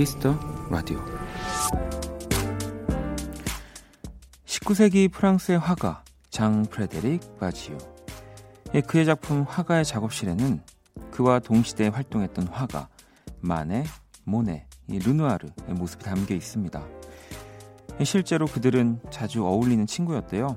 Kiss 0.00 0.19
the 0.19 0.34
Radio 0.70 0.98
19세기 4.46 5.12
프랑스의 5.12 5.58
화가 5.58 6.04
장 6.30 6.62
프레데릭 6.62 7.38
바지유 7.38 7.76
예, 8.72 8.80
그의 8.80 9.04
작품 9.04 9.42
화가의 9.42 9.84
작업실에는 9.84 10.62
그와 11.10 11.38
동시대에 11.40 11.88
활동했던 11.88 12.48
화가 12.48 12.88
마네, 13.42 13.84
모네, 14.24 14.64
르누아르의 14.88 15.74
모습이 15.76 16.02
담겨 16.02 16.34
있습니다. 16.34 16.82
예, 18.00 18.04
실제로 18.04 18.46
그들은 18.46 19.00
자주 19.10 19.44
어울리는 19.44 19.86
친구였대요. 19.86 20.56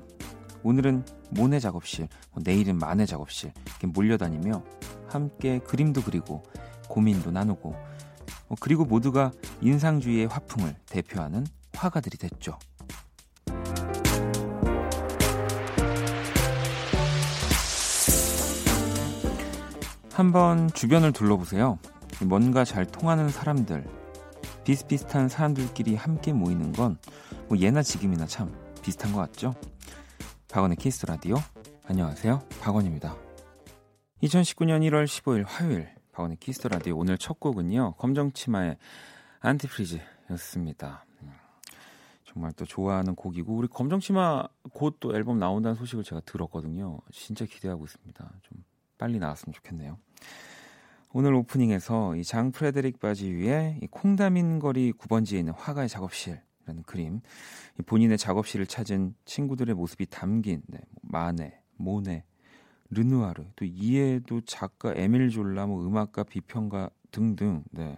오늘은 0.64 1.04
모네 1.32 1.60
작업실, 1.60 2.08
뭐 2.32 2.42
내일은 2.46 2.78
마네 2.78 3.06
작업실 3.06 3.52
몰려다니며 3.84 4.64
함께 5.10 5.60
그림도 5.60 6.04
그리고 6.04 6.44
고민도 6.88 7.32
나누고 7.32 7.72
뭐 7.72 7.93
그리고 8.60 8.86
모두가 8.86 9.32
인상주의의 9.62 10.28
화풍을 10.28 10.76
대표하는 10.88 11.46
화가들이 11.74 12.18
됐죠. 12.18 12.58
한번 20.12 20.72
주변을 20.74 21.12
둘러보세요. 21.12 21.80
뭔가 22.22 22.64
잘 22.64 22.86
통하는 22.86 23.30
사람들, 23.30 23.84
비슷비슷한 24.64 25.28
사람들끼리 25.28 25.96
함께 25.96 26.32
모이는 26.34 26.72
건 26.74 26.98
뭐 27.48 27.58
예나 27.58 27.84
지금이나 27.84 28.26
참 28.26 28.52
비슷한 28.82 29.12
것 29.12 29.20
같죠? 29.20 29.54
박원의 30.50 30.78
Kiss 30.78 31.06
the 31.06 31.16
Radio. 31.16 31.36
안녕하세요. 31.88 32.42
박원입니다. 32.62 33.16
2019년 34.24 34.82
1월 34.90 35.06
15일 35.06 35.44
화요일 35.46 35.90
박원의 36.14 36.38
Kiss 36.38 36.68
the 36.68 36.79
Radio 36.79 36.98
오늘 36.98 37.18
첫 37.18 37.40
곡은요. 37.40 37.96
검정치마의 37.98 38.78
Antifreeze였습니다. 39.40 41.06
음, 41.24 41.32
정말 42.24 42.52
또 42.54 42.66
좋아하는 42.66 43.16
곡이고 43.16 43.54
우리 43.56 43.68
검정치마 43.68 44.48
곧 44.74 45.00
또 45.00 45.16
앨범 45.16 45.40
나온다는 45.40 45.76
소식을 45.76 46.04
제가 46.04 46.22
들었거든요. 46.22 47.00
진짜 47.12 47.46
기대하고 47.46 47.86
있습니다. 47.86 48.32
좀 48.44 48.64
빨리 48.98 49.18
나왔으면 49.20 49.54
좋겠네요. 49.54 49.98
오늘 51.14 51.34
오프닝에서 51.34 52.16
이 52.16 52.24
장 52.24 52.52
프레데릭 52.52 53.00
바지유의 53.00 53.80
이 53.82 53.88
콩다민 53.88 54.60
거리 54.60 54.94
9번지에 54.94 55.40
있는 55.40 55.54
화가의 55.54 55.90
작업실이라는 55.90 56.84
그림, 56.86 57.22
본인의 57.88 58.20
작업실을 58.20 58.68
찾은 58.68 59.16
친구들의 59.26 59.76
모습이 59.76 60.06
담긴 60.08 60.62
네, 60.68 60.80
뭐 61.02 61.22
마네, 61.22 61.60
모네, 61.76 62.24
르누아르, 62.94 63.46
또 63.56 63.66
이에도 63.66 64.42
작가 64.42 64.94
에밀 64.96 65.30
졸라, 65.30 65.66
뭐 65.68 65.86
음악가, 65.86 66.24
비평가 66.24 66.90
등등. 67.12 67.64
네. 67.72 67.98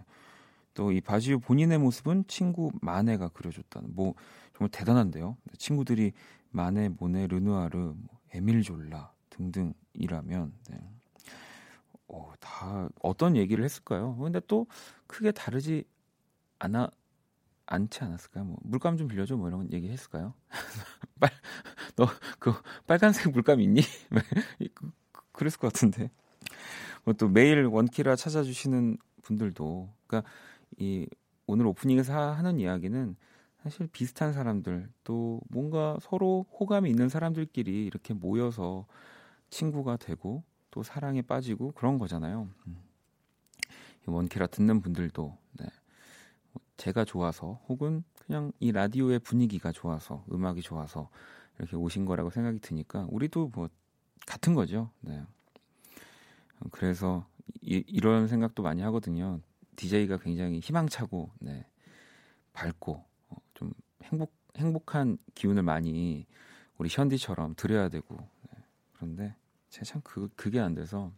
또 0.74 0.92
이 0.92 1.00
바지오 1.00 1.38
본인의 1.38 1.78
모습은 1.78 2.24
친구 2.28 2.70
마네가 2.82 3.28
그려줬다는 3.28 3.94
뭐 3.94 4.14
정말 4.54 4.70
대단한데요. 4.70 5.36
네, 5.44 5.52
친구들이 5.58 6.12
마네, 6.50 6.90
모네, 6.90 7.26
르누아르, 7.28 7.78
뭐 7.78 8.20
에밀 8.34 8.62
졸라 8.62 9.12
등등이라면 9.30 10.52
네. 10.70 10.78
어, 12.08 12.32
다 12.40 12.88
어떤 13.02 13.36
얘기를 13.36 13.64
했을까요? 13.64 14.16
근데 14.16 14.40
또 14.46 14.66
크게 15.06 15.32
다르지 15.32 15.84
않아 16.58 16.90
않지 17.66 18.04
않았을까요? 18.04 18.44
뭐 18.44 18.56
물감 18.62 18.96
좀 18.96 19.08
빌려줘 19.08 19.36
뭐 19.36 19.48
이런 19.48 19.72
얘기 19.72 19.88
했을까요? 19.90 20.34
빨, 21.20 21.30
너 21.96 22.06
그 22.38 22.54
빨간색 22.86 23.32
물감 23.32 23.60
있니? 23.60 23.82
그, 24.74 24.92
그랬을 25.32 25.58
것 25.60 25.72
같은데. 25.72 26.10
뭐 27.04 27.14
또 27.14 27.28
매일 27.28 27.64
원키라 27.66 28.16
찾아주시는 28.16 28.98
분들도, 29.22 29.90
그러니까 30.06 30.30
이 30.78 31.06
오늘 31.46 31.66
오프닝에서 31.66 32.12
하는 32.32 32.58
이야기는 32.60 33.16
사실 33.62 33.88
비슷한 33.88 34.32
사람들 34.32 34.88
또 35.04 35.40
뭔가 35.50 35.96
서로 36.02 36.46
호감이 36.60 36.90
있는 36.90 37.08
사람들끼리 37.08 37.86
이렇게 37.86 38.14
모여서 38.14 38.86
친구가 39.50 39.96
되고 39.98 40.44
또 40.70 40.82
사랑에 40.82 41.22
빠지고 41.22 41.72
그런 41.72 41.98
거잖아요. 41.98 42.48
음. 42.66 42.76
원키라 44.06 44.46
듣는 44.48 44.80
분들도 44.80 45.36
네. 45.58 45.66
뭐 46.56 46.60
제가 46.78 47.04
좋아서 47.04 47.60
혹은 47.68 48.02
그냥 48.24 48.50
이 48.60 48.72
라디오의 48.72 49.18
분위기가 49.18 49.72
좋아서 49.72 50.24
음악이 50.32 50.62
좋아서 50.62 51.10
이렇게 51.58 51.76
오신 51.76 52.06
거라고 52.06 52.30
생각이 52.30 52.60
드니까 52.60 53.06
우리도 53.10 53.50
뭐 53.54 53.68
같은 54.26 54.54
거죠. 54.54 54.90
네. 55.00 55.22
그래서 56.70 57.26
이, 57.60 57.84
이런 57.86 58.26
생각도 58.26 58.62
많이 58.62 58.80
하거든요. 58.82 59.40
DJ가 59.76 60.16
굉장히 60.16 60.60
희망차고 60.60 61.30
네. 61.40 61.66
밝고 62.54 63.04
어, 63.28 63.36
좀 63.52 63.72
행복 64.04 64.32
행복한 64.56 65.18
기운을 65.34 65.62
많이 65.62 66.26
우리 66.78 66.88
현디처럼 66.90 67.54
드려야 67.56 67.90
되고 67.90 68.16
네. 68.16 68.62
그런데 68.94 69.36
제가 69.68 69.84
참 69.84 70.00
그, 70.02 70.30
그게 70.34 70.58
안 70.58 70.74
돼서 70.74 71.12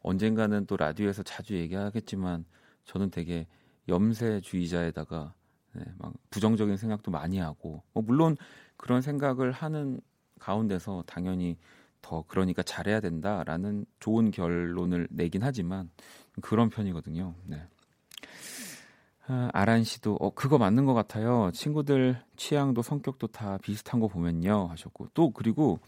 언젠가는 0.00 0.66
또 0.66 0.76
라디오에서 0.76 1.24
자주 1.24 1.56
얘기하겠지만 1.56 2.44
저는 2.84 3.10
되게 3.10 3.48
염세주의자에다가 3.88 5.34
네, 5.74 5.84
막 5.98 6.12
부정적인 6.30 6.76
생각도 6.76 7.10
많이 7.10 7.38
하고 7.38 7.82
뭐 7.92 8.02
물론 8.02 8.36
그런 8.76 9.02
생각을 9.02 9.52
하는 9.52 10.00
가운데서 10.38 11.04
당연히 11.06 11.56
더 12.00 12.24
그러니까 12.26 12.62
잘해야 12.62 13.00
된다라는 13.00 13.84
좋은 14.00 14.30
결론을 14.30 15.08
내긴 15.10 15.42
하지만 15.42 15.90
그런 16.40 16.70
편이거든요. 16.70 17.34
네. 17.44 17.62
아, 19.26 19.50
아란 19.52 19.84
씨도 19.84 20.16
어 20.20 20.30
그거 20.30 20.56
맞는 20.58 20.86
것 20.86 20.94
같아요. 20.94 21.50
친구들 21.52 22.22
취향도 22.36 22.82
성격도 22.82 23.26
다 23.26 23.58
비슷한 23.58 24.00
거 24.00 24.08
보면요 24.08 24.68
하셨고 24.68 25.08
또 25.12 25.32
그리고 25.32 25.80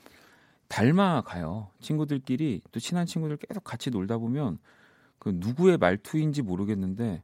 닮아가요. 0.68 1.70
친구들끼리 1.80 2.60
또 2.70 2.80
친한 2.80 3.06
친구들 3.06 3.38
계속 3.38 3.64
같이 3.64 3.90
놀다 3.90 4.18
보면 4.18 4.58
그 5.18 5.32
누구의 5.34 5.78
말투인지 5.78 6.42
모르겠는데 6.42 7.22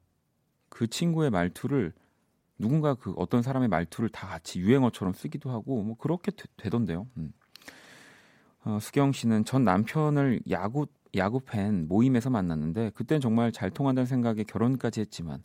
그 0.77 0.87
친구의 0.87 1.31
말투를 1.31 1.95
누군가 2.59 2.93
그 2.93 3.15
어떤 3.17 3.41
사람의 3.41 3.69
말투를 3.69 4.11
다 4.11 4.27
같이 4.27 4.61
유행어처럼 4.61 5.15
쓰기도 5.15 5.49
하고 5.49 5.83
뭐 5.83 5.97
그렇게 5.97 6.31
되, 6.31 6.69
던데요 6.69 7.07
음. 7.17 7.33
어, 8.63 8.79
수경 8.79 9.13
씨는 9.13 9.47
전 9.47 9.65
남편을 9.65 10.43
야구 10.51 10.87
야구 11.17 11.41
팬 11.41 11.89
모임에서 11.89 12.29
만났는데 12.29 12.91
그땐 12.91 13.23
정말 13.23 13.53
잘 13.53 13.71
통한다는 13.71 14.05
생각에 14.05 14.43
결혼까지 14.43 15.01
했지만 15.01 15.43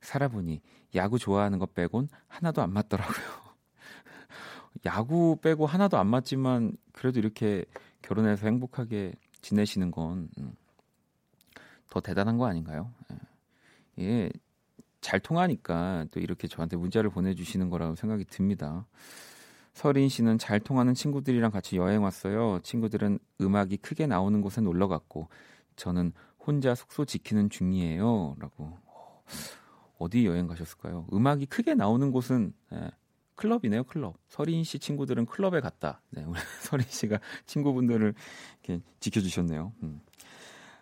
살아보니 0.00 0.60
야구 0.94 1.18
좋아하는 1.18 1.58
것 1.58 1.74
빼곤 1.74 2.08
하나도 2.28 2.62
안 2.62 2.72
맞더라고요. 2.72 3.26
야구 4.86 5.38
빼고 5.42 5.66
하나도 5.66 5.98
안 5.98 6.06
맞지만 6.06 6.76
그래도 6.92 7.18
이렇게 7.18 7.64
결혼해서 8.02 8.46
행복하게 8.46 9.14
지내시는 9.40 9.90
건더 9.90 10.28
음, 10.38 10.54
대단한 12.04 12.38
거 12.38 12.46
아닌가요? 12.46 12.92
예. 13.98 14.30
예. 14.98 15.00
잘 15.00 15.20
통하니까 15.20 16.06
또 16.10 16.20
이렇게 16.20 16.48
저한테 16.48 16.76
문자를 16.76 17.10
보내주시는 17.10 17.70
거라고 17.70 17.94
생각이 17.94 18.24
듭니다. 18.24 18.86
서린 19.72 20.08
씨는 20.08 20.38
잘 20.38 20.58
통하는 20.58 20.94
친구들이랑 20.94 21.50
같이 21.50 21.76
여행 21.76 22.02
왔어요. 22.02 22.60
친구들은 22.62 23.18
음악이 23.40 23.76
크게 23.76 24.06
나오는 24.06 24.40
곳에 24.40 24.60
놀러 24.60 24.88
갔고 24.88 25.28
저는 25.76 26.12
혼자 26.44 26.74
숙소 26.74 27.04
지키는 27.04 27.50
중이에요. 27.50 28.36
라고. 28.38 28.76
어디 29.98 30.26
여행 30.26 30.46
가셨을까요? 30.46 31.06
음악이 31.12 31.46
크게 31.46 31.74
나오는 31.74 32.10
곳은 32.10 32.52
예, 32.72 32.90
클럽이네요, 33.34 33.84
클럽. 33.84 34.16
서린 34.28 34.64
씨 34.64 34.78
친구들은 34.78 35.26
클럽에 35.26 35.60
갔다. 35.60 36.00
네, 36.10 36.24
우리 36.24 36.38
서린 36.62 36.86
씨가 36.88 37.18
친구분들을 37.46 38.14
이렇게 38.64 38.82
지켜주셨네요. 39.00 39.72
음. 39.82 40.00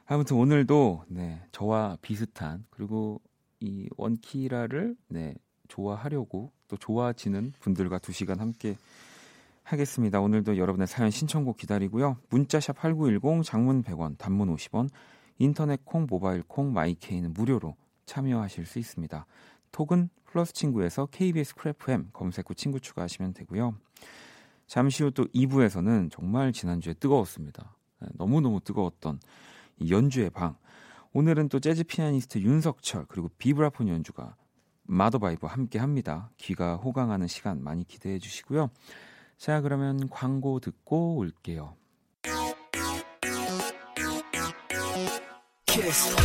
아무튼 0.06 0.36
오늘도 0.36 1.04
네, 1.08 1.42
저와 1.52 1.98
비슷한 2.00 2.64
그리고 2.70 3.20
이 3.66 3.88
원키라를 3.96 4.96
네, 5.08 5.34
좋아하려고 5.68 6.52
또 6.68 6.76
좋아지는 6.76 7.52
분들과 7.58 7.98
두 7.98 8.12
시간 8.12 8.38
함께 8.40 8.76
하겠습니다. 9.64 10.20
오늘도 10.20 10.58
여러분의 10.58 10.86
사연 10.86 11.10
신청곡 11.10 11.56
기다리고요. 11.56 12.18
문자샵 12.30 12.76
8910 12.76 13.44
장문 13.44 13.82
100원, 13.82 14.16
단문 14.16 14.54
50원, 14.54 14.88
인터넷 15.38 15.84
콩, 15.84 16.06
모바일 16.08 16.44
콩, 16.46 16.72
마이케이는 16.72 17.32
무료로 17.32 17.74
참여하실 18.06 18.66
수 18.66 18.78
있습니다. 18.78 19.26
톡은 19.72 20.08
플러스 20.24 20.52
친구에서 20.52 21.06
KBS 21.06 21.56
Cool 21.56 21.92
FM 21.92 22.10
검색 22.12 22.48
후 22.48 22.54
친구 22.54 22.78
추가하시면 22.78 23.34
되고요. 23.34 23.74
잠시 24.68 25.02
후 25.02 25.10
또 25.10 25.24
2부에서는 25.26 26.10
정말 26.10 26.52
지난주에 26.52 26.94
뜨거웠습니다. 26.94 27.76
네, 28.00 28.08
너무너무 28.14 28.60
뜨거웠던 28.60 29.20
연주의 29.88 30.30
방. 30.30 30.56
오늘은 31.16 31.48
또 31.48 31.60
재즈 31.60 31.84
피아니스트 31.84 32.40
윤석철 32.40 33.06
그리고 33.08 33.30
비브라폰 33.38 33.88
연주자 33.88 34.36
마더바이브와 34.82 35.50
함께 35.50 35.78
합니다. 35.78 36.30
귀가 36.36 36.76
호강하는 36.76 37.26
시간 37.26 37.64
많이 37.64 37.84
기대해 37.84 38.18
주시고요. 38.18 38.68
자, 39.38 39.62
그러면 39.62 40.10
광고 40.10 40.60
듣고 40.60 41.16
올게요. 41.16 41.74
Kiss. 45.64 46.16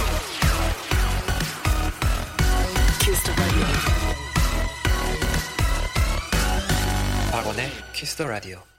Kiss 3.00 3.24
the 3.24 3.40
radio. 3.40 3.66
박원의 7.32 7.70
키스 7.94 8.18
더 8.18 8.28
라디오. 8.28 8.71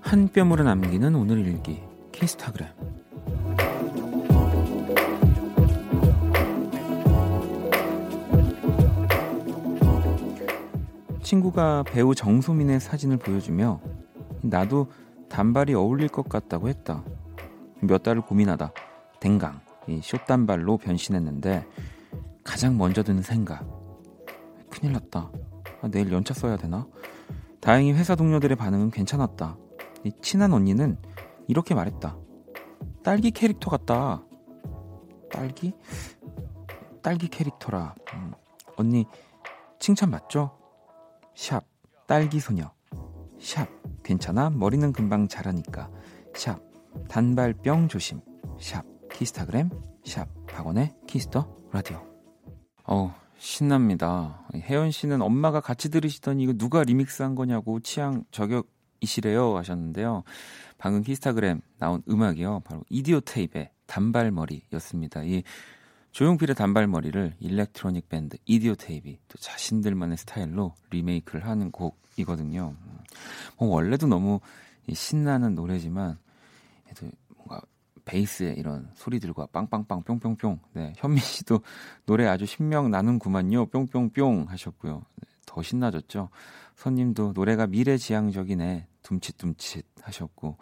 한 0.00 0.28
뼘으로 0.28 0.64
남기는 0.64 1.14
오늘 1.14 1.38
일기 1.46 1.82
키스타그램 2.12 2.68
친구가 11.22 11.84
배우 11.84 12.14
정소민의 12.14 12.80
사진을 12.80 13.16
보여주며 13.16 13.80
나도 14.42 14.92
단발이 15.28 15.74
어울릴 15.74 16.08
것 16.08 16.28
같다고 16.28 16.68
했다. 16.68 17.02
몇 17.80 18.02
달을 18.02 18.22
고민하다 18.22 18.72
댕강 19.20 19.60
이 19.88 20.00
숏단발로 20.02 20.76
변신했는데 20.76 21.66
가장 22.44 22.76
먼저 22.76 23.02
드는 23.02 23.22
생각 23.22 23.66
큰일 24.70 24.92
났다. 24.92 25.30
아, 25.82 25.88
내일 25.90 26.12
연차 26.12 26.34
써야 26.34 26.56
되나? 26.56 26.86
다행히 27.64 27.94
회사 27.94 28.14
동료들의 28.14 28.58
반응은 28.58 28.90
괜찮았다. 28.90 29.56
이 30.04 30.12
친한 30.20 30.52
언니는 30.52 30.98
이렇게 31.48 31.74
말했다. 31.74 32.14
딸기 33.02 33.30
캐릭터 33.30 33.70
같다. 33.70 34.22
딸기? 35.32 35.72
딸기 37.02 37.26
캐릭터라. 37.28 37.94
음, 38.12 38.32
언니 38.76 39.06
칭찬 39.78 40.10
맞죠? 40.10 40.58
샵 41.34 41.64
딸기 42.06 42.38
소녀. 42.38 42.70
샵 43.40 43.66
괜찮아 44.02 44.50
머리는 44.50 44.92
금방 44.92 45.26
자라니까. 45.26 45.90
샵 46.36 46.60
단발병 47.08 47.88
조심. 47.88 48.20
샵 48.60 48.84
키스타그램. 49.10 49.70
샵 50.04 50.28
박원의 50.46 50.94
Kiss 51.06 51.30
the 51.30 51.48
Radio. 51.72 52.02
어 52.86 53.14
신납니다. 53.44 54.42
혜연 54.54 54.90
씨는 54.90 55.20
엄마가 55.20 55.60
같이 55.60 55.90
들으시더니 55.90 56.42
이거 56.42 56.54
누가 56.54 56.82
리믹스한 56.82 57.34
거냐고 57.34 57.78
취향 57.78 58.24
저격이시래요 58.30 59.58
하셨는데요. 59.58 60.24
방금 60.78 61.02
키스타그램 61.02 61.60
나온 61.78 62.02
음악이요. 62.08 62.60
바로 62.64 62.82
이디오테잎의 62.88 63.70
단발머리였습니다. 63.84 65.24
이 65.24 65.42
조용필의 66.12 66.56
단발머리를 66.56 67.34
일렉트로닉 67.38 68.08
밴드 68.08 68.38
이디오테잎 68.46 69.14
또 69.28 69.36
자신들만의 69.38 70.16
스타일로 70.16 70.74
리메이크를 70.90 71.46
하는 71.46 71.70
곡이거든요. 71.70 72.74
뭐 73.58 73.68
원래도 73.68 74.06
너무 74.06 74.40
신나는 74.90 75.54
노래지만 75.54 76.16
베이스의 78.04 78.56
이런 78.58 78.90
소리들과 78.94 79.46
빵빵빵 79.46 80.02
뿅뿅뿅. 80.02 80.60
네, 80.74 80.92
현미 80.96 81.20
씨도 81.20 81.60
노래 82.06 82.26
아주 82.26 82.46
신명 82.46 82.90
나는구만요. 82.90 83.66
뿅뿅뿅 83.66 84.46
하셨고요. 84.48 85.02
네, 85.16 85.28
더 85.46 85.62
신나졌죠. 85.62 86.28
손님도 86.76 87.32
노래가 87.34 87.66
미래지향적이네. 87.66 88.86
둠칫둠칫 89.02 89.84
하셨고 90.02 90.56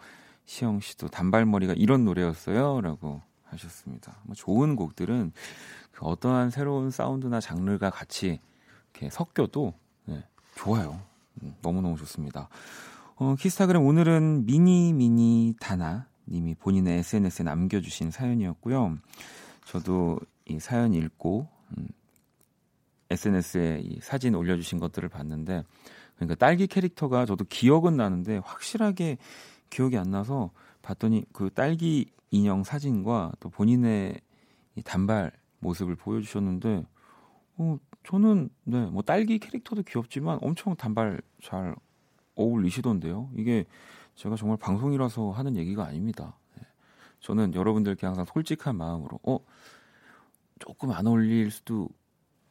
시영 0.45 0.79
씨도 0.79 1.07
단발머리가 1.07 1.73
이런 1.73 2.05
노래였어요라고 2.05 3.21
하셨습니다. 3.45 4.17
뭐 4.23 4.35
좋은 4.35 4.75
곡들은 4.75 5.31
그 5.91 6.05
어떠한 6.05 6.49
새로운 6.49 6.91
사운드나 6.91 7.39
장르가 7.39 7.89
같이 7.89 8.39
이렇게 8.93 9.09
섞여도 9.09 9.73
네, 10.05 10.23
좋아요. 10.55 11.01
음, 11.41 11.55
너무너무 11.61 11.97
좋습니다. 11.97 12.49
어, 13.15 13.35
키스타그램 13.35 13.83
오늘은 13.83 14.45
미니 14.45 14.91
미니 14.93 15.55
다나 15.59 16.07
님이 16.27 16.55
본인의 16.55 16.99
SNS에 16.99 17.43
남겨주신 17.43 18.11
사연이었고요. 18.11 18.97
저도 19.65 20.19
이 20.45 20.59
사연 20.59 20.93
읽고 20.93 21.47
음, 21.77 21.87
SNS에 23.09 23.81
이 23.83 23.99
사진 24.01 24.35
올려주신 24.35 24.79
것들을 24.79 25.09
봤는데 25.09 25.63
그러니까 26.15 26.35
딸기 26.35 26.67
캐릭터가 26.67 27.25
저도 27.25 27.45
기억은 27.45 27.95
나는데 27.95 28.37
확실하게 28.37 29.17
기억이 29.69 29.97
안 29.97 30.11
나서 30.11 30.51
봤더니 30.81 31.25
그 31.33 31.49
딸기 31.49 32.11
인형 32.31 32.63
사진과 32.63 33.33
또 33.39 33.49
본인의 33.49 34.19
이 34.75 34.81
단발 34.81 35.31
모습을 35.59 35.95
보여주셨는데 35.95 36.85
어, 37.57 37.77
저는 38.03 38.49
네, 38.63 38.85
뭐 38.87 39.01
딸기 39.01 39.39
캐릭터도 39.39 39.83
귀엽지만 39.83 40.39
엄청 40.41 40.75
단발 40.75 41.21
잘 41.41 41.75
어울리시던데요. 42.35 43.29
이게 43.35 43.65
제가 44.15 44.35
정말 44.35 44.57
방송이라서 44.57 45.31
하는 45.31 45.55
얘기가 45.55 45.85
아닙니다. 45.85 46.37
네. 46.55 46.63
저는 47.19 47.53
여러분들께 47.55 48.05
항상 48.05 48.25
솔직한 48.25 48.75
마음으로 48.75 49.19
어 49.23 49.39
조금 50.59 50.91
안 50.91 51.07
어울릴 51.07 51.51
수도 51.51 51.89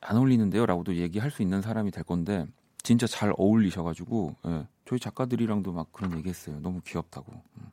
안 0.01 0.17
어울리는데요라고도 0.17 0.97
얘기할 0.97 1.31
수 1.31 1.43
있는 1.43 1.63
사람이 1.63 1.91
될 1.91 2.05
건데 2.05 2.47
진짜 2.83 3.07
잘 3.07 3.33
어울리셔가지고 3.37 4.37
예, 4.47 4.67
저희 4.85 4.99
작가들이랑도 4.99 5.73
막 5.73 5.93
그런 5.93 6.17
얘기했어요. 6.19 6.59
너무 6.61 6.81
귀엽다고. 6.85 7.33
음. 7.33 7.71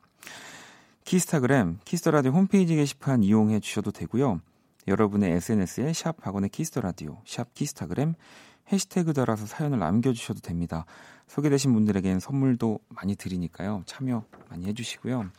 키스타그램 1.04 1.78
키스터라디오 1.84 2.30
홈페이지 2.30 2.76
게시판 2.76 3.24
이용해 3.24 3.60
주셔도 3.60 3.90
되고요. 3.90 4.40
여러분의 4.86 5.32
SNS에 5.32 5.92
샵 5.92 6.16
박원의 6.18 6.50
키스터라디오 6.50 7.20
샵 7.26 7.52
키스타그램 7.54 8.14
해시태그 8.72 9.12
달아서 9.12 9.46
사연을 9.46 9.78
남겨주셔도 9.78 10.40
됩니다. 10.40 10.86
소개되신 11.26 11.72
분들에겐 11.72 12.20
선물도 12.20 12.80
많이 12.88 13.16
드리니까요. 13.16 13.82
참여 13.86 14.24
많이 14.48 14.66
해주시고요. 14.66 15.30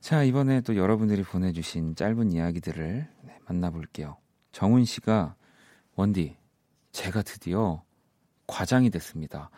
자, 0.00 0.22
이번에 0.22 0.60
또 0.60 0.76
여러분들이 0.76 1.22
보내주신 1.22 1.94
짧은 1.94 2.32
이야기들을 2.32 3.08
네, 3.22 3.38
만나볼게요. 3.46 4.16
정훈 4.52 4.84
씨가 4.84 5.34
원디, 5.94 6.36
제가 6.92 7.22
드디어 7.22 7.82
과장이 8.46 8.90
됐습니다. 8.90 9.50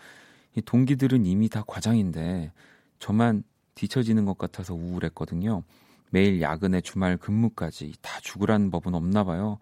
이 0.57 0.63
동기들은 0.63 1.27
이미 1.27 1.49
다 1.49 1.63
과장인데 1.67 2.53
저만 2.99 3.45
뒤처지는 3.75 4.25
것 4.25 4.39
같아서 4.39 4.75
우울했거든요. 4.75 5.63
매일 6.11 6.41
야근에 6.41 6.81
주말 6.81 7.17
근무까지 7.17 7.93
다 8.01 8.19
죽으라는 8.21 8.71
법은 8.71 8.95
없나 8.95 9.25
봐요. 9.25 9.59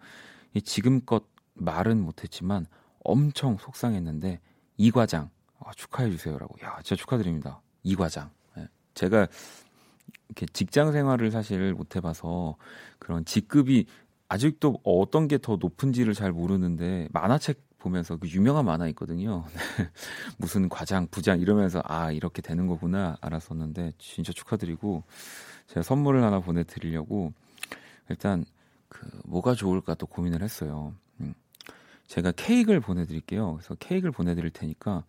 이 0.53 0.61
지금껏 0.61 1.25
말은 1.55 2.01
못했지만 2.01 2.65
엄청 3.07 3.57
속상했는데 3.57 4.39
이 4.77 4.91
과장 4.91 5.29
아, 5.59 5.71
축하해 5.75 6.11
주세요라고. 6.11 6.55
야, 6.63 6.75
진짜 6.83 6.95
축하드립니다. 7.01 7.61
이 7.83 7.95
과장. 7.95 8.29
네. 8.55 8.67
제가 8.93 9.27
이렇게 10.27 10.45
직장 10.53 10.91
생활을 10.91 11.31
사실 11.31 11.73
못 11.73 11.95
해봐서 11.95 12.55
그런 12.99 13.25
직급이 13.25 13.85
아직도 14.29 14.81
어떤 14.83 15.27
게 15.27 15.37
더 15.37 15.55
높은지를 15.55 16.13
잘 16.13 16.31
모르는데 16.31 17.07
만화책 17.11 17.65
보면서 17.79 18.17
그 18.17 18.27
유명한 18.27 18.65
만화 18.65 18.87
있거든요. 18.89 19.45
무슨 20.37 20.67
과장, 20.67 21.07
부장 21.09 21.39
이러면서 21.39 21.81
아 21.85 22.11
이렇게 22.11 22.41
되는 22.41 22.67
거구나 22.67 23.17
알았었는데 23.21 23.93
진짜 23.99 24.33
축하드리고 24.33 25.03
제가 25.67 25.81
선물을 25.83 26.23
하나 26.23 26.39
보내드리려고 26.39 27.33
일단 28.09 28.45
그 28.89 29.07
뭐가 29.25 29.53
좋을까 29.53 29.95
또 29.95 30.05
고민을 30.07 30.41
했어요. 30.43 30.93
음. 32.07 32.09
제가 32.09 32.31
케이크를 32.31 32.79
보내드릴게요. 32.79 33.53
그래서 33.55 33.75
케이크를 33.75 34.11
보내드릴 34.11 34.49
테니까 34.49 35.03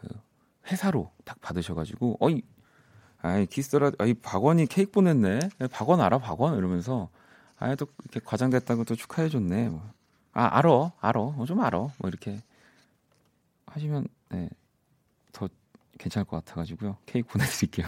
그 0.00 0.08
회사로 0.66 1.10
딱 1.24 1.40
받으셔가지고 1.40 2.18
어이 2.20 2.42
아이 3.22 3.46
키스라 3.46 3.92
아이 3.98 4.14
박원이 4.14 4.66
케이크 4.66 4.90
보냈네. 4.90 5.38
박원 5.70 6.00
알아 6.00 6.18
박원 6.18 6.58
이러면서 6.58 7.08
아이 7.58 7.76
또 7.76 7.86
이렇게 8.02 8.20
과장됐다고 8.24 8.84
또 8.84 8.94
축하해줬네. 8.94 9.68
뭐. 9.68 9.88
아 10.32 10.58
알어 10.58 10.92
알어 11.00 11.34
어, 11.38 11.44
좀 11.46 11.60
알어 11.60 11.92
뭐 11.98 12.08
이렇게 12.08 12.42
하시면 13.66 14.08
네, 14.30 14.48
더 15.32 15.48
괜찮을 15.98 16.24
것 16.26 16.44
같아가지고요 16.44 16.96
케이크 17.06 17.28
보내드릴게요. 17.28 17.86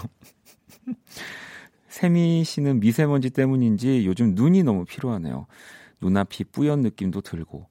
세미 1.89 2.45
씨는 2.45 2.79
미세먼지 2.81 3.31
때문인지 3.31 4.07
요즘 4.07 4.35
눈이 4.35 4.63
너무 4.63 4.85
필요하네요. 4.85 5.47
눈앞이 6.01 6.45
뿌연 6.45 6.83
느낌도 6.83 7.23
들고 7.23 7.67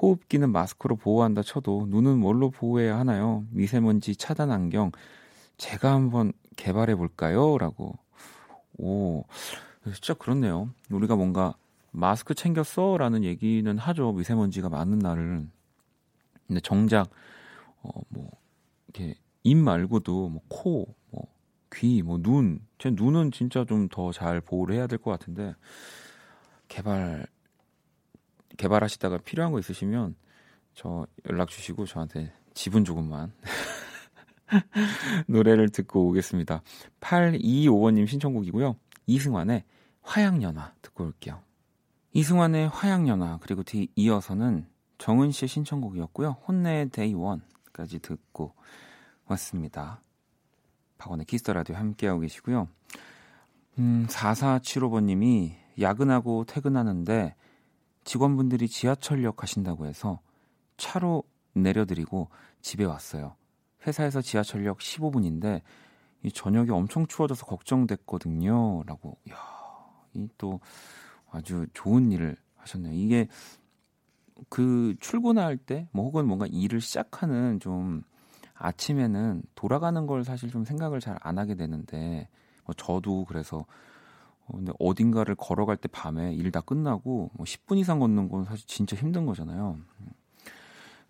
호흡기는 0.00 0.50
마스크로 0.50 0.96
보호한다 0.96 1.42
쳐도 1.42 1.86
눈은 1.88 2.18
뭘로 2.18 2.50
보호해야 2.50 2.98
하나요? 2.98 3.44
미세먼지 3.50 4.16
차단 4.16 4.50
안경 4.50 4.92
제가 5.58 5.92
한번 5.92 6.32
개발해 6.56 6.94
볼까요? 6.96 7.58
라고. 7.58 7.98
오, 8.78 9.24
진짜 9.92 10.14
그렇네요. 10.14 10.70
우리가 10.90 11.16
뭔가 11.16 11.54
마스크 11.92 12.34
챙겼어? 12.34 12.96
라는 12.98 13.24
얘기는 13.24 13.78
하죠. 13.78 14.12
미세먼지가 14.12 14.68
많은 14.68 14.98
날은. 15.00 15.50
근데 16.46 16.60
정작, 16.60 17.10
어, 17.82 17.90
뭐, 18.08 18.30
이렇게 18.88 19.16
입 19.44 19.56
말고도 19.56 20.28
뭐 20.30 20.42
코, 20.48 20.94
뭐 21.10 21.26
귀, 21.74 22.02
뭐 22.02 22.18
눈, 22.22 22.60
제 22.78 22.90
눈은 22.90 23.32
진짜 23.32 23.64
좀 23.64 23.88
더 23.88 24.12
잘 24.12 24.40
보호를 24.40 24.76
해야 24.76 24.86
될 24.86 24.98
것 24.98 25.10
같은데 25.12 25.54
개발 26.68 27.26
개발하시다가 28.60 29.18
필요한 29.18 29.52
거 29.52 29.58
있으시면 29.58 30.14
저 30.74 31.06
연락 31.30 31.48
주시고 31.48 31.86
저한테 31.86 32.32
지분 32.52 32.84
조금만 32.84 33.32
노래를 35.26 35.70
듣고 35.70 36.06
오겠습니다. 36.08 36.60
8255님 37.00 38.06
신청곡이고요. 38.06 38.76
이승환의 39.06 39.64
화양연화 40.02 40.74
듣고 40.82 41.04
올게요. 41.04 41.40
이승환의 42.12 42.68
화양연화 42.68 43.38
그리고 43.40 43.62
뒤 43.62 43.88
이어서는 43.96 44.66
정은 44.98 45.30
씨의 45.30 45.48
신청곡이었고요. 45.48 46.36
HONNE의 46.46 46.90
Day 46.90 47.27
1까지 47.27 48.00
듣고 48.00 48.54
왔습니다. 49.26 50.02
박원의 50.98 51.24
Kiss 51.24 51.41
the 51.41 51.54
Radio 51.54 51.76
함께하고 51.76 52.20
계시고요. 52.20 52.68
음, 53.78 54.06
4475번님이 54.10 55.54
야근하고 55.80 56.44
퇴근하는데 56.44 57.34
직원분들이 58.04 58.68
지하철역 58.68 59.36
가신다고 59.36 59.86
해서 59.86 60.20
차로 60.76 61.22
내려드리고 61.54 62.28
집에 62.62 62.84
왔어요. 62.84 63.36
회사에서 63.86 64.20
지하철역 64.22 64.78
15분인데 64.78 65.62
이 66.22 66.32
저녁이 66.32 66.70
엄청 66.70 67.06
추워져서 67.06 67.46
걱정됐거든요. 67.46 68.82
라고. 68.86 69.18
야, 69.30 69.36
이 70.14 70.28
또 70.38 70.60
아주 71.30 71.66
좋은 71.74 72.10
일을 72.12 72.36
하셨네요. 72.56 72.92
이게 72.94 73.28
그 74.48 74.94
출근할 75.00 75.56
때, 75.56 75.88
뭐 75.92 76.04
혹은 76.06 76.26
뭔가 76.26 76.46
일을 76.46 76.80
시작하는 76.80 77.60
좀 77.60 78.02
아침에는 78.54 79.42
돌아가는 79.54 80.06
걸 80.06 80.24
사실 80.24 80.50
좀 80.50 80.64
생각을 80.64 81.00
잘 81.00 81.16
안 81.22 81.38
하게 81.38 81.54
되는데, 81.54 82.28
뭐 82.64 82.74
저도 82.74 83.24
그래서 83.26 83.58
어, 83.58 83.64
근데 84.52 84.72
어딘가를 84.78 85.34
걸어갈 85.36 85.76
때 85.76 85.88
밤에 85.88 86.32
일 86.34 86.50
다 86.50 86.60
끝나고 86.60 87.30
뭐 87.34 87.44
10분 87.44 87.78
이상 87.78 87.98
걷는 88.00 88.28
건 88.28 88.44
사실 88.44 88.66
진짜 88.66 88.96
힘든 88.96 89.24
거잖아요. 89.26 89.78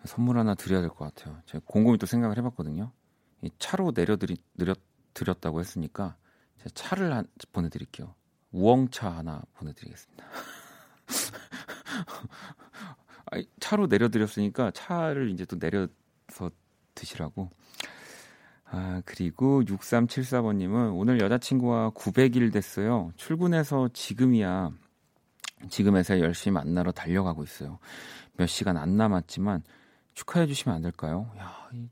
선물 0.04 0.38
하나 0.38 0.54
드려야 0.54 0.80
될 0.80 0.90
것 0.90 1.14
같아요. 1.14 1.38
제가 1.46 1.62
곰곰이 1.66 1.98
또 1.98 2.06
생각을 2.06 2.36
해봤거든요. 2.38 2.90
이 3.42 3.50
차로 3.58 3.92
내려드리 3.94 4.36
드렸, 4.58 4.78
드렸다고 5.14 5.60
했으니까 5.60 6.16
제가 6.58 6.70
차를 6.74 7.14
한, 7.14 7.26
보내드릴게요. 7.52 8.14
우엉차 8.52 9.10
하나 9.10 9.42
보내드리겠습니다. 9.54 10.24
차로 13.60 13.86
내려드렸으니까 13.86 14.72
차를 14.72 15.30
이제 15.30 15.44
또 15.44 15.58
내려서 15.58 16.50
드시라고. 16.94 17.50
아, 18.72 19.02
그리고 19.04 19.62
6374번님은 19.64 20.96
오늘 20.96 21.20
여자친구와 21.20 21.90
900일 21.90 22.52
됐어요. 22.52 23.10
출근해서 23.16 23.88
지금이야. 23.92 24.70
지금에서 25.68 26.20
열심히 26.20 26.54
만나러 26.54 26.92
달려가고 26.92 27.42
있어요. 27.42 27.78
몇 28.36 28.46
시간 28.46 28.76
안 28.76 28.96
남았지만 28.96 29.62
축하해 30.14 30.46
주시면 30.46 30.76
안 30.76 30.82
될까요? 30.82 31.30
야, 31.38 31.68
이 31.72 31.88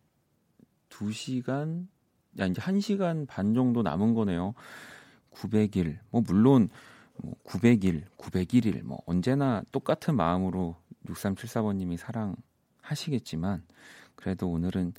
2시간, 0.89 1.89
야, 2.39 2.47
이제 2.47 2.61
1시간 2.61 3.27
반 3.27 3.55
정도 3.55 3.83
남은 3.83 4.15
거네요. 4.15 4.55
900일. 5.33 5.99
뭐, 6.11 6.23
물론, 6.25 6.69
뭐 7.17 7.35
900일, 7.45 8.05
901일, 8.17 8.83
뭐, 8.83 9.03
언제나 9.07 9.63
똑같은 9.73 10.17
마음으로 10.17 10.77
6374번님이 11.07 11.97
사랑하시겠지만, 11.97 13.65
그래도 14.15 14.49
오늘은 14.49 14.95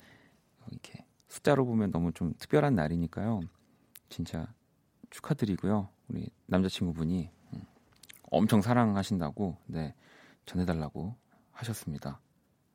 이렇게 0.70 1.04
숫자로 1.30 1.64
보면 1.64 1.92
너무 1.92 2.12
좀 2.12 2.34
특별한 2.38 2.74
날이니까요. 2.74 3.40
진짜 4.08 4.52
축하드리고요. 5.10 5.88
우리 6.08 6.28
남자친구분이 6.46 7.30
음, 7.54 7.62
엄청 8.30 8.60
사랑하신다고, 8.60 9.56
네, 9.66 9.94
전해달라고 10.44 11.14
하셨습니다. 11.52 12.20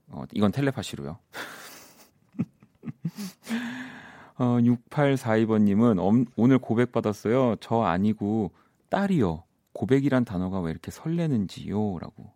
어, 0.07 0.23
이건 0.33 0.53
텔레파시로요. 0.53 1.19
어, 4.37 4.57
6842번님은 4.59 5.99
엄, 5.99 6.25
오늘 6.37 6.57
고백 6.57 6.93
받았어요. 6.93 7.57
저 7.59 7.81
아니고 7.81 8.51
딸이요. 8.89 9.43
고백이란 9.73 10.23
단어가 10.23 10.61
왜 10.61 10.71
이렇게 10.71 10.91
설레는지요? 10.91 11.99
라고. 11.99 12.31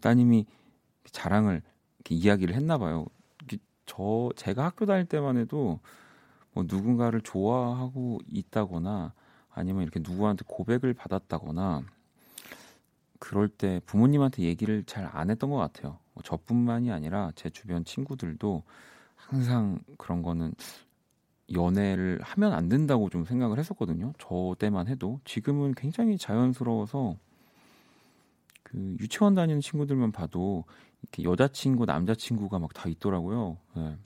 따님이 0.00 0.46
자랑을 1.10 1.62
이야기를 2.08 2.54
했나 2.54 2.78
봐요. 2.78 3.06
저 3.86 4.30
제가 4.36 4.64
학교 4.66 4.86
다닐 4.86 5.06
때만 5.06 5.36
해도 5.36 5.80
뭐 6.52 6.64
누군가를 6.66 7.20
좋아하고 7.20 8.20
있다거나 8.28 9.12
아니면 9.50 9.82
이렇게 9.82 10.00
누구한테 10.00 10.44
고백을 10.46 10.94
받았다거나 10.94 11.82
그럴 13.18 13.48
때 13.48 13.80
부모님한테 13.86 14.42
얘기를 14.42 14.84
잘 14.84 15.08
안 15.12 15.30
했던 15.30 15.50
것 15.50 15.56
같아요. 15.56 15.98
뭐 16.14 16.22
저뿐만이 16.22 16.90
아니라 16.92 17.32
제 17.34 17.50
주변 17.50 17.84
친구들도 17.84 18.62
항상 19.16 19.80
그런 19.98 20.22
거는 20.22 20.54
연애를 21.52 22.20
하면 22.22 22.52
안 22.52 22.68
된다고 22.68 23.08
좀 23.08 23.24
생각을 23.24 23.58
했었거든요. 23.58 24.12
저 24.18 24.54
때만 24.58 24.88
해도 24.88 25.20
지금은 25.24 25.74
굉장히 25.74 26.18
자연스러워서 26.18 27.16
그 28.62 28.96
유치원 29.00 29.34
다니는 29.34 29.60
친구들만 29.60 30.10
봐도 30.12 30.64
이렇게 31.02 31.22
여자친구, 31.24 31.84
남자친구가 31.86 32.58
막 32.58 32.72
다 32.74 32.88
있더라고요. 32.88 33.58
네. 33.74 33.96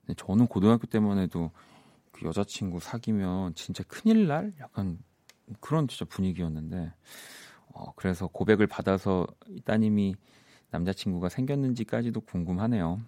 근데 0.00 0.14
저는 0.16 0.46
고등학교 0.46 0.86
때만 0.86 1.18
해도 1.18 1.50
그 2.10 2.26
여자친구 2.26 2.80
사귀면 2.80 3.54
진짜 3.54 3.82
큰일 3.84 4.26
날 4.26 4.52
약간 4.60 4.98
그런 5.60 5.88
진짜 5.88 6.04
분위기였는데 6.04 6.92
어, 7.74 7.92
그래서 7.96 8.26
고백을 8.26 8.66
받아서 8.66 9.26
따님이 9.64 10.14
남자친구가 10.70 11.28
생겼는지까지도 11.28 12.20
궁금하네요. 12.22 13.00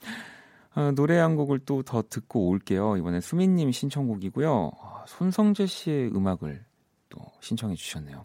어, 0.76 0.92
노래 0.92 1.18
한 1.18 1.34
곡을 1.36 1.60
또 1.60 1.82
더 1.82 2.02
듣고 2.08 2.48
올게요. 2.48 2.96
이번엔 2.96 3.20
수민님 3.20 3.72
신청곡이고요. 3.72 4.52
어, 4.52 5.04
손성재 5.06 5.66
씨의 5.66 6.08
음악을 6.14 6.64
또 7.08 7.20
신청해 7.40 7.74
주셨네요. 7.74 8.24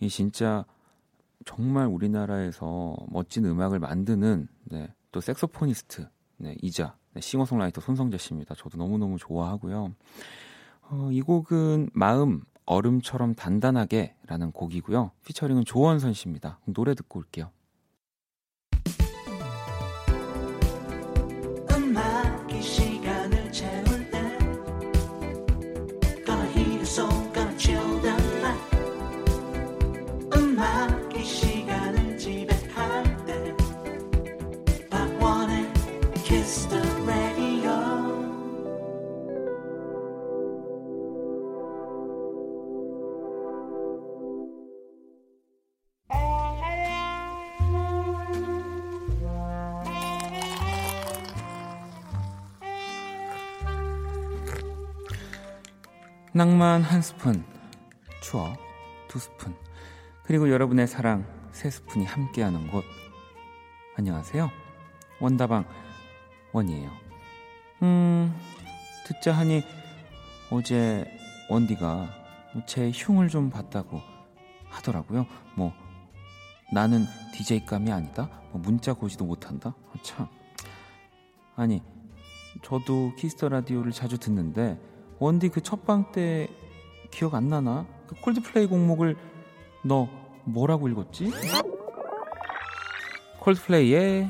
이 0.00 0.08
진짜 0.08 0.64
정말 1.44 1.86
우리나라에서 1.86 2.96
멋진 3.08 3.44
음악을 3.44 3.78
만드는 3.78 4.48
네, 4.64 4.92
또 5.10 5.20
색소포니스트 5.20 6.08
네, 6.38 6.56
이자 6.62 6.96
네, 7.14 7.20
싱어송라이터 7.20 7.80
손성재 7.80 8.18
씨입니다. 8.18 8.54
저도 8.54 8.78
너무너무 8.78 9.18
좋아하고요. 9.18 9.94
어, 10.90 11.08
이 11.10 11.20
곡은 11.22 11.90
마음 11.92 12.42
얼음처럼 12.66 13.34
단단하게라는 13.34 14.52
곡이고요. 14.52 15.10
피처링은 15.24 15.64
조원선 15.64 16.12
씨입니다. 16.12 16.60
노래 16.66 16.94
듣고 16.94 17.18
올게요. 17.18 17.50
낭만 56.42 56.82
한 56.82 57.00
스푼, 57.02 57.44
추억 58.20 58.58
두 59.06 59.20
스푼, 59.20 59.54
그리고 60.24 60.50
여러분의 60.50 60.88
사랑 60.88 61.24
세 61.52 61.70
스푼이 61.70 62.04
함께하는 62.04 62.66
곳. 62.66 62.82
안녕하세요. 63.96 64.50
원다방 65.20 65.64
원이에요. 66.50 66.90
음, 67.82 68.36
듣자 69.06 69.32
하니 69.32 69.62
어제 70.50 71.16
원디가 71.48 72.10
제 72.66 72.90
흉을 72.92 73.28
좀 73.28 73.48
봤다고 73.48 74.00
하더라고요. 74.68 75.26
뭐 75.54 75.72
나는 76.72 77.04
DJ감이 77.34 77.92
아니다. 77.92 78.28
뭐 78.50 78.60
문자 78.60 78.94
고지도 78.94 79.24
못한다. 79.24 79.76
어, 79.76 79.92
참. 80.02 80.26
아니 81.54 81.80
저도 82.62 83.14
Kiss 83.14 83.33
the 83.33 83.48
Radio를 83.48 83.92
자주 83.92 84.18
듣는데 84.18 84.90
원디 85.22 85.48
그 85.50 85.60
첫 85.60 85.86
방 85.86 86.10
때 86.10 86.48
기억 87.12 87.34
안 87.34 87.48
나나? 87.48 87.86
그 88.08 88.16
콜드플레이 88.20 88.66
곡목을 88.66 89.16
너 89.84 90.08
뭐라고 90.44 90.88
읽었지? 90.88 91.30
콜드플레이의 93.38 94.28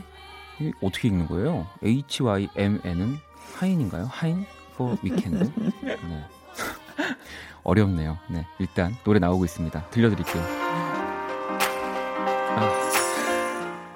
어떻게 0.83 1.09
읽는 1.09 1.29
거예요? 1.29 1.67
H-Y-M-N은 1.83 3.17
하인인가요? 3.59 4.05
하인? 4.11 4.45
for 4.75 4.99
weekend? 5.03 5.51
네. 5.83 5.97
어렵네요. 7.65 8.19
네. 8.31 8.47
일단 8.59 8.95
노래 9.03 9.19
나오고 9.19 9.47
있습니다. 9.47 9.89
들려드릴게요. 9.89 10.43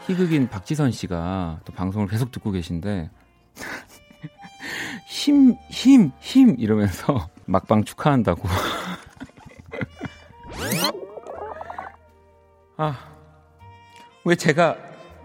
희극인 0.07 0.49
박지선 0.49 0.93
씨가 0.93 1.61
또 1.67 1.73
방송을 1.75 2.09
계속 2.09 2.31
듣고 2.31 2.53
계신데 2.53 3.11
힘, 5.27 5.57
힘, 5.69 6.13
힘 6.21 6.55
이러면서 6.57 7.29
막방 7.47 7.83
축하한다고. 7.83 8.49
아, 12.77 12.97
왜 14.25 14.37
제가, 14.37 14.77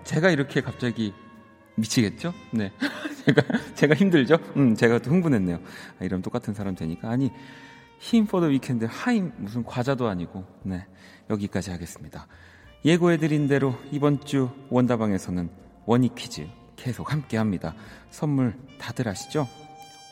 제가 0.04 0.32
이렇게 0.32 0.62
갑자기 0.62 1.14
미치겠죠? 1.76 2.34
네. 2.52 2.72
제가, 3.26 3.44
제가 3.76 3.94
힘들죠? 3.94 4.38
음, 4.58 4.74
제가 4.74 4.98
또 5.00 5.12
흥분했네요. 5.12 5.60
아, 6.00 6.04
이러면 6.04 6.24
똑같은 6.24 6.56
사람 6.56 6.74
되니까. 6.74 7.12
아니, 7.12 7.32
힘 8.00 8.26
포더 8.26 8.48
위켄드, 8.48 8.88
하임, 8.90 9.32
무슨 9.38 9.64
과자도 9.64 10.08
아니고, 10.08 10.48
네. 10.64 10.88
여기까지 11.30 11.70
하겠습니다. 11.70 12.26
예고해드린 12.84 13.48
대로 13.48 13.76
이번 13.92 14.20
주 14.26 14.50
원다방에서는 14.72 15.52
원이 15.86 16.16
퀴즈 16.16 16.48
계속 16.76 17.12
함께 17.12 17.38
합니다. 17.38 17.76
선물 18.10 18.58
다들 18.80 19.08
아시죠? 19.08 19.48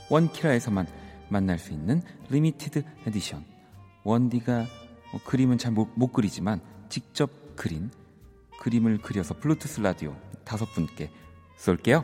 원키라에서만 0.09 0.87
만날 1.29 1.59
수 1.59 1.71
있는 1.71 2.01
limited 2.29 2.83
edition. 3.05 3.45
원디가 4.03 4.65
뭐 5.11 5.21
그림은 5.23 5.57
잘못 5.57 5.89
그리지만 6.13 6.61
직접 6.89 7.55
그린 7.55 7.91
그림을 8.59 8.99
그려서 8.99 9.33
블루투스 9.35 9.81
라디오 9.81 10.15
다섯 10.43 10.65
분께 10.73 11.11
쏠게요. 11.57 12.03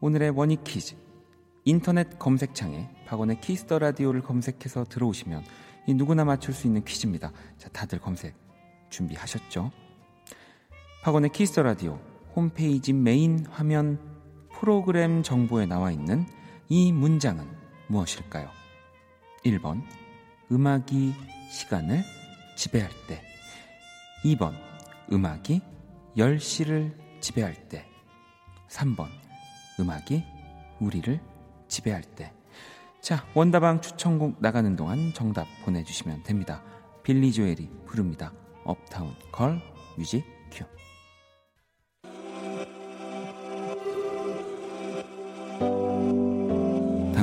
오늘의 0.00 0.30
원이 0.30 0.62
퀴즈. 0.64 0.96
인터넷 1.64 2.18
검색창에 2.18 2.88
박원의 3.06 3.40
Kiss 3.40 3.62
the 3.62 3.78
Radio를 3.78 4.22
검색해서 4.22 4.84
들어오시면 4.84 5.44
이 5.86 5.94
누구나 5.94 6.24
맞출 6.24 6.54
수 6.54 6.66
있는 6.66 6.84
퀴즈입니다. 6.84 7.32
자, 7.58 7.68
다들 7.70 7.98
검색 7.98 8.34
준비하셨죠? 8.90 9.70
박원의 11.02 11.30
Kiss 11.30 11.48
the 11.48 11.62
Radio 11.62 12.00
홈페이지 12.34 12.92
메인 12.92 13.44
화면 13.50 14.07
프로그램 14.58 15.22
정보에 15.22 15.66
나와 15.66 15.90
있는 15.90 16.26
이 16.68 16.92
문장은 16.92 17.46
무엇일까요? 17.86 18.50
1번 19.44 19.82
음악이 20.50 21.14
시간을 21.50 22.02
지배할 22.56 22.90
때 23.06 23.22
2번 24.24 24.52
음악이 25.12 25.60
10시를 26.16 26.92
지배할 27.20 27.68
때 27.68 27.86
3번 28.68 29.06
음악이 29.78 30.24
우리를 30.80 31.20
지배할 31.68 32.02
때 32.02 32.32
자, 33.00 33.24
원다방 33.34 33.80
추천곡 33.80 34.36
나가는 34.40 34.74
동안 34.74 35.12
정답 35.14 35.46
보내주시면 35.64 36.24
됩니다. 36.24 36.62
빌리 37.04 37.32
조엘이 37.32 37.70
부릅니다. 37.86 38.32
업타운 38.64 39.14
걸 39.30 39.62
뮤직 39.96 40.37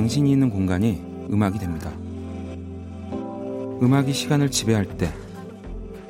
당신이 0.06 0.30
있는 0.30 0.50
공간이 0.50 1.02
음악이 1.32 1.58
됩니다. 1.58 1.90
음악이 3.82 4.12
시간을 4.12 4.52
지배할 4.52 4.96
때 4.96 5.12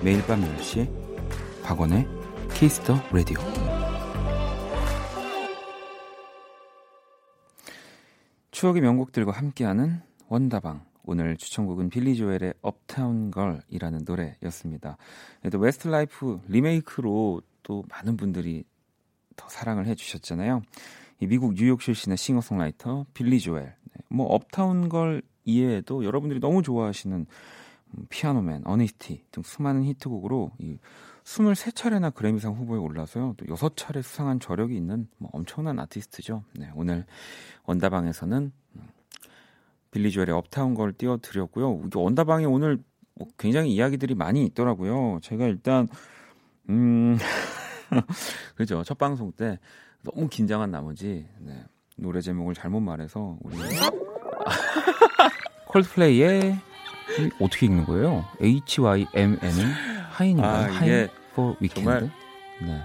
매일 0.05 0.23
밤 0.27 0.43
10시 0.43 1.63
박원의 1.63 2.07
키스터 2.53 2.95
라디오 3.11 3.39
추억의 8.51 8.83
명곡들과 8.83 9.33
함께하는 9.33 10.03
원다방 10.29 10.85
오늘 11.05 11.39
추천곡은 11.39 11.89
빌리 11.89 12.17
조엘의 12.17 12.53
Uptown 12.61 13.31
Girl이라는 13.31 14.01
노래였습니다. 14.07 14.99
또 15.51 15.59
웨스트 15.59 15.89
라이프 15.89 16.39
리메이크로 16.49 17.41
또 17.63 17.83
많은 17.89 18.19
분들이 18.19 18.65
더 19.37 19.49
사랑을 19.49 19.87
해주셨잖아요. 19.87 20.61
미국 21.21 21.55
뉴욕 21.55 21.81
출신의 21.81 22.19
싱어송라이터 22.19 23.07
빌리 23.15 23.41
조엘. 23.41 23.65
네, 23.65 24.01
뭐 24.09 24.27
Uptown 24.27 24.89
Girl 24.89 25.23
이외에도 25.45 26.05
여러분들이 26.05 26.41
너무 26.41 26.63
좋아하시는 26.63 27.27
음, 27.89 28.07
피아노맨, 28.11 28.63
어니스티 28.67 29.25
등 29.31 29.43
수많은 29.43 29.85
히트곡으로 29.85 30.53
이 30.59 30.79
23차례나 31.25 32.15
그래미상 32.15 32.55
후보에 32.55 32.79
올라서요. 32.79 33.35
또 33.37 33.47
6차례 33.47 34.03
수상한 34.03 34.39
저력이 34.41 34.77
있는 34.77 35.09
뭐 35.19 35.31
엄청난 35.33 35.79
아티스트죠. 35.79 36.45
네, 36.55 36.71
오늘 36.75 37.07
원다방에서는 37.65 38.53
음, 38.77 38.83
빌리 39.91 40.11
조엘의 40.11 40.35
업타운 40.35 40.75
걸 40.75 40.93
띄워드렸고요. 40.93 41.89
원다방에 41.95 42.45
오늘 42.45 42.79
뭐 43.15 43.27
굉장히 43.39 43.73
이야기들이 43.73 44.15
많이 44.15 44.45
있더라고요. 44.45 45.21
제가 45.23 45.47
일단 45.47 45.89
음 46.69 47.17
그죠 48.57 48.83
첫 48.85 48.99
방송 48.99 49.33
때 49.33 49.59
너무 50.15 50.29
긴장한 50.29 50.71
나머지 50.71 51.27
네, 51.41 51.65
노래 51.97 52.21
제목을 52.21 52.55
잘못 52.55 52.81
말해서 52.81 53.37
우리 53.43 53.57
콜드플레이의 55.67 56.59
어떻게 57.41 57.67
읽는 57.67 57.85
거예요? 57.85 58.25
H 58.41 58.81
Y 58.81 59.07
M 59.15 59.39
N은 59.43 59.65
하인인가요? 60.11 60.67
아, 60.67 60.73
하인 60.75 61.09
for 61.33 61.57
weekend. 61.61 62.11
네. 62.63 62.83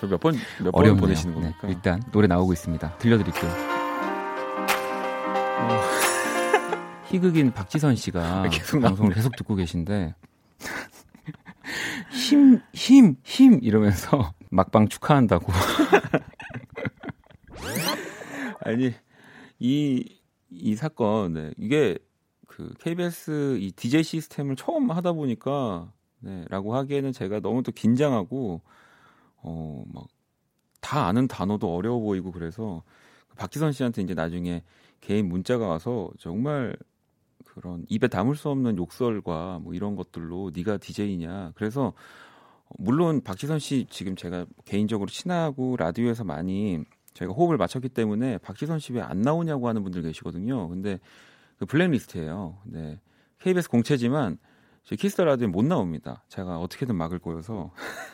저 0.00 0.06
몇 0.06 0.18
번 0.20 0.34
몇 0.60 0.72
번 0.72 0.96
보내시는 0.96 1.34
네, 1.34 1.40
겁니까? 1.40 1.66
네, 1.66 1.72
일단 1.72 2.02
노래 2.12 2.26
나오고 2.26 2.52
있습니다. 2.52 2.98
들려드릴게요. 2.98 3.50
어, 5.58 5.80
희극인 7.08 7.52
박지선 7.52 7.96
씨가 7.96 8.42
아, 8.42 8.48
계속 8.48 8.80
방송을 8.80 9.12
계속 9.12 9.34
듣고 9.36 9.54
계신데 9.54 10.14
힘, 12.10 12.60
힘, 12.72 13.16
힘 13.24 13.58
이러면서 13.62 14.32
막방 14.50 14.88
축하한다고. 14.88 15.52
아니 18.66 18.92
이 19.58 20.16
이 20.50 20.74
사건 20.74 21.34
네, 21.34 21.52
이게 21.58 21.98
그 22.46 22.72
KBS 22.80 23.58
이 23.60 23.72
DJ 23.72 24.02
시스템을 24.02 24.56
처음 24.56 24.90
하다 24.90 25.12
보니까 25.12 25.92
네라고 26.20 26.74
하기에는 26.74 27.12
제가 27.12 27.40
너무 27.40 27.62
또 27.62 27.72
긴장하고 27.72 28.62
어막 29.42 30.08
다 30.80 31.06
아는 31.06 31.28
단어도 31.28 31.74
어려워 31.74 32.00
보이고 32.00 32.30
그래서 32.32 32.82
박지선 33.36 33.72
씨한테 33.72 34.02
이제 34.02 34.14
나중에 34.14 34.62
개인 35.00 35.28
문자가 35.28 35.66
와서 35.66 36.10
정말 36.18 36.76
그런 37.44 37.84
입에 37.88 38.08
담을 38.08 38.36
수 38.36 38.48
없는 38.48 38.76
욕설과 38.76 39.60
뭐 39.62 39.74
이런 39.74 39.96
것들로 39.96 40.52
네가 40.54 40.78
DJ냐. 40.78 41.52
그래서 41.54 41.92
물론 42.78 43.22
박지선 43.22 43.58
씨 43.58 43.86
지금 43.90 44.16
제가 44.16 44.46
개인적으로 44.64 45.08
친하고 45.08 45.76
라디오에서 45.76 46.24
많이 46.24 46.80
저희가 47.16 47.34
호흡을 47.34 47.56
맞췄기 47.56 47.88
때문에 47.88 48.38
박지선 48.38 48.78
씨 48.78 48.92
왜 48.92 49.00
안 49.02 49.22
나오냐고 49.22 49.68
하는 49.68 49.82
분들 49.82 50.02
계시거든요. 50.02 50.68
근데 50.68 51.00
그 51.58 51.66
블랙리스트예요. 51.66 52.58
네. 52.64 53.00
KBS 53.40 53.68
공채지만 53.70 54.38
저희 54.84 54.98
Kiss 54.98 55.13
the 55.13 55.24
Radio에 55.24 55.48
못 55.48 55.64
나옵니다. 55.64 56.22
제가 56.28 56.58
어떻게든 56.58 56.94
막을 56.94 57.18
거여서. 57.18 57.72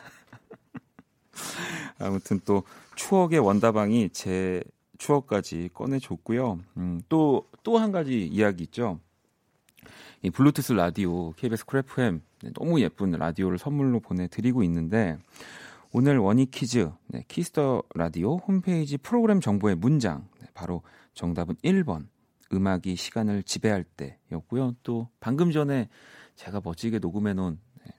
아무튼 1.99 2.41
또 2.45 2.63
추억의 2.97 3.39
원다방이 3.41 4.11
제 4.11 4.63
추억까지 4.99 5.71
꺼내줬고요. 5.75 6.61
음, 6.77 7.03
또, 7.09 7.49
또 7.63 7.79
한 7.79 7.93
가지 7.93 8.27
이야기 8.27 8.65
있죠. 8.65 9.01
이 10.23 10.31
블루투스 10.31 10.73
라디오, 10.75 11.33
KBS 11.33 11.67
Cool 11.67 11.99
FM, 11.99 12.23
네, 12.43 12.51
너무 12.55 12.81
예쁜 12.81 13.11
라디오를 13.11 13.59
선물로 13.59 13.99
보내드리고 14.01 14.63
있는데, 14.63 15.19
오늘 15.95 16.17
원이 16.17 16.47
퀴즈, 16.51 16.91
네, 17.09 17.23
Kiss 17.29 17.60
the 17.60 17.83
Radio 17.95 18.37
홈페이지 18.39 18.97
프로그램 18.97 19.41
정보의 19.41 19.77
문장, 19.77 20.27
네, 20.41 20.47
바로 20.55 20.81
정답은 21.13 21.55
1번, 21.57 22.07
음악이 22.51 22.97
시간을 22.97 23.43
지배할 23.43 23.85
때였고요. 23.85 24.75
또 24.83 25.11
방금 25.21 25.51
전에 25.53 25.91
제가 26.35 26.63
멋지게 26.65 26.99
녹음해 26.99 27.35
놓은 27.35 27.59
네, 27.85 27.93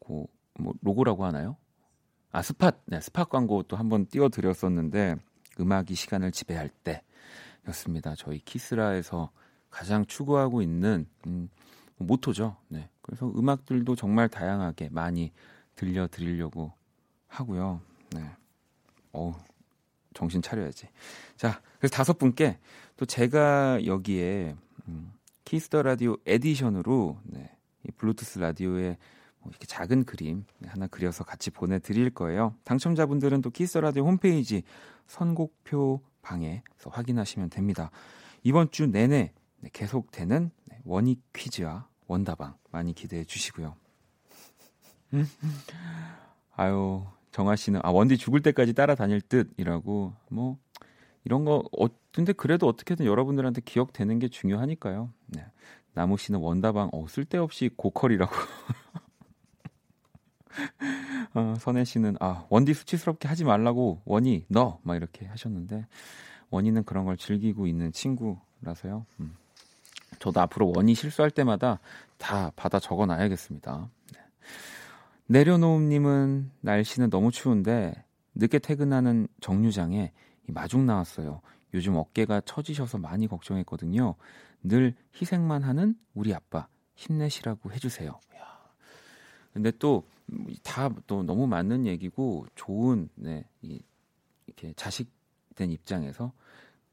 그, 0.00 0.24
뭐 0.58 0.72
로고라고 0.80 1.26
하나요? 1.26 1.58
아 2.32 2.40
스팟, 2.40 2.72
네, 2.86 2.98
스팟 2.98 3.24
광고 3.24 3.62
또 3.62 3.76
한번 3.76 4.06
띄워드렸었는데 4.06 5.16
음악이 5.60 5.94
시간을 5.94 6.32
지배할 6.32 6.70
때였습니다. 7.64 8.14
저희 8.16 8.38
키스라에서 8.38 9.30
가장 9.68 10.06
추구하고 10.06 10.62
있는 10.62 11.06
음, 11.26 11.50
모토죠. 11.98 12.56
네. 12.68 12.88
그래서 13.02 13.30
음악들도 13.36 13.96
정말 13.96 14.30
다양하게 14.30 14.88
많이 14.92 15.30
들려드리려고 15.74 16.72
하고요. 17.28 17.80
네. 18.10 18.30
어우, 19.12 19.34
정신 20.14 20.42
차려야지. 20.42 20.88
자, 21.36 21.60
그래서 21.78 21.94
다섯 21.94 22.18
분께 22.18 22.58
또 22.96 23.06
제가 23.06 23.84
여기에 23.86 24.56
음, 24.88 25.12
Kiss 25.44 25.66
the 25.66 25.82
Radio 25.82 26.16
edition으로 26.26 27.18
네, 27.24 27.56
이 27.86 27.90
블루투스 27.92 28.38
라디오에 28.40 28.96
뭐 29.40 29.50
이렇게 29.50 29.66
작은 29.66 30.04
그림 30.04 30.44
네, 30.58 30.68
하나 30.68 30.86
그려서 30.88 31.24
같이 31.24 31.50
보내드릴 31.50 32.10
거예요. 32.10 32.54
당첨자분들은 32.64 33.40
또 33.42 33.50
Kiss 33.50 33.67
the 33.67 33.80
Radio 33.80 34.04
홈페이지 34.04 34.62
선곡표 35.06 36.02
방에서 36.22 36.90
확인하시면 36.90 37.50
됩니다. 37.50 37.90
이번 38.42 38.70
주 38.70 38.86
내내 38.86 39.32
네, 39.60 39.70
계속되는 39.72 40.50
네, 40.66 40.78
원익 40.84 41.22
퀴즈와 41.32 41.86
원다방 42.06 42.56
많이 42.70 42.92
기대해 42.92 43.24
주시고요. 43.24 43.74
아유, 46.56 47.04
정아 47.38 47.54
씨는 47.54 47.78
아 47.84 47.90
원디 47.90 48.18
죽을 48.18 48.42
때까지 48.42 48.74
따라다닐 48.74 49.20
듯이라고 49.20 50.12
뭐 50.28 50.58
이런 51.22 51.44
거 51.44 51.62
어, 51.78 51.86
근데 52.12 52.32
그래도 52.32 52.66
어떻게든 52.66 53.06
여러분들한테 53.06 53.60
기억되는 53.64 54.18
게 54.18 54.26
중요하니까요. 54.26 55.12
네. 55.26 55.46
나무 55.94 56.16
씨는 56.18 56.40
원다방 56.40 56.90
어 56.92 57.06
쓸데없이 57.06 57.70
고컬이라고. 57.76 58.34
어, 61.34 61.54
선혜 61.60 61.84
씨는 61.84 62.16
아 62.18 62.44
원디 62.48 62.74
수치스럽게 62.74 63.28
하지 63.28 63.44
말라고 63.44 64.02
원이 64.04 64.46
너 64.48 64.80
막 64.82 64.96
이렇게 64.96 65.26
하셨는데 65.26 65.86
원이는 66.50 66.82
그런 66.82 67.04
걸 67.04 67.16
즐기고 67.16 67.68
있는 67.68 67.92
친구라서요. 67.92 69.06
음. 69.20 69.36
저도 70.18 70.40
앞으로 70.40 70.72
원이 70.74 70.96
실수할 70.96 71.30
때마다 71.30 71.78
다 72.16 72.50
받아 72.56 72.80
적어놔야겠습니다. 72.80 73.88
네. 74.12 74.20
내려놓음님은 75.28 76.50
날씨는 76.60 77.10
너무 77.10 77.30
추운데 77.30 77.92
늦게 78.34 78.58
퇴근하는 78.58 79.28
정류장에 79.40 80.12
마중 80.48 80.86
나왔어요. 80.86 81.40
요즘 81.74 81.96
어깨가 81.96 82.42
처지셔서 82.42 82.98
많이 82.98 83.26
걱정했거든요. 83.28 84.14
늘 84.62 84.94
희생만 85.20 85.62
하는 85.62 85.94
우리 86.14 86.34
아빠 86.34 86.68
힘내시라고 86.96 87.72
해주세요. 87.72 88.18
야. 88.36 88.72
근데 89.52 89.70
또 89.72 90.04
다 90.62 90.90
또 91.06 91.22
너무 91.22 91.46
맞는 91.46 91.86
얘기고 91.86 92.46
좋은 92.54 93.08
네, 93.14 93.44
이, 93.62 93.80
이렇게 94.46 94.72
자식된 94.74 95.70
입장에서 95.72 96.32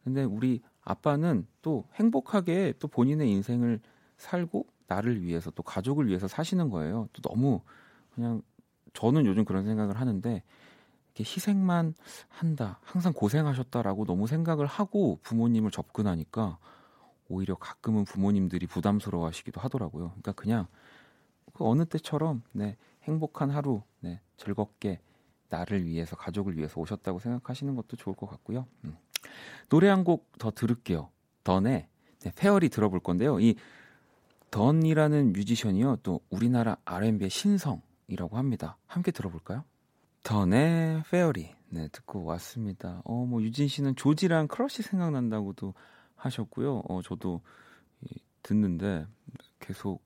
근데 0.04 0.24
우리 0.24 0.62
아빠는 0.82 1.48
또 1.62 1.86
행복하게 1.96 2.74
또 2.80 2.88
본인의 2.88 3.30
인생을 3.32 3.80
살고 4.18 4.68
나를 4.88 5.22
위해서 5.24 5.50
또 5.52 5.64
가족을 5.64 6.08
위해서 6.08 6.28
사시는 6.28 6.70
거예요. 6.70 7.10
또 7.12 7.22
너무 7.22 7.62
그냥 8.16 8.42
저는 8.94 9.26
요즘 9.26 9.46
그런 9.46 9.66
생각을 9.66 10.00
하는데 10.00 10.42
이렇게 11.14 11.24
희생만 11.24 11.94
한다, 12.30 12.80
항상 12.84 13.14
고생하셨다라고 13.14 14.06
너무 14.06 14.28
생각을 14.28 14.66
하고 14.66 15.20
부모님을 15.24 15.72
접근하니까 15.72 16.58
오히려 17.28 17.56
가끔은 17.56 18.06
부모님들이 18.06 18.68
부담스러워하시기도 18.68 19.60
하더라고요. 19.62 20.10
그러니까 20.10 20.32
그냥 20.34 20.68
그 21.54 21.66
어느 21.68 21.86
때처럼 21.86 22.44
네, 22.52 22.78
행복한 23.04 23.50
하루, 23.50 23.82
네, 24.02 24.22
즐겁게 24.38 25.00
나를 25.50 25.86
위해서 25.86 26.16
가족을 26.16 26.58
위해서 26.58 26.80
오셨다고 26.82 27.20
생각하시는 27.20 27.76
것도 27.76 27.96
좋을 27.98 28.16
것 28.16 28.28
같고요. 28.30 28.66
음. 28.86 28.98
노래 29.70 29.90
한 29.90 30.04
곡 30.04 30.32
더 30.38 30.52
들을게요. 30.52 31.10
던의 31.44 31.88
네, 32.22 32.32
Fairy 32.36 32.70
들어볼 32.70 33.00
건데요. 33.00 33.40
이 33.40 33.56
던이라는 34.52 35.34
뮤지션이요. 35.34 35.98
또 36.04 36.22
우리나라 36.30 36.78
R&B의 36.86 37.30
신성 37.30 37.82
이라고 38.08 38.38
합니다. 38.38 38.78
함께 38.88 39.12
들어볼까요? 39.12 39.64
던의 40.24 41.04
Fairy 41.10 41.54
네, 41.70 41.88
듣고 41.92 42.24
왔습니다. 42.26 43.02
어, 43.04 43.26
뭐 43.26 43.42
유진 43.42 43.68
씨는 43.68 43.96
조지랑 43.96 44.48
크러쉬 44.48 44.82
생각난다고도 44.82 45.74
하셨고요. 46.16 46.84
어, 46.88 47.02
저도 47.02 47.42
이, 48.02 48.20
듣는데 48.42 49.06
계속 49.60 50.04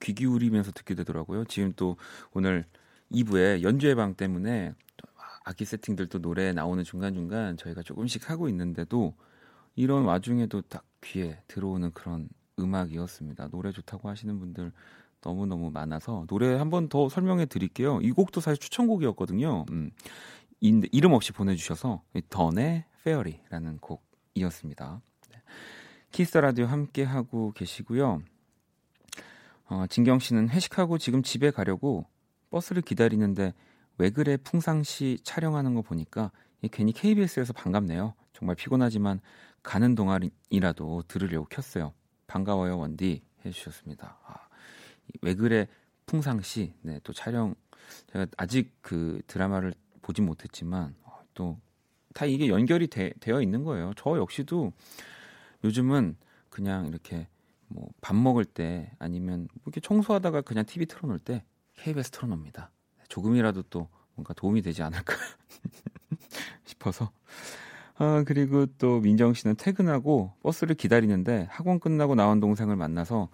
귀 0.00 0.14
기울이면서 0.14 0.72
듣게 0.72 0.94
되더라고요. 0.94 1.44
지금 1.44 1.72
또 1.76 1.96
오늘 2.32 2.64
2부에 3.12 3.62
연주회 3.62 3.94
방 3.94 4.14
때문에 4.14 4.74
악기 5.44 5.64
세팅들도 5.64 6.20
노래 6.20 6.52
나오는 6.52 6.82
중간중간 6.82 7.56
저희가 7.56 7.82
조금씩 7.82 8.30
하고 8.30 8.48
있는데도 8.48 9.14
이런 9.76 10.04
와중에도 10.04 10.62
딱 10.62 10.84
귀에 11.02 11.40
들어오는 11.46 11.92
그런 11.92 12.28
음악이었습니다. 12.58 13.48
노래 13.48 13.70
좋다고 13.70 14.08
하시는 14.08 14.38
분들 14.38 14.72
너무너무 15.26 15.70
많아서 15.72 16.24
노래 16.28 16.54
한 16.54 16.70
번 16.70 16.88
더 16.88 17.08
설명해 17.08 17.46
드릴게요. 17.46 18.00
이 18.00 18.12
곡도 18.12 18.40
사실 18.40 18.60
추천곡이었거든요. 18.60 19.66
음, 19.70 19.90
이름 20.60 21.12
없이 21.12 21.32
보내주셔서 21.32 22.02
던의 22.30 22.84
Fairy라는 23.04 23.78
곡이었습니다. 23.78 25.00
네. 25.32 25.42
Kiss 26.12 26.38
Radio 26.38 26.66
함께 26.66 27.02
하고 27.02 27.52
계시고요. 27.52 28.22
어, 29.68 29.84
진경 29.88 30.20
씨는 30.20 30.48
회식하고 30.48 30.98
지금 30.98 31.22
집에 31.22 31.50
가려고 31.50 32.06
버스를 32.50 32.82
기다리는데 32.82 33.52
왜 33.98 34.10
그래 34.10 34.36
풍상시 34.36 35.18
촬영하는 35.24 35.74
거 35.74 35.82
보니까 35.82 36.30
괜히 36.70 36.92
KBS에서 36.92 37.52
반갑네요. 37.52 38.14
정말 38.32 38.54
피곤하지만 38.54 39.20
가는 39.62 39.94
동안이라도 39.96 41.02
들으려고 41.08 41.46
켰어요. 41.46 41.92
반가워요 42.28 42.78
원디 42.78 43.22
해주셨습니다. 43.44 44.18
아, 44.24 44.34
왜 45.22 45.34
그래 45.34 45.66
풍상시 46.06 46.72
네, 46.82 47.00
또 47.02 47.12
촬영 47.12 47.54
제가 48.12 48.26
아직 48.36 48.72
그 48.80 49.20
드라마를 49.26 49.74
보진 50.02 50.26
못했지만 50.26 50.94
어, 51.02 51.20
또다 51.34 52.26
이게 52.26 52.48
연결이 52.48 52.86
되, 52.86 53.12
되어 53.20 53.42
있는 53.42 53.64
거예요. 53.64 53.92
저 53.96 54.16
역시도 54.16 54.72
요즘은 55.64 56.16
그냥 56.50 56.86
이렇게 56.86 57.28
뭐 57.68 57.88
밥 58.00 58.14
먹을 58.14 58.44
때 58.44 58.90
아니면 58.98 59.48
뭐 59.54 59.62
이렇게 59.66 59.80
청소하다가 59.80 60.42
그냥 60.42 60.64
TV 60.64 60.86
틀어놓을 60.86 61.18
때 61.18 61.44
KBS 61.74 62.10
틀어놓습니다. 62.10 62.70
조금이라도 63.08 63.62
또 63.64 63.88
뭔가 64.14 64.32
도움이 64.34 64.62
되지 64.62 64.82
않을까 64.82 65.14
싶어서. 66.64 67.10
아, 67.98 68.22
그리고 68.26 68.66
또 68.78 69.00
민정 69.00 69.34
씨는 69.34 69.56
퇴근하고 69.56 70.32
버스를 70.42 70.76
기다리는데 70.76 71.48
학원 71.50 71.80
끝나고 71.80 72.14
나온 72.14 72.40
동생을 72.40 72.76
만나서 72.76 73.28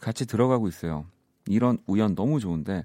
같이 0.00 0.26
들어가고 0.26 0.68
있어요. 0.68 1.06
이런 1.46 1.78
우연 1.86 2.14
너무 2.14 2.40
좋은데 2.40 2.84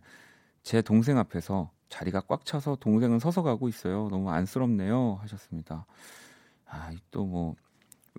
제 0.64 0.82
동생 0.82 1.18
앞에서 1.18 1.72
자리가 1.90 2.22
꽉 2.22 2.46
차서 2.46 2.78
동생은 2.80 3.20
서서 3.20 3.42
가고 3.44 3.68
있어요. 3.70 4.08
너무 4.12 4.30
안쓰럽네요. 4.32 5.20
하셨습니다. 5.22 5.86
아, 6.68 6.92
또 7.12 7.26
뭐, 7.26 7.56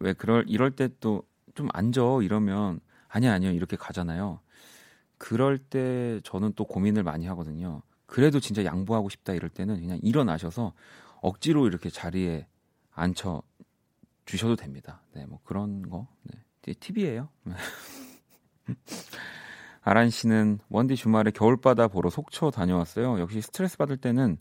왜 0.01 0.13
그럴, 0.13 0.45
이럴 0.49 0.73
때 0.73 0.89
또 1.01 1.25
좀 1.55 1.69
앉아 1.73 2.01
이러면 2.23 2.81
아니야, 3.09 3.35
아니요. 3.35 3.51
이렇게 3.51 3.77
가잖아요. 3.77 4.41
그럴 5.19 5.59
때 5.59 6.21
저는 6.25 6.53
또 6.57 6.65
고민을 6.65 7.03
많이 7.03 7.27
하거든요. 7.27 7.83
그래도 8.07 8.41
진짜 8.41 8.65
양보하고 8.65 9.09
싶다 9.09 9.35
이럴 9.35 9.51
때는 9.51 9.81
그냥 9.81 9.99
일어나셔서 10.03 10.73
억지로 11.21 11.67
이렇게 11.67 11.91
자리에 11.91 12.47
앉혀 12.93 13.43
주셔도 14.25 14.57
됩니다. 14.57 15.03
네, 15.15 15.27
뭐 15.27 15.41
그런 15.45 15.89
거. 15.89 16.09
네. 16.25 16.75
팁이에요. 16.75 17.29
아란 19.83 20.11
씨는 20.11 20.61
원디 20.69 20.97
주말에 20.97 21.31
겨울바다 21.33 21.89
보러 21.89 22.09
속초 22.11 22.51
다녀왔어요. 22.51 23.19
역시 23.21 23.41
스트레스 23.41 23.77
받을 23.77 23.97
때는 23.97 24.39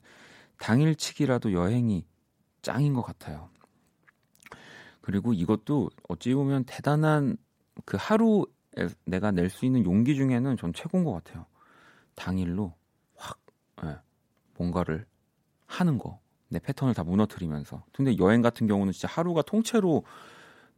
당일치기라도 0.59 1.53
여행이 1.53 2.05
짱인 2.61 2.93
것 2.93 3.01
같아요. 3.01 3.49
그리고 5.01 5.33
이것도 5.33 5.89
어찌 6.09 6.33
보면 6.33 6.65
대단한 6.65 7.37
그 7.85 7.97
하루 7.99 8.45
내가 9.05 9.31
낼 9.31 9.49
수 9.49 9.65
있는 9.65 9.83
용기 9.83 10.15
중에는 10.15 10.57
전 10.57 10.73
최고인 10.73 11.03
것 11.03 11.11
같아요. 11.13 11.45
당일로 12.15 12.73
확 13.15 13.39
네, 13.83 13.95
뭔가를 14.57 15.05
하는 15.65 15.97
거. 15.97 16.19
내 16.49 16.59
패턴을 16.59 16.93
다 16.93 17.03
무너뜨리면서. 17.03 17.83
근데 17.93 18.17
여행 18.17 18.41
같은 18.41 18.67
경우는 18.67 18.93
진짜 18.93 19.07
하루가 19.07 19.41
통째로 19.41 20.03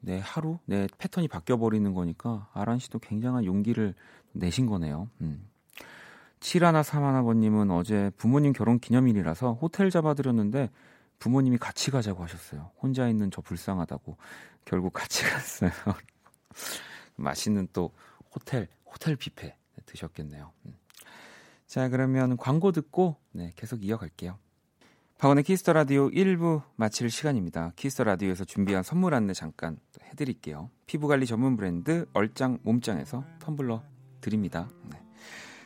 내 0.03 0.19
하루 0.21 0.59
내 0.65 0.87
패턴이 0.97 1.29
바뀌어 1.29 1.57
버리는 1.57 1.93
거니까 1.93 2.49
아란 2.53 2.77
씨도 2.77 2.99
굉장한 2.99 3.45
용기를 3.45 3.95
내신 4.33 4.65
거네요. 4.65 5.09
음. 5.21 5.47
7하나 6.41 6.83
3하나번님은 6.83 7.71
어제 7.71 8.11
부모님 8.17 8.51
결혼 8.51 8.79
기념일이라서 8.79 9.53
호텔 9.53 9.89
잡아드렸는데 9.89 10.69
부모님이 11.19 11.57
같이 11.57 11.89
가자고 11.89 12.21
하셨어요. 12.23 12.71
혼자 12.81 13.07
있는 13.07 13.31
저 13.31 13.41
불쌍하다고 13.41 14.17
결국 14.65 14.91
같이 14.91 15.23
갔어요. 15.31 15.71
맛있는 17.15 17.69
또 17.71 17.91
호텔 18.35 18.67
호텔 18.85 19.15
뷔페 19.15 19.55
드셨겠네요. 19.85 20.51
음. 20.65 20.77
자 21.65 21.87
그러면 21.87 22.35
광고 22.35 22.73
듣고 22.73 23.15
네, 23.31 23.53
계속 23.55 23.85
이어갈게요. 23.85 24.37
박원의 25.23 25.45
Kiss 25.45 25.60
the 25.60 25.71
Radio 25.71 26.09
1부 26.09 26.63
마칠 26.75 27.09
시간입니다. 27.09 27.71
Kiss 27.77 27.92
the 27.92 28.03
Radio에서 28.03 28.43
준비한 28.43 28.83
선물 28.83 29.13
안내 29.13 29.31
잠깐 29.31 29.77
해드릴게요. 30.11 30.69
피부관리 30.85 31.25
전문 31.25 31.55
브랜드 31.55 32.05
얼짱 32.11 32.59
몸짱에서 32.63 33.23
텀블러 33.39 33.81
드립니다. 34.19 34.67
네. 34.91 35.01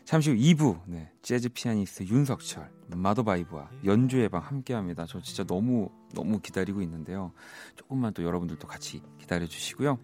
잠시 0.06 0.30
후 0.30 0.36
2부 0.36 0.82
네, 0.86 1.12
재즈 1.24 1.50
피아니스트 1.50 2.04
윤석철 2.04 2.70
마더바이브와 2.96 3.72
연주의 3.84 4.30
방 4.30 4.44
함께합니다. 4.44 5.08
저 5.08 5.20
진짜 5.22 5.44
너무 5.44 5.90
너무 6.14 6.40
기다리고 6.40 6.84
있는데요. 6.84 7.32
조금만 7.76 8.14
또 8.14 8.24
여러분들도 8.24 8.68
같이 8.68 9.02
기다려 9.18 9.48
주시고요. 9.48 9.98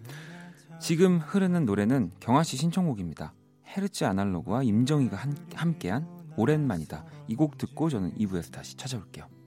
지금 0.81 1.19
흐르는 1.19 1.65
노래는 1.65 2.09
경아 2.21 2.41
씨 2.41 2.57
신청곡입니다. 2.57 3.35
헤르츠 3.67 4.03
아날로그와 4.05 4.63
임정희가 4.63 5.15
한, 5.15 5.37
함께한 5.53 6.07
오랜만이다. 6.37 7.05
이 7.27 7.35
곡 7.35 7.59
듣고 7.59 7.91
저는 7.91 8.15
2부에서 8.15 8.51
다시 8.51 8.75
찾아올게요. 8.77 9.42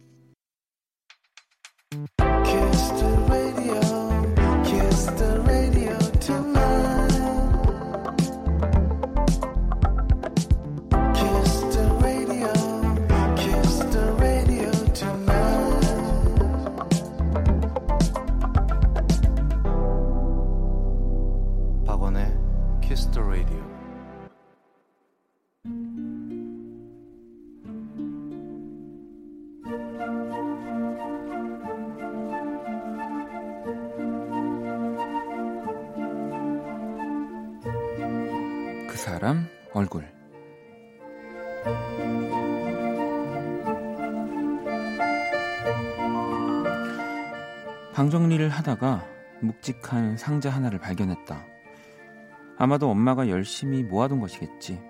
하다가 48.57 49.07
묵직한 49.42 50.16
상자 50.16 50.49
하나를 50.49 50.79
발견했다. 50.79 51.45
아마도 52.57 52.88
엄마가 52.90 53.29
열심히 53.29 53.83
모아둔 53.83 54.19
것이겠지. 54.21 54.81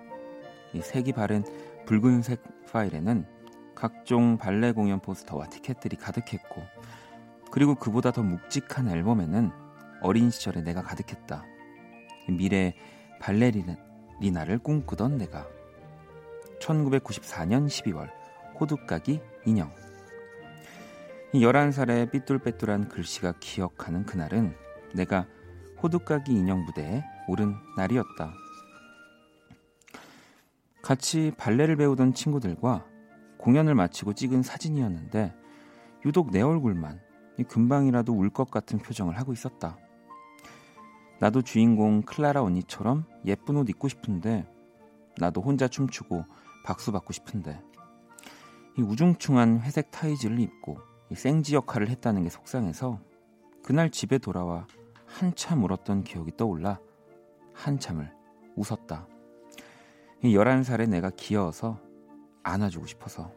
이 0.73 0.81
색이 0.81 1.11
바른 1.11 1.43
붉은색 1.85 2.41
파일에는 2.71 3.25
각종 3.75 4.37
발레 4.37 4.71
공연 4.71 5.01
포스터와 5.01 5.47
티켓들이 5.47 5.97
가득했고, 5.97 6.63
그리고 7.51 7.75
그보다 7.75 8.11
더 8.11 8.23
묵직한 8.23 8.87
앨범에는 8.87 9.51
어린 10.01 10.29
시절의 10.29 10.63
내가 10.63 10.81
가득했다. 10.81 11.43
미래 12.29 12.73
발레리나를 13.19 14.59
꿈꾸던 14.59 15.17
내가. 15.17 15.45
1994년 16.61 17.67
12월 17.67 18.09
호두까기 18.59 19.21
인형. 19.45 19.71
11살의 21.33 22.11
삐뚤빼뚤한 22.11 22.87
글씨가 22.87 23.33
기억하는 23.39 24.05
그날은 24.05 24.55
내가 24.93 25.27
호두까기 25.83 26.31
인형 26.31 26.63
무대에 26.65 27.03
오른 27.27 27.55
날이었다. 27.75 28.33
같이 30.81 31.33
발레를 31.37 31.75
배우던 31.75 32.13
친구들과 32.13 32.85
공연을 33.37 33.75
마치고 33.75 34.13
찍은 34.13 34.41
사진이었는데 34.41 35.35
유독 36.05 36.31
내 36.31 36.41
얼굴만 36.41 37.01
금방이라도 37.47 38.13
울 38.13 38.29
것 38.29 38.49
같은 38.49 38.79
표정을 38.79 39.17
하고 39.19 39.33
있었다. 39.33 39.77
나도 41.19 41.41
주인공 41.41 42.03
클라라 42.03 42.41
언니처럼 42.41 43.05
예쁜 43.25 43.57
옷 43.57 43.69
입고 43.69 43.89
싶은데 43.89 44.47
나도 45.17 45.41
혼자 45.41 45.67
춤추고 45.67 46.23
박수 46.63 46.91
받고 46.91 47.11
싶은데 47.11 47.61
이 48.77 48.81
우중충한 48.81 49.61
회색 49.61 49.91
타이즈를 49.91 50.39
입고 50.39 50.77
이 50.77 50.96
생지 51.15 51.55
역할을 51.55 51.89
했다는 51.89 52.23
게 52.23 52.29
속상해서 52.29 52.99
그날 53.63 53.89
집에 53.89 54.17
돌아와 54.17 54.67
한참 55.05 55.63
울었던 55.63 56.03
기억이 56.03 56.31
떠올라 56.37 56.79
한참을 57.53 58.13
웃었다. 58.55 59.07
이 60.23 60.35
11살의 60.35 60.89
내가 60.89 61.09
귀여워서 61.11 61.79
안아주고 62.43 62.85
싶어서 62.87 63.31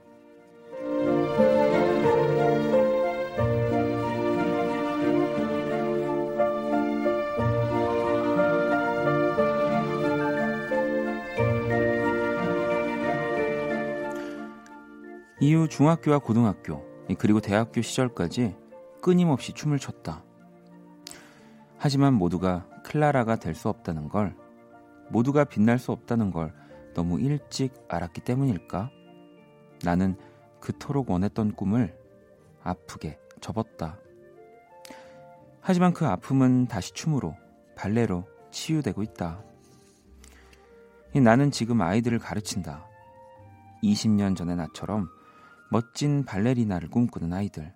이후 15.40 15.68
중학교와 15.68 16.18
고등학교 16.18 16.89
그리고 17.18 17.40
대학교 17.40 17.80
시절까지 17.82 18.56
끊임없이 19.02 19.52
춤을 19.52 19.78
췄다. 19.78 20.24
하지만 21.78 22.14
모두가 22.14 22.66
클라라가 22.84 23.36
될 23.36 23.54
수 23.54 23.68
없다는 23.68 24.08
걸, 24.08 24.36
모두가 25.08 25.44
빛날 25.44 25.78
수 25.78 25.92
없다는 25.92 26.30
걸 26.30 26.52
너무 26.94 27.18
일찍 27.20 27.72
알았기 27.88 28.20
때문일까? 28.20 28.90
나는 29.82 30.16
그토록 30.60 31.10
원했던 31.10 31.52
꿈을 31.52 31.96
아프게 32.62 33.18
접었다. 33.40 33.98
하지만 35.60 35.92
그 35.92 36.06
아픔은 36.06 36.66
다시 36.66 36.92
춤으로, 36.92 37.34
발레로 37.76 38.26
치유되고 38.50 39.02
있다. 39.02 39.42
나는 41.14 41.50
지금 41.50 41.80
아이들을 41.80 42.18
가르친다. 42.18 42.86
20년 43.82 44.36
전의 44.36 44.56
나처럼 44.56 45.08
멋진 45.72 46.24
발레리나를 46.24 46.90
꿈꾸는 46.90 47.32
아이들. 47.32 47.72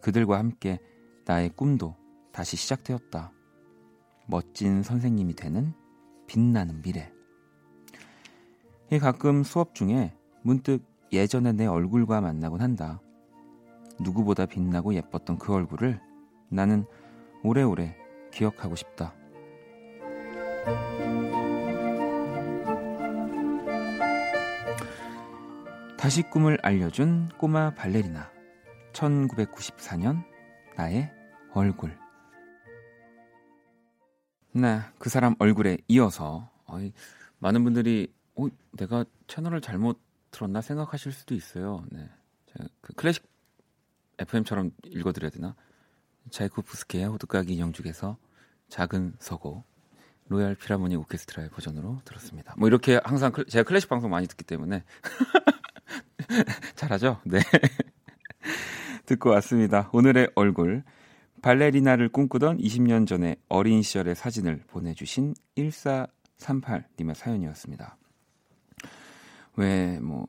그들과 0.00 0.38
함께 0.38 0.80
나의 1.26 1.50
꿈도 1.50 1.94
다시 2.32 2.56
시작되었다. 2.56 3.32
멋진 4.26 4.82
선생님이 4.82 5.34
되는 5.34 5.74
빛나는 6.26 6.80
미래. 6.80 7.12
가끔 8.98 9.42
수업 9.44 9.74
중에 9.74 10.14
문득 10.42 10.84
예전에 11.12 11.52
내 11.52 11.66
얼굴과 11.66 12.22
만나곤 12.22 12.62
한다. 12.62 13.00
누구보다 14.00 14.46
빛나고 14.46 14.94
예뻤던 14.94 15.38
그 15.38 15.52
얼굴을 15.52 16.00
나는 16.48 16.86
오래오래 17.42 17.94
기억하고 18.32 18.74
싶다. 18.74 19.14
다시 25.98 26.22
꿈을 26.22 26.58
알려준 26.62 27.30
꼬마 27.38 27.74
발레리나 27.74 28.30
1994년 28.92 30.24
나의 30.76 31.10
얼굴 31.52 31.96
네, 34.52 34.80
그 34.98 35.10
사람 35.10 35.34
얼굴에 35.38 35.78
이어서 35.88 36.50
어이, 36.66 36.92
많은 37.38 37.64
분들이 37.64 38.12
어, 38.36 38.46
내가 38.72 39.04
채널을 39.26 39.60
잘못 39.60 40.00
들었나 40.30 40.60
생각하실 40.60 41.12
수도 41.12 41.34
있어요. 41.34 41.84
네, 41.90 42.08
제가 42.46 42.68
그 42.80 42.94
클래식 42.94 43.26
FM처럼 44.18 44.70
읽어드려야 44.86 45.30
되나? 45.30 45.54
자이코프스키의 46.30 47.04
호두까기 47.06 47.54
인형 47.54 47.72
중에서 47.72 48.16
작은 48.68 49.14
서고 49.18 49.64
로얄 50.28 50.54
피라모니 50.54 50.96
오케스트라의 50.96 51.50
버전으로 51.50 52.00
들었습니다. 52.04 52.54
뭐 52.56 52.68
이렇게 52.68 53.00
항상 53.04 53.32
클, 53.32 53.44
제가 53.46 53.62
클래식 53.62 53.88
방송 53.88 54.10
많이 54.10 54.26
듣기 54.26 54.44
때문에 54.44 54.84
잘하죠? 56.74 57.20
네. 57.24 57.40
듣고 59.06 59.30
왔습니다. 59.30 59.90
오늘의 59.92 60.30
얼굴. 60.34 60.82
발레리나를 61.42 62.08
꿈꾸던 62.08 62.58
20년 62.58 63.06
전의 63.06 63.36
어린 63.48 63.82
시절의 63.82 64.14
사진을 64.16 64.62
보내주신 64.66 65.34
1438님의 65.56 67.14
사연이었습니다. 67.14 67.96
왜, 69.56 70.00
뭐, 70.00 70.26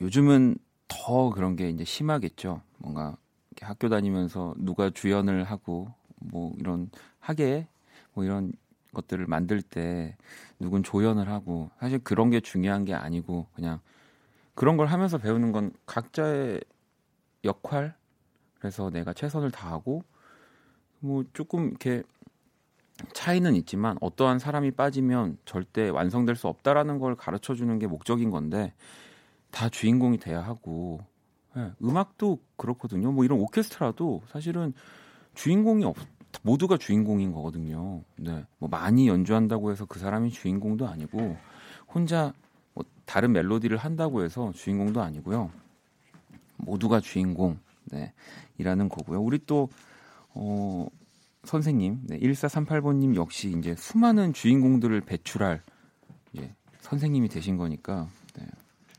요즘은 0.00 0.56
더 0.86 1.30
그런 1.30 1.56
게 1.56 1.68
이제 1.70 1.84
심하겠죠. 1.84 2.62
뭔가 2.78 3.16
학교 3.60 3.88
다니면서 3.88 4.54
누가 4.58 4.90
주연을 4.90 5.44
하고, 5.44 5.92
뭐, 6.16 6.54
이런 6.58 6.90
하게, 7.18 7.66
뭐, 8.12 8.24
이런 8.24 8.52
것들을 8.92 9.26
만들 9.26 9.60
때 9.60 10.16
누군 10.60 10.82
조연을 10.84 11.28
하고, 11.28 11.70
사실 11.80 11.98
그런 11.98 12.30
게 12.30 12.40
중요한 12.40 12.84
게 12.84 12.94
아니고, 12.94 13.48
그냥 13.54 13.80
그런 14.54 14.76
걸 14.76 14.86
하면서 14.86 15.18
배우는 15.18 15.52
건 15.52 15.72
각자의 15.86 16.60
역할 17.44 17.94
그래서 18.58 18.90
내가 18.90 19.12
최선을 19.12 19.50
다하고 19.50 20.04
뭐 21.00 21.24
조금 21.32 21.68
이렇게 21.68 22.02
차이는 23.12 23.56
있지만 23.56 23.98
어떠한 24.00 24.38
사람이 24.38 24.70
빠지면 24.72 25.38
절대 25.44 25.88
완성될 25.88 26.36
수 26.36 26.48
없다라는 26.48 26.98
걸 26.98 27.16
가르쳐 27.16 27.54
주는 27.54 27.78
게 27.78 27.86
목적인 27.86 28.30
건데 28.30 28.72
다 29.50 29.68
주인공이 29.68 30.18
돼야 30.18 30.40
하고 30.40 31.00
네, 31.54 31.72
음악도 31.82 32.38
그렇거든요. 32.56 33.12
뭐 33.12 33.24
이런 33.24 33.38
오케스트라도 33.40 34.22
사실은 34.28 34.72
주인공이 35.34 35.84
없 35.84 35.96
모두가 36.42 36.76
주인공인 36.76 37.32
거거든요. 37.32 38.02
네. 38.16 38.44
뭐 38.58 38.68
많이 38.68 39.08
연주한다고 39.08 39.70
해서 39.70 39.86
그 39.86 39.98
사람이 39.98 40.30
주인공도 40.30 40.88
아니고 40.88 41.36
혼자 41.92 42.32
뭐 42.74 42.84
다른 43.04 43.32
멜로디를 43.32 43.76
한다고 43.76 44.22
해서 44.22 44.52
주인공도 44.54 45.00
아니고요. 45.00 45.50
모두가 46.56 47.00
주인공 47.00 47.58
네, 47.86 48.12
이라는 48.58 48.88
거고요. 48.88 49.20
우리 49.20 49.38
또 49.46 49.68
어, 50.34 50.86
선생님 51.44 52.00
네, 52.04 52.18
1438번님 52.18 53.14
역시 53.16 53.54
이제 53.56 53.74
수많은 53.74 54.32
주인공들을 54.32 55.00
배출할 55.02 55.62
예, 56.36 56.54
선생님이 56.80 57.28
되신 57.28 57.56
거니까 57.56 58.08
네, 58.36 58.46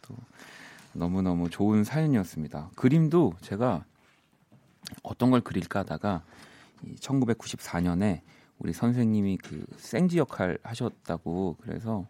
또 0.02 0.16
너무너무 0.94 1.50
좋은 1.50 1.84
사연이었습니다. 1.84 2.72
그림도 2.76 3.34
제가 3.42 3.84
어떤 5.04 5.32
걸 5.32 5.42
그릴까 5.42 5.80
하다가 5.80 6.24
1994년에 7.00 8.22
우리 8.60 8.72
선생님이 8.72 9.38
그 9.38 9.66
생지 9.78 10.18
역할 10.18 10.58
하셨다고 10.64 11.58
그래서 11.62 12.08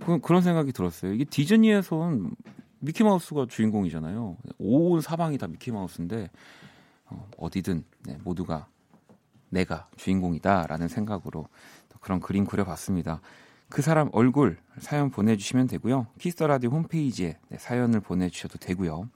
그, 0.00 0.20
그런 0.20 0.42
생각이 0.42 0.72
들었어요. 0.72 1.12
이게 1.12 1.24
디즈니에선 1.24 2.34
미키마우스가 2.80 3.46
주인공이잖아요. 3.48 4.36
온 4.58 5.00
사방이 5.00 5.38
다 5.38 5.46
미키마우스인데 5.46 6.30
어, 7.06 7.28
어디든 7.38 7.84
네, 8.04 8.18
모두가 8.22 8.66
내가 9.48 9.88
주인공이다라는 9.96 10.88
생각으로 10.88 11.48
그런 12.00 12.20
그림 12.20 12.44
그려봤습니다. 12.44 13.20
그 13.70 13.82
사람 13.82 14.10
얼굴 14.12 14.58
사연 14.78 15.10
보내주시면 15.10 15.66
되고요. 15.68 16.06
Kiss 16.18 16.34
the 16.34 16.46
Radio 16.46 16.70
홈페이지에 16.70 17.38
네, 17.48 17.58
사연을 17.58 18.00
보내주셔도 18.00 18.58
되고요. 18.58 19.08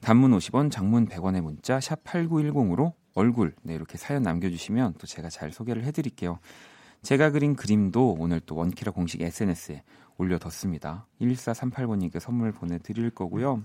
단문 0.00 0.30
50원, 0.32 0.70
장문 0.70 1.08
100원의 1.08 1.40
문자 1.40 1.80
샵 1.80 2.04
#8910으로 2.04 2.92
얼굴 3.14 3.54
네, 3.62 3.74
이렇게 3.74 3.98
사연 3.98 4.22
남겨주시면 4.22 4.94
또 4.98 5.06
제가 5.06 5.30
잘 5.30 5.50
소개를 5.50 5.84
해드릴게요. 5.84 6.38
제가 7.02 7.30
그린 7.30 7.56
그림도 7.56 8.16
오늘 8.18 8.40
또 8.40 8.56
원키라 8.56 8.92
공식 8.92 9.22
SNS에 9.22 9.82
올려뒀습니다. 10.18 11.06
1438번님께 11.20 12.20
선물 12.20 12.52
보내드릴 12.52 13.10
거고요. 13.10 13.62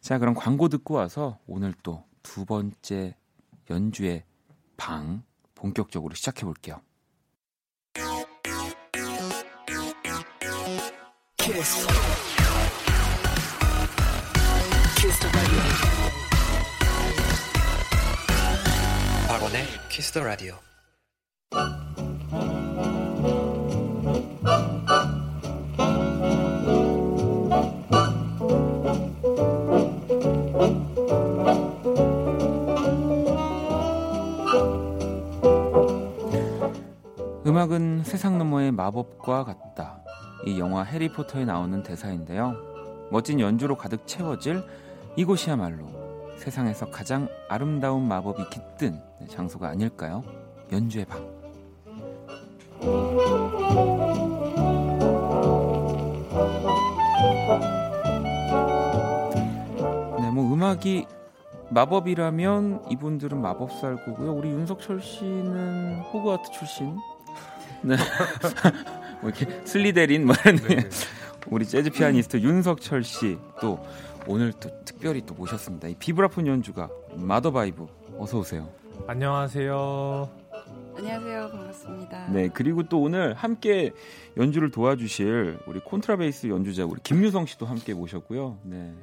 자, 0.00 0.18
그럼 0.18 0.34
광고 0.34 0.68
듣고 0.68 0.94
와서 0.94 1.38
오늘 1.46 1.74
또 1.82 2.04
두 2.22 2.44
번째 2.44 3.16
연주의 3.70 4.24
방 4.76 5.22
본격적으로 5.54 6.14
시작해 6.14 6.44
볼게요. 6.44 6.80
키스. 11.36 11.86
키스 14.96 15.20
박원의 19.28 19.64
키스 19.90 20.12
더 20.12 20.22
라디오. 20.22 20.54
음악은 37.62 38.02
세상 38.02 38.38
너머의 38.38 38.72
마법과 38.72 39.44
같다. 39.44 40.00
이 40.46 40.58
영화 40.58 40.82
해리포터에 40.82 41.44
나오는 41.44 41.80
대사인데요. 41.84 42.56
멋진 43.12 43.38
연주로 43.38 43.76
가득 43.76 44.04
채워질 44.04 44.64
이곳이야말로 45.14 45.86
세상에서 46.38 46.90
가장 46.90 47.28
아름다운 47.48 48.08
마법이 48.08 48.50
깃든 48.50 49.00
장소가 49.28 49.68
아닐까요? 49.68 50.24
연주의 50.72 51.04
방. 51.04 51.20
네, 60.18 60.30
뭐 60.32 60.52
음악이 60.52 61.06
마법이라면 61.70 62.86
이분들은 62.90 63.40
마법사일 63.40 64.04
거고요. 64.04 64.32
우리 64.34 64.50
윤석철 64.50 65.00
씨는 65.00 66.00
호그와트 66.12 66.50
출신. 66.50 66.98
네. 67.82 67.96
뭐 69.20 69.30
이렇게 69.30 69.46
슬리데린 69.64 70.26
뭐 70.26 70.34
이런 70.44 70.56
네, 70.56 70.76
네. 70.76 70.88
우리 71.48 71.66
재즈 71.66 71.90
피아니스트 71.90 72.38
윤석철 72.38 73.04
씨 73.04 73.38
또 73.60 73.84
오늘 74.26 74.52
또 74.52 74.70
특별히 74.84 75.22
또 75.26 75.34
모셨습니다. 75.34 75.88
이 75.88 75.94
비브라폰 75.98 76.46
연주가 76.46 76.88
마더바이브 77.16 77.86
어서 78.18 78.38
오세요. 78.38 78.68
안녕하세요. 79.08 80.30
안녕하세요. 80.96 81.48
반갑습니다. 81.50 82.28
네, 82.28 82.48
그리고 82.52 82.84
또 82.84 83.00
오늘 83.00 83.34
함께 83.34 83.90
연주를 84.36 84.70
도와주실 84.70 85.58
우리 85.66 85.80
콘트라베이스 85.80 86.48
연주자 86.48 86.84
우리 86.84 87.00
김유성 87.02 87.46
씨도 87.46 87.66
함께 87.66 87.94
모셨고요. 87.94 88.58
네. 88.64 88.94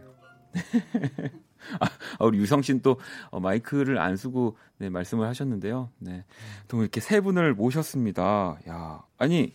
아, 2.20 2.26
우리 2.26 2.38
유성 2.40 2.62
씨는 2.62 2.82
또 2.82 3.00
어, 3.30 3.40
마이크를 3.40 4.00
안 4.00 4.16
쓰고 4.16 4.58
네, 4.78 4.90
말씀을 4.90 5.28
하셨는데요. 5.28 5.90
네. 6.00 6.24
또 6.68 6.82
이렇게 6.82 7.02
세 7.02 7.22
분을 7.22 7.54
모셨습니다. 7.54 8.60
야, 8.68 9.04
아니 9.18 9.54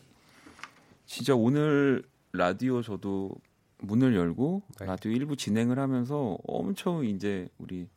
진짜 1.06 1.34
오늘 1.34 2.02
라디오 2.32 2.82
저도 2.82 3.32
문을 3.78 4.14
열고 4.14 4.62
네. 4.80 4.86
라디오 4.86 5.12
일부 5.12 5.36
진행을 5.36 5.78
하면서 5.78 6.38
엄청 6.46 7.04
이제 7.04 7.48
우리 7.58 7.88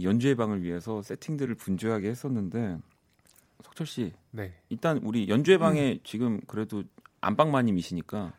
연주회 0.00 0.34
방을 0.34 0.62
위해서 0.62 1.02
세팅들을 1.02 1.54
분주하게 1.54 2.08
했었는데 2.08 2.78
석철 3.62 3.86
씨, 3.86 4.12
네. 4.30 4.52
일단 4.68 4.98
우리 4.98 5.28
연주회 5.28 5.58
방에 5.58 5.92
음. 5.92 5.98
지금 6.04 6.40
그래도 6.46 6.84
안방마님이시니까 7.20 8.32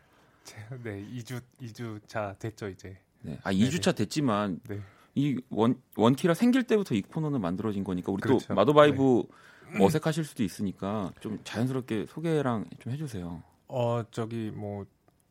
네, 0.82 1.04
2주 1.12 1.42
2주 1.60 2.00
차 2.06 2.34
됐죠, 2.38 2.68
이제. 2.68 2.96
네. 3.22 3.38
아, 3.42 3.52
2주차 3.52 3.96
됐지만 3.96 4.60
네. 4.68 4.80
이 5.16 5.40
원, 5.50 5.80
원키라 5.96 6.34
생길 6.34 6.62
때부터 6.64 6.94
이 6.94 7.02
코너는 7.02 7.40
만들어진 7.40 7.82
거니까 7.84 8.12
우리 8.12 8.20
그렇죠. 8.20 8.48
또 8.48 8.54
마도바이브 8.54 9.24
네. 9.78 9.84
어색하실 9.84 10.24
수도 10.24 10.44
있으니까 10.44 11.10
좀 11.20 11.40
자연스럽게 11.42 12.06
소개랑 12.08 12.66
좀 12.78 12.92
해주세요. 12.92 13.42
어 13.68 14.02
저기 14.12 14.52
뭐 14.54 14.84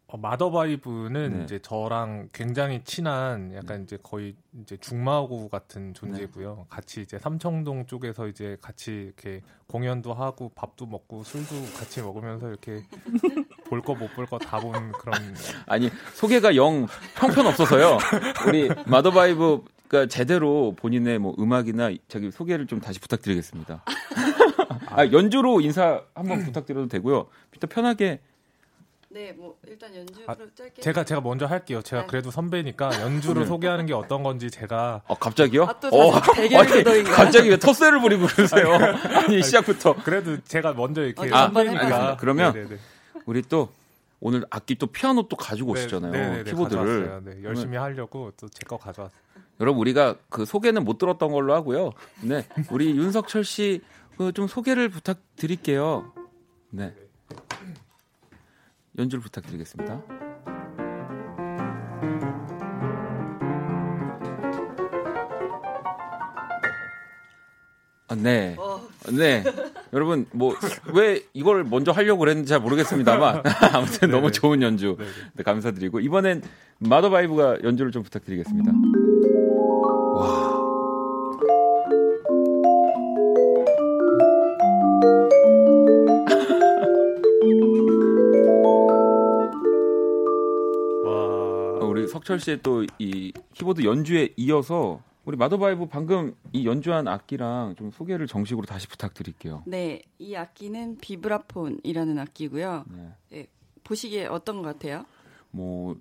어, 0.08 0.18
마더바이브는 0.18 1.38
네. 1.40 1.44
이제 1.44 1.60
저랑 1.60 2.30
굉장히 2.34 2.84
친한 2.84 3.52
약간 3.56 3.78
네. 3.80 3.84
이제 3.84 3.98
거의 4.04 4.36
이제 4.62 4.78
죽마고우 4.78 5.50
같은 5.50 5.94
존재고요. 5.96 6.56
네. 6.58 6.64
같이 6.70 7.02
이제 7.02 7.18
삼청동 7.18 7.86
쪽에서 7.88 8.28
이제 8.28 8.58
같이 8.62 8.92
이렇게 8.92 9.42
공연도 9.68 10.14
하고 10.14 10.52
밥도 10.56 10.86
먹고 10.88 11.24
술도 11.24 11.56
같이 11.78 12.02
먹으면서 12.02 12.50
이렇게 12.50 12.84
볼 13.70 13.82
거 13.82 13.94
못 13.96 14.14
볼 14.16 14.26
거 14.28 14.38
다 14.38 14.60
본 14.60 14.92
그런 14.92 15.16
아니 15.66 15.90
소개가 16.14 16.56
영 16.56 16.86
형편 17.16 17.48
없어서요. 17.48 17.98
우리 18.48 18.70
마더바이브 18.86 19.64
가 19.90 20.08
제대로 20.08 20.74
본인의 20.76 21.20
뭐 21.20 21.36
음악이나 21.40 21.92
자기 22.08 22.32
소개를 22.32 22.66
좀 22.68 22.80
다시 22.82 23.00
부탁드리겠습니다. 23.00 23.84
아, 24.90 25.06
연주로 25.12 25.62
인사 25.62 26.02
한번 26.16 26.44
부탁드려도 26.44 26.88
되고요. 26.88 27.28
일단 27.54 27.70
편하게 27.70 28.20
네, 29.10 29.32
뭐 29.32 29.56
일단 29.68 29.96
연주로 29.96 30.24
아, 30.28 30.36
짧게 30.56 30.82
제가 30.82 31.04
제가 31.04 31.22
먼저 31.22 31.46
할게요. 31.46 31.82
제가 31.82 32.02
네. 32.02 32.08
그래도 32.08 32.32
선배니까 32.32 33.00
연주를 33.02 33.44
네. 33.44 33.48
소개하는 33.48 33.86
게 33.86 33.94
어떤 33.94 34.24
건지 34.24 34.50
제가 34.52 35.04
어, 35.08 35.16
갑자기요? 35.16 35.64
아, 35.66 35.80
또 35.80 35.88
어, 35.90 36.12
아니, 36.16 36.50
갑자기 37.04 37.50
왜 37.50 37.58
텃세를 37.58 38.02
부리고 38.02 38.26
그러세요? 38.28 38.74
아니 39.28 39.42
시작부터 39.44 39.96
그래도 40.04 40.38
제가 40.42 40.74
먼저 40.74 41.04
이렇게 41.04 41.32
어, 41.32 41.38
선배니까 41.38 42.18
그러면 42.20 42.54
네네네. 42.54 42.78
우리 43.26 43.42
또 43.44 43.70
오늘 44.20 44.44
악기 44.50 44.76
또 44.76 44.88
피아노 44.88 45.28
또 45.30 45.36
가지고 45.38 45.76
네, 45.76 45.82
오시잖아요. 45.82 46.12
네네네, 46.12 46.44
키보드를 46.46 47.22
네, 47.24 47.44
열심히 47.44 47.78
하려고 47.78 48.32
또 48.38 48.48
제 48.50 48.66
거 48.66 48.78
가져왔어요. 48.78 49.20
여러분 49.60 49.80
우리가 49.82 50.16
그 50.30 50.46
소개는 50.46 50.84
못 50.84 50.98
들었던 50.98 51.32
걸로 51.32 51.54
하고요. 51.54 51.92
네, 52.22 52.46
우리 52.72 52.92
윤석철 52.92 53.44
씨좀 53.44 53.78
그 54.18 54.48
소개를 54.48 54.90
부탁드릴게요. 54.90 56.14
네. 56.72 56.94
연주를 58.98 59.22
부탁드리겠습니다. 59.22 60.02
아, 68.08 68.16
네. 68.16 68.56
어. 68.60 68.82
네. 69.12 69.44
여러분, 69.94 70.26
뭐, 70.32 70.56
왜 70.94 71.22
이걸 71.34 71.64
먼저 71.64 71.92
하려고 71.92 72.20
그랬는지 72.20 72.50
잘 72.50 72.60
모르겠습니다만, 72.60 73.42
아무튼 73.74 74.12
너무 74.12 74.32
좋은 74.32 74.62
연주. 74.62 74.98
네, 75.34 75.44
감사드리고, 75.44 76.00
이번엔 76.00 76.44
마더바이브가 76.80 77.64
연주를 77.64 77.92
좀 77.92 78.04
부탁드리겠습니다. 78.04 78.72
와. 80.16 80.56
석철 92.08 92.40
씨의 92.40 92.62
또 92.62 92.86
이 92.98 93.34
키보드 93.54 93.84
연주에 93.84 94.30
이어서 94.38 95.02
우리 95.26 95.38
마더바이브 95.38 95.88
방금 95.88 96.36
이 96.54 96.66
연주한 96.66 97.08
악기랑 97.08 97.76
좀 97.78 97.92
소개를 97.92 98.28
정식으로 98.28 98.66
다시 98.66 98.88
부탁드릴게요. 98.88 99.64
네, 99.66 100.02
이 100.20 100.36
악기는 100.36 100.98
비브라폰이라는 101.00 102.20
악기고요. 102.20 102.86
네. 102.88 103.14
네 103.32 103.48
보시기에 103.84 104.28
어떤 104.28 104.62
것 104.62 104.64
같아요? 104.64 105.06
뭐 105.52 105.98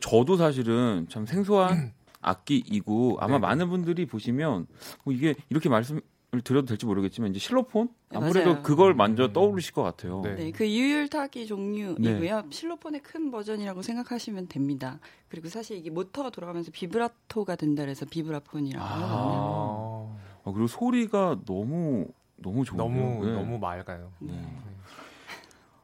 저도 0.00 0.36
사실은 0.36 1.06
참 1.08 1.26
생소한 1.26 1.92
악기이고 2.20 3.18
아마 3.20 3.34
네. 3.34 3.38
많은 3.40 3.68
분들이 3.68 4.06
보시면 4.06 4.66
뭐 5.04 5.14
이게 5.14 5.34
이렇게 5.48 5.68
말씀 5.68 6.00
드려도 6.44 6.66
될지 6.66 6.84
모르겠지만 6.84 7.30
이제 7.30 7.38
실로폰 7.38 7.88
네, 8.10 8.18
아무래도 8.18 8.50
맞아요. 8.50 8.62
그걸 8.62 8.94
먼저 8.94 9.26
음. 9.26 9.32
떠오르실 9.32 9.72
것 9.72 9.82
같아요. 9.82 10.20
네, 10.22 10.34
네 10.34 10.50
그 10.50 10.68
유율 10.68 11.08
타기 11.08 11.46
종류이고요. 11.46 12.40
네. 12.42 12.42
실로폰의 12.50 13.00
큰 13.02 13.30
버전이라고 13.30 13.80
생각하시면 13.80 14.48
됩니다. 14.48 14.98
그리고 15.28 15.48
사실 15.48 15.76
이게 15.78 15.88
모터가 15.88 16.30
돌아가면서 16.30 16.70
비브라토가 16.72 17.56
된다 17.56 17.82
그래서 17.82 18.04
비브라폰이라고 18.06 18.84
아. 18.84 18.88
하거든요. 18.88 20.16
아, 20.44 20.52
그리고 20.52 20.66
소리가 20.66 21.40
너무 21.46 22.06
너무 22.36 22.64
좋은 22.64 22.76
너무 22.76 23.24
네. 23.24 23.32
너무 23.32 23.58
맑아요. 23.58 24.12
네. 24.18 24.32
네. 24.32 24.46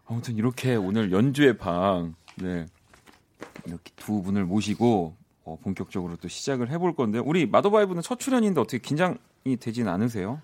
아무튼 0.07 0.37
이렇게 0.37 0.75
오늘 0.75 1.13
연주의 1.13 1.57
방 1.57 2.15
네. 2.37 2.67
이렇게 3.67 3.91
두 3.97 4.23
분을 4.23 4.45
모시고 4.45 5.17
어, 5.45 5.59
본격적으로 5.63 6.17
또 6.17 6.29
시작을 6.29 6.71
해볼 6.71 6.95
건데 6.95 7.19
우리 7.19 7.47
마더바이브는 7.47 8.03
첫 8.03 8.19
출연인데 8.19 8.61
어떻게 8.61 8.79
긴장이 8.79 9.57
되진 9.59 9.89
않으세요? 9.89 10.41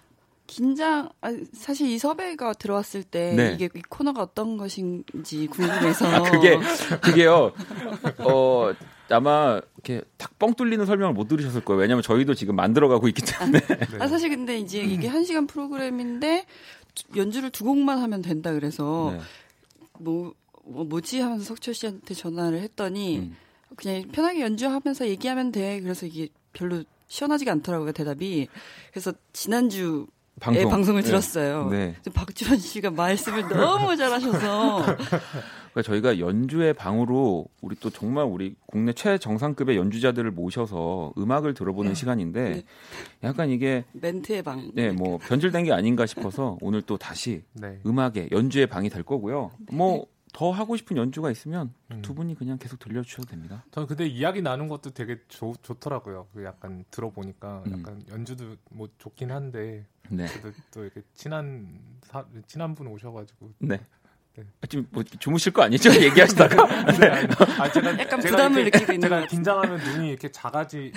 긴장 0.48 1.10
아, 1.20 1.28
사실 1.52 1.88
이 1.88 1.98
섭외가 1.98 2.54
들어왔을 2.54 3.04
때 3.04 3.34
네. 3.34 3.52
이게 3.52 3.68
이 3.74 3.82
코너가 3.88 4.22
어떤 4.22 4.56
것인지 4.56 5.46
궁금해서 5.48 6.06
아, 6.08 6.22
그게 6.22 6.58
그게요 7.02 7.52
어 8.20 8.72
아마 9.10 9.60
이렇게 9.74 10.02
탁 10.16 10.38
뻥 10.38 10.54
뚫리는 10.54 10.86
설명을 10.86 11.14
못 11.14 11.28
들으셨을 11.28 11.64
거예요 11.64 11.80
왜냐하면 11.80 12.02
저희도 12.02 12.34
지금 12.34 12.56
만들어가고 12.56 13.08
있기 13.08 13.22
때문에 13.22 13.58
아, 13.98 14.04
아 14.04 14.08
사실 14.08 14.30
근데 14.30 14.58
이제 14.58 14.80
이게 14.80 15.06
한 15.06 15.24
시간 15.24 15.46
프로그램인데 15.46 16.46
연주를 17.14 17.50
두 17.50 17.64
곡만 17.64 17.98
하면 17.98 18.22
된다 18.22 18.52
그래서 18.52 19.12
네. 19.12 19.20
뭐, 19.98 20.32
뭐 20.64 20.84
뭐지 20.84 21.20
하면서 21.20 21.44
석철 21.44 21.74
씨한테 21.74 22.14
전화를 22.14 22.60
했더니 22.60 23.18
음. 23.18 23.36
그냥 23.76 24.08
편하게 24.12 24.40
연주하면서 24.40 25.08
얘기하면 25.08 25.52
돼. 25.52 25.80
그래서 25.80 26.06
이게 26.06 26.28
별로 26.52 26.84
시원하지가 27.08 27.52
않더라고요 27.52 27.92
대답이. 27.92 28.48
그래서 28.90 29.12
지난주 29.32 30.06
방송. 30.40 30.62
예, 30.62 30.66
방송을 30.66 31.02
네. 31.02 31.06
들었어요. 31.06 31.68
네. 31.68 31.94
박지원 32.14 32.58
씨가 32.58 32.90
말씀을 32.90 33.48
너무 33.48 33.96
잘하셔서. 33.96 34.96
그러니까 35.72 35.82
저희가 35.82 36.18
연주의 36.18 36.72
방으로 36.72 37.46
우리 37.60 37.76
또 37.76 37.90
정말 37.90 38.24
우리 38.24 38.54
국내 38.66 38.92
최정상급의 38.92 39.76
연주자들을 39.76 40.30
모셔서 40.30 41.12
음악을 41.18 41.54
들어보는 41.54 41.92
네. 41.92 41.94
시간인데 41.94 42.50
네. 42.50 42.62
약간 43.22 43.50
이게 43.50 43.84
멘트의 43.92 44.42
방. 44.42 44.70
네, 44.74 44.90
뭐 44.90 45.18
변질된 45.18 45.64
게 45.64 45.72
아닌가 45.72 46.06
싶어서 46.06 46.56
오늘 46.60 46.82
또 46.82 46.96
다시 46.96 47.42
네. 47.52 47.80
음악의 47.86 48.30
연주의 48.32 48.66
방이 48.66 48.88
될 48.88 49.02
거고요. 49.02 49.50
뭐 49.70 49.96
네. 49.96 50.04
더 50.38 50.52
하고 50.52 50.76
싶은 50.76 50.96
연주가 50.96 51.32
있으면 51.32 51.74
음. 51.90 52.00
두 52.00 52.14
분이 52.14 52.36
그냥 52.36 52.58
계속 52.58 52.78
들려주셔도 52.78 53.26
됩니다. 53.26 53.64
저는 53.72 53.88
근데 53.88 54.06
이야기 54.06 54.40
나눈 54.40 54.68
것도 54.68 54.90
되게 54.90 55.18
좋, 55.26 55.52
좋더라고요. 55.64 56.28
그 56.32 56.44
약간 56.44 56.84
들어보니까 56.92 57.64
음. 57.66 57.72
약간 57.72 58.04
연주도 58.08 58.54
뭐 58.70 58.88
좋긴 58.98 59.32
한데 59.32 59.84
네. 60.08 60.26
그래도 60.28 60.52
또 60.72 60.84
이렇게 60.84 61.02
친한 61.12 61.80
사, 62.02 62.24
친한 62.46 62.76
분 62.76 62.86
오셔가지고 62.86 63.50
네. 63.58 63.80
네. 64.36 64.44
아, 64.60 64.66
지금 64.68 64.86
뭐 64.92 65.02
주무실 65.02 65.52
거 65.52 65.62
아니죠? 65.62 65.90
얘기하시다가 66.00 66.86
네, 67.00 67.08
아니, 67.08 67.28
아, 67.58 67.72
제가 67.72 67.98
약간 67.98 68.20
부담을 68.20 68.60
이렇게, 68.60 68.78
느끼고 68.78 68.92
있는 68.92 69.08
제가 69.08 69.26
긴장하면 69.26 69.80
눈이 69.80 70.10
이렇게 70.10 70.30
작아지 70.30 70.92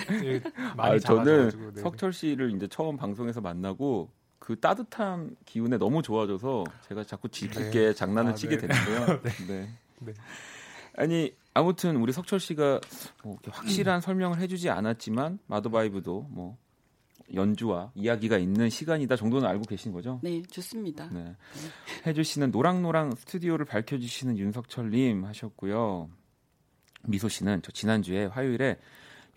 많이 0.76 0.94
아, 0.94 0.98
저는 1.00 1.72
네. 1.74 1.80
석철 1.80 2.12
씨를 2.12 2.54
이제 2.54 2.68
처음 2.68 2.96
방송에서 2.96 3.40
만나고 3.40 4.08
그 4.42 4.58
따뜻한 4.58 5.36
기운에 5.46 5.78
너무 5.78 6.02
좋아져서 6.02 6.64
제가 6.88 7.04
자꾸 7.04 7.28
짓궂게 7.28 7.70
네. 7.70 7.94
장난을 7.94 8.32
아, 8.32 8.34
치게 8.34 8.58
네. 8.58 8.66
되는데요. 8.66 9.06
네. 9.22 9.30
네. 9.46 9.68
네. 10.00 10.12
아니 10.96 11.32
아무튼 11.54 11.94
우리 11.98 12.12
석철 12.12 12.40
씨가 12.40 12.80
뭐 13.22 13.38
확실한 13.48 13.98
음. 13.98 14.00
설명을 14.00 14.40
해주지 14.40 14.68
않았지만 14.68 15.38
마더바이브도 15.46 16.26
뭐 16.30 16.58
연주와 17.32 17.92
이야기가 17.94 18.36
있는 18.38 18.68
시간이다 18.68 19.14
정도는 19.14 19.48
알고 19.48 19.62
계신 19.62 19.92
거죠? 19.92 20.18
네, 20.24 20.42
좋습니다. 20.42 21.08
네. 21.12 21.36
해주시는 22.08 22.50
노랑노랑 22.50 23.14
스튜디오를 23.14 23.64
밝혀주시는 23.64 24.38
윤석철님 24.38 25.24
하셨고요. 25.24 26.10
미소 27.04 27.28
씨는 27.28 27.62
저 27.62 27.70
지난주에 27.70 28.24
화요일에 28.24 28.76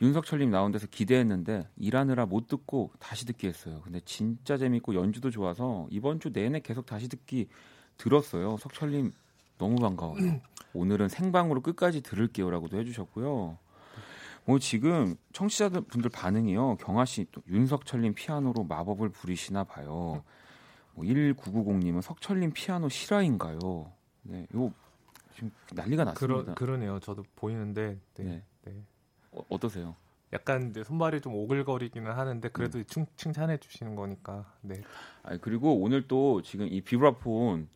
윤석철님 0.01 0.49
나온 0.51 0.71
데서 0.71 0.87
기대했는데 0.87 1.67
일하느라 1.77 2.25
못 2.25 2.47
듣고 2.47 2.91
다시 2.99 3.25
듣기 3.25 3.47
했어요. 3.47 3.81
근데 3.83 4.01
진짜 4.03 4.57
재밌고 4.57 4.93
연주도 4.95 5.31
좋아서 5.31 5.87
이번 5.89 6.19
주 6.19 6.31
내내 6.33 6.59
계속 6.59 6.85
다시 6.85 7.07
듣기 7.07 7.47
들었어요. 7.97 8.57
석철님 8.57 9.11
너무 9.57 9.75
반가워요. 9.79 10.41
오늘은 10.73 11.07
생방으로 11.07 11.61
끝까지 11.61 12.01
들을게요라고도 12.01 12.77
해주셨고요. 12.77 13.57
뭐 14.47 14.59
지금 14.59 15.15
청취자들 15.33 15.81
분들 15.81 16.09
반응이요. 16.11 16.77
경아 16.77 17.05
씨 17.05 17.25
또 17.31 17.41
윤석철님 17.47 18.13
피아노로 18.13 18.65
마법을 18.65 19.09
부리시나 19.09 19.63
봐요. 19.63 20.23
뭐 20.93 21.03
1990님은 21.05 22.01
석철님 22.01 22.51
피아노 22.53 22.89
실화인가요? 22.89 23.91
네, 24.23 24.45
요 24.55 24.71
지금 25.33 25.51
난리가 25.73 26.03
났습니다. 26.03 26.43
그러, 26.43 26.53
그러네요. 26.55 26.99
저도 26.99 27.23
보이는데 27.35 27.97
네. 28.15 28.23
네. 28.23 28.43
네. 28.65 28.83
어, 29.49 29.57
떠세요 29.59 29.95
약간 30.33 30.69
이제 30.69 30.83
손발이 30.83 31.21
좀 31.21 31.33
오글거리기는 31.35 32.11
하는데 32.11 32.49
그래도 32.49 32.79
음. 32.79 32.83
칭, 32.87 33.05
칭찬해 33.15 33.57
주시는 33.57 33.95
거니까. 33.95 34.45
네. 34.61 34.81
아 35.23 35.37
그리고 35.37 35.79
오늘 35.79 36.07
또 36.07 36.41
지금 36.41 36.67
이 36.67 36.81
비브라폰 36.81 37.69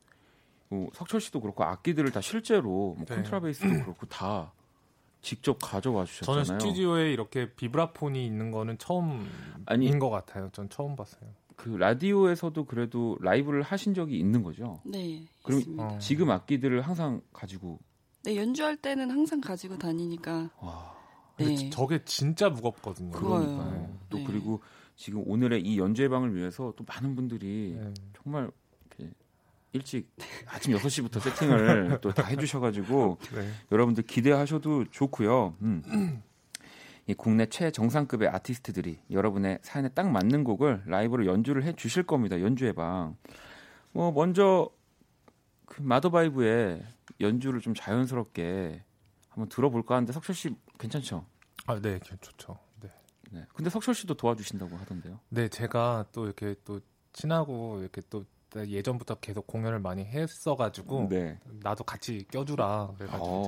뭐 0.70 0.90
석철 0.94 1.22
씨도 1.22 1.42
그렇고 1.42 1.64
악기들을 1.64 2.12
다 2.12 2.22
실제로 2.22 2.96
뭐 2.98 3.06
네. 3.08 3.16
컨트라베이스도 3.16 3.68
그렇고 3.86 4.06
다 4.08 4.52
직접 5.22 5.58
가져와 5.62 6.06
주셨잖아요. 6.06 6.44
저는 6.44 6.60
스튜디오에 6.60 7.12
이렇게 7.12 7.54
비브라폰이 7.54 8.26
있는 8.26 8.52
거는 8.52 8.78
처음인 8.78 10.00
것 10.00 10.10
같아요. 10.10 10.50
전 10.52 10.70
처음 10.70 10.96
봤어요. 10.96 11.30
그 11.56 11.70
라디오에서도 11.70 12.66
그래도 12.66 13.18
라이브를 13.20 13.64
하신 13.64 13.94
적이 13.94 14.18
있는 14.18 14.44
거죠? 14.44 14.82
네. 14.86 15.26
그럼 15.44 15.60
있습니다. 15.60 15.98
지금 16.00 16.32
악기들을 16.32 16.82
항상 16.82 17.22
가지고 17.34 17.80
네, 18.24 18.36
연주할 18.36 18.78
때는 18.78 19.12
항상 19.12 19.42
가지고 19.42 19.78
다니니까. 19.78 20.50
와. 20.62 20.99
네. 21.46 21.70
저게 21.70 22.04
진짜 22.06 22.50
무겁거든요. 22.50 23.12
그러니까 23.12 23.72
네. 23.72 23.90
또 24.10 24.18
네. 24.18 24.24
그리고 24.28 24.62
지금 24.96 25.24
오늘의 25.26 25.62
이 25.62 25.80
연주회 25.80 26.10
방을 26.10 26.36
위해서 26.36 26.74
또 26.76 26.84
많은 26.88 27.16
분들이 27.16 27.78
네. 27.80 27.94
정말 28.22 28.52
이렇게 28.98 29.14
일찍 29.72 30.10
아침 30.48 30.76
6시부터 30.76 31.20
세팅을 31.20 32.00
또 32.02 32.12
다 32.12 32.24
해주셔가지고 32.26 33.18
네. 33.36 33.50
여러분들 33.72 34.04
기대하셔도 34.04 34.86
좋고요. 34.92 35.56
음. 35.62 36.22
이 37.08 37.14
국내 37.16 37.46
최정상급의 37.48 38.28
아티스트들이 38.30 39.00
여러분의 39.10 39.60
사연에 39.64 39.90
딱 39.90 40.10
맞는 40.12 40.44
곡을 40.44 40.84
라이브로 40.86 41.26
연주를 41.26 41.64
해 41.64 41.74
주실 41.74 42.04
겁니다. 42.04 42.40
연주회 42.40 42.74
방. 42.74 43.16
뭐 43.92 44.12
먼저 44.12 44.70
그 45.66 45.82
마더바이브의 45.82 46.84
연주를 47.22 47.62
좀 47.62 47.74
자연스럽게 47.74 48.84
한번 49.30 49.50
들어볼까 49.50 49.96
하는데 49.96 50.14
석철 50.14 50.36
씨 50.36 50.56
괜찮죠? 50.80 51.26
아, 51.68 51.80
네, 51.80 52.00
좋죠. 52.22 52.58
네. 52.82 52.90
네. 53.32 53.46
근데 53.54 53.70
석철 53.70 53.94
씨도 53.94 54.16
도와주신다고 54.16 54.76
하던데요? 54.78 55.20
네, 55.30 55.48
제가 55.50 56.06
또 56.12 56.26
이렇게 56.26 56.56
또 56.66 56.80
친하고 57.14 57.80
이렇게 57.82 58.02
또 58.10 58.26
예전부터 58.56 59.16
계속 59.16 59.46
공연을 59.46 59.80
많이 59.80 60.04
했어가지고 60.06 61.08
네. 61.10 61.40
나도 61.62 61.84
같이 61.84 62.26
껴주라 62.32 62.94
그래가지고 62.98 63.28
어. 63.28 63.44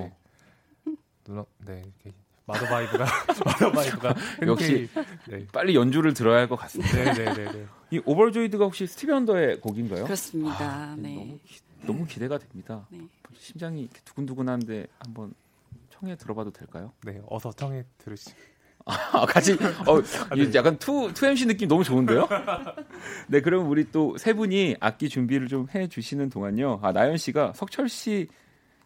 이제 0.85 0.95
눌러 1.23 1.45
네 1.57 1.81
이렇게 1.83 2.13
마더 2.45 2.65
바이브가 2.67 3.05
마더 3.45 3.71
바이브가 3.71 4.15
역시 4.45 4.87
네. 5.27 5.47
빨리 5.47 5.75
연주를 5.75 6.13
들어야 6.13 6.39
할 6.41 6.47
것 6.47 6.55
같습니다. 6.57 6.93
네네네. 6.95 7.13
네, 7.33 7.33
네, 7.33 7.51
네. 7.51 7.65
이 7.91 8.01
Overjoyed가 8.05 8.65
혹시 8.65 8.85
스티비 8.85 9.11
원더의 9.11 9.61
곡인가요? 9.61 10.03
그렇습니다. 10.03 10.57
아, 10.59 10.95
네. 10.95 11.15
너무 11.15 11.39
기, 11.45 11.59
너무 11.87 12.05
기대가 12.05 12.37
됩니다. 12.37 12.85
네. 12.91 13.07
심장이 13.33 13.87
두근두근한데 14.05 14.85
한번 14.99 15.33
청해 16.01 16.15
들어봐도 16.17 16.51
될까요? 16.51 16.91
네, 17.03 17.21
어서 17.29 17.51
청해 17.51 17.83
들으시. 17.97 18.31
아, 18.85 19.25
같이 19.27 19.53
어, 19.53 19.99
아, 20.31 20.35
네. 20.35 20.51
약간 20.55 20.75
two, 20.79 21.13
two 21.13 21.27
MC 21.27 21.45
느낌 21.45 21.67
너무 21.67 21.83
좋은데요? 21.83 22.27
네, 23.29 23.39
그럼 23.41 23.69
우리 23.69 23.91
또 23.91 24.17
세 24.17 24.33
분이 24.33 24.77
악기 24.79 25.07
준비를 25.07 25.47
좀 25.47 25.67
해 25.75 25.87
주시는 25.87 26.29
동안요. 26.29 26.79
아, 26.81 26.91
나연 26.91 27.17
씨가 27.17 27.53
석철 27.53 27.87
씨 27.89 28.27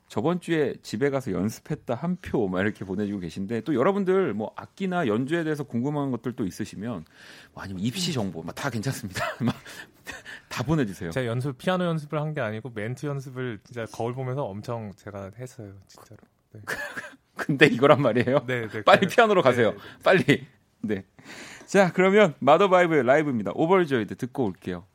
저번 0.09 0.39
주에 0.41 0.76
집에 0.84 1.09
가서 1.09 1.32
연습했다 1.32 1.95
한 1.95 2.18
표 2.22 2.47
막 2.49 2.59
이렇게 2.61 2.84
보내주고 2.84 3.22
계신데 3.22 3.61
또 3.61 3.74
여러분들 3.74 4.34
뭐 4.34 4.51
악기나 4.57 5.07
연주에 5.07 5.43
대해서 5.45 5.63
궁금한 5.63 6.11
것들도 6.11 6.45
있으시면 6.45 7.05
뭐 7.53 7.63
아니면 7.63 7.82
입시 7.82 8.11
정보 8.11 8.43
다 8.53 8.70
괜찮습니다. 8.70 9.24
다 10.49 10.61
보내주세요. 10.63 11.09
제가 11.11 11.26
연습 11.26 11.57
피아노 11.57 11.86
연습을 11.86 12.20
한 12.22 12.34
게 12.34 12.41
아니고 12.41 12.70
멘트 12.76 13.05
연습을 13.05 13.59
진짜 13.63 13.86
거울 13.93 14.13
보면서 14.13 14.43
엄청 14.43 14.91
제가 14.97 15.32
했어요 15.39 15.74
진짜로. 15.88 16.20
네. 16.55 16.61
근데 17.35 17.65
이거란 17.65 18.01
말이에요. 18.01 18.45
네, 18.47 18.67
네, 18.67 18.83
빨리 18.83 19.07
피아노로 19.07 19.41
가세요. 19.41 19.71
네, 19.71 19.77
네. 19.77 20.03
빨리. 20.03 20.47
네. 20.81 21.05
자, 21.65 21.91
그러면 21.93 22.35
마더바이브의 22.39 23.03
라이브입니다. 23.03 23.51
Overjoyed 23.55 24.15
듣고 24.15 24.45
올게요. 24.45 24.85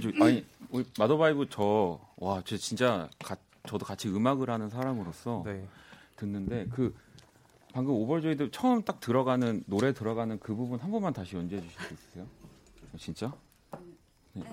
스티비 0.00 0.03
원더 0.03 0.06
Overjoyed 0.08 0.12
아니 0.24 0.44
우리 0.70 0.84
마더바이브 0.98 1.48
저와 1.48 2.42
저 2.44 2.56
진짜 2.56 3.08
가, 3.18 3.36
저도 3.66 3.84
같이 3.84 4.08
음악을 4.08 4.48
하는 4.50 4.70
사람으로서 4.70 5.42
네. 5.44 5.66
듣는데 6.16 6.66
그 6.70 6.94
방금 7.72 7.94
Overjoyed 7.94 8.50
처음 8.50 8.82
딱 8.82 9.00
들어가는 9.00 9.64
노래 9.66 9.92
들어가는 9.92 10.38
그 10.40 10.54
부분 10.54 10.78
한 10.78 10.90
번만 10.90 11.12
다시 11.12 11.36
연주해 11.36 11.60
주실 11.60 11.80
수 11.80 11.94
있으세요? 11.94 12.26
진짜? 12.98 13.32
네. 14.34 14.44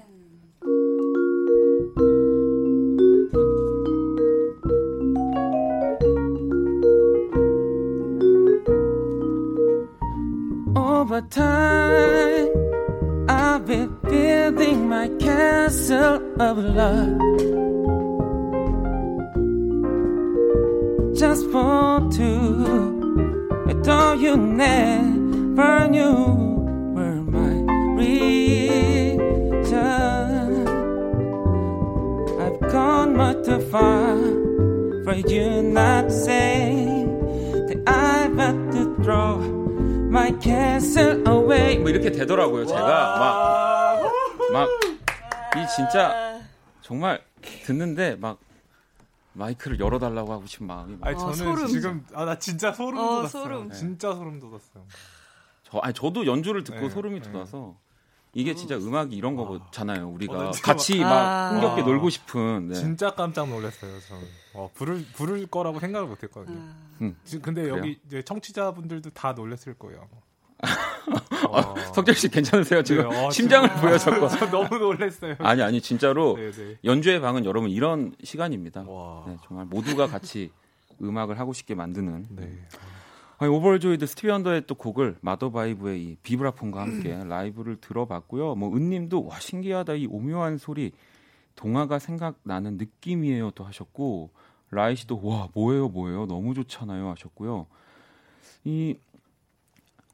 Over 10.75 11.21
time 11.29 12.49
I've 13.27 13.65
been 13.65 13.88
building 14.08 14.88
my 14.88 15.08
castle 15.18 16.20
of 16.40 16.58
love 16.58 17.18
just 21.14 21.46
for 21.50 22.08
two. 22.12 22.92
Although 23.68 24.12
you 24.14 24.36
never 24.36 25.88
knew 25.88 26.16
were 26.94 27.22
my 27.22 27.54
reason. 27.96 29.74
I've 32.40 32.60
gone 32.72 33.16
much 33.16 33.44
too 33.44 33.60
far 33.70 34.16
for 35.04 35.14
you 35.28 35.62
not 35.62 36.08
to 36.08 36.10
say 36.10 37.06
that 37.68 37.82
I've 37.86 38.36
got 38.36 38.72
to 38.72 38.96
throw. 39.02 39.38
My 40.10 40.30
castle 40.40 41.26
away 41.26 41.78
뭐 41.78 41.90
이렇게 41.90 42.12
되더라고요 42.12 42.66
제가 42.66 43.18
막 43.18 43.67
막 44.51 44.67
이 45.57 45.67
진짜 45.75 46.39
정말 46.81 47.23
듣는데 47.65 48.15
막 48.15 48.37
마이크를 49.33 49.79
열어달라고 49.79 50.31
하고 50.33 50.45
싶은 50.45 50.67
마음이 50.67 50.97
막. 50.97 51.07
아니 51.07 51.17
저는 51.17 51.31
아, 51.31 51.35
소름. 51.35 51.67
지금 51.67 52.05
아 52.13 52.25
나 52.25 52.37
진짜 52.37 52.71
소름 52.71 52.99
어, 52.99 53.03
돋았어요. 53.07 53.43
소름. 53.43 53.71
진짜 53.71 54.13
소름 54.13 54.39
돋았어요. 54.39 54.83
저 55.63 55.77
아니 55.79 55.93
저도 55.93 56.25
연주를 56.25 56.63
듣고 56.63 56.81
네, 56.81 56.89
소름이 56.89 57.21
네. 57.21 57.31
돋아서 57.31 57.75
이게 58.33 58.53
진짜 58.53 58.75
음악이 58.77 59.15
이런 59.15 59.35
거잖아요. 59.35 60.07
우리가 60.09 60.49
어, 60.49 60.51
같이 60.61 60.99
막 60.99 61.11
아~ 61.11 61.49
흥겹게 61.51 61.81
놀고 61.81 62.09
싶은. 62.11 62.67
네. 62.67 62.75
진짜 62.75 63.15
깜짝 63.15 63.49
놀랐어요. 63.49 63.91
저 64.07 64.15
어, 64.53 64.69
부를 64.75 65.03
부를 65.13 65.47
거라고 65.47 65.79
생각을 65.79 66.07
못했거든요. 66.07 66.59
음. 67.01 67.15
근데 67.41 67.63
그래요? 67.63 67.77
여기 67.77 67.99
이제 68.05 68.21
청취자분들도 68.21 69.11
다 69.11 69.31
놀랐을 69.33 69.73
거예요. 69.79 70.07
어, 71.49 71.75
석철 71.93 72.15
씨 72.15 72.29
괜찮으세요? 72.29 72.83
지금 72.83 73.09
네, 73.09 73.25
어, 73.25 73.31
심장을 73.31 73.69
보여줬고 73.81 74.27
너무 74.51 74.77
놀랐어요. 74.77 75.35
아니 75.39 75.61
아니 75.61 75.81
진짜로 75.81 76.35
네, 76.37 76.51
네. 76.51 76.77
연주의 76.83 77.19
방은 77.19 77.45
여러분 77.45 77.69
이런 77.69 78.13
시간입니다. 78.23 78.83
네, 79.27 79.37
정말 79.45 79.65
모두가 79.65 80.07
같이 80.07 80.51
음악을 81.01 81.39
하고 81.39 81.53
싶게 81.53 81.75
만드는. 81.75 82.27
네. 82.31 82.51
아니, 83.41 83.49
Overjoyed 83.49 84.05
스티비 84.05 84.29
원더의 84.29 84.63
또 84.67 84.75
곡을 84.75 85.15
마더바이브의 85.21 86.03
이 86.03 86.17
비브라폰과 86.23 86.81
함께 86.81 87.15
라이브를 87.23 87.77
들어봤고요. 87.79 88.55
뭐 88.55 88.75
은님도 88.75 89.25
와 89.25 89.39
신기하다 89.39 89.93
이 89.93 90.07
오묘한 90.07 90.57
소리 90.57 90.91
동화가 91.55 91.99
생각나는 91.99 92.77
느낌이에요 92.77 93.51
또 93.51 93.63
하셨고 93.63 94.29
라이 94.71 94.95
씨도 94.95 95.21
와 95.23 95.49
뭐예요 95.53 95.89
뭐예요 95.89 96.25
너무 96.25 96.53
좋잖아요 96.53 97.09
하셨고요. 97.09 97.67
이 98.65 98.97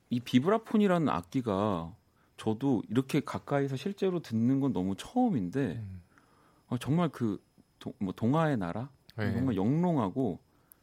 이 0.09 0.19
비브라폰이라는 0.19 1.09
악기가 1.09 1.95
저도 2.37 2.83
이렇게 2.89 3.21
가까이서 3.21 3.75
실제로 3.75 4.19
듣는 4.19 4.59
건 4.59 4.73
너무 4.73 4.95
처음인데 4.95 5.77
음. 5.77 6.01
어, 6.67 6.77
정말 6.77 7.09
그 7.09 7.41
도, 7.79 7.93
뭐 7.99 8.13
동화의 8.13 8.57
나라 8.57 8.89
네. 9.17 9.33
정말 9.33 9.55
영롱하고 9.55 10.39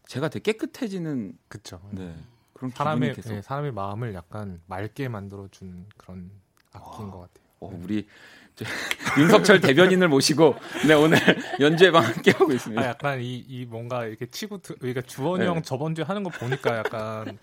제가 0.07 0.29
되게 0.29 0.53
깨끗해지는 0.53 1.39
그쵸. 1.49 1.81
네. 1.91 2.16
그런 2.53 2.70
사람의 2.70 3.14
네, 3.14 3.43
사람의 3.43 3.73
마음을 3.73 4.14
약간 4.14 4.61
맑게 4.66 5.09
만들어 5.09 5.49
준 5.49 5.87
그런 5.97 6.31
악기인 6.73 7.09
와. 7.09 7.12
것 7.12 7.20
같아요. 7.20 7.47
어, 7.61 7.70
네. 7.70 7.81
우리 7.83 8.09
윤석철 9.18 9.61
대변인을 9.61 10.09
모시고 10.09 10.55
네 10.86 10.94
오늘 10.94 11.18
연주회방 11.61 12.05
함께 12.05 12.30
하고 12.32 12.53
있습니다. 12.53 12.80
아, 12.80 12.86
약간 12.86 13.20
이, 13.20 13.36
이 13.48 13.64
뭔가 13.64 14.05
이렇게 14.05 14.26
치고 14.26 14.61
그러니까 14.78 15.03
주원이 15.03 15.44
네. 15.44 15.46
형 15.50 15.62
저번 15.62 15.94
주에 15.94 16.05
하는 16.05 16.22
거 16.22 16.30
보니까 16.30 16.78
약간 16.78 17.38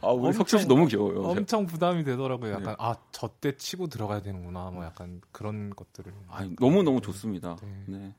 아 0.00 0.08
우리 0.08 0.32
석철 0.32 0.60
씨 0.60 0.68
너무 0.68 0.86
귀여워요. 0.86 1.22
엄청 1.22 1.66
부담이 1.66 2.04
되더라고요. 2.04 2.52
약간 2.52 2.64
네. 2.64 2.74
아저 2.78 3.30
때 3.40 3.56
치고 3.56 3.88
들어가야 3.88 4.22
되는구나. 4.22 4.70
뭐 4.70 4.84
약간 4.84 5.20
그런 5.32 5.70
것들을. 5.74 6.12
아 6.28 6.48
너무 6.60 6.82
너무 6.82 7.00
좋습니다. 7.00 7.56
네. 7.62 7.98
네. 7.98 8.14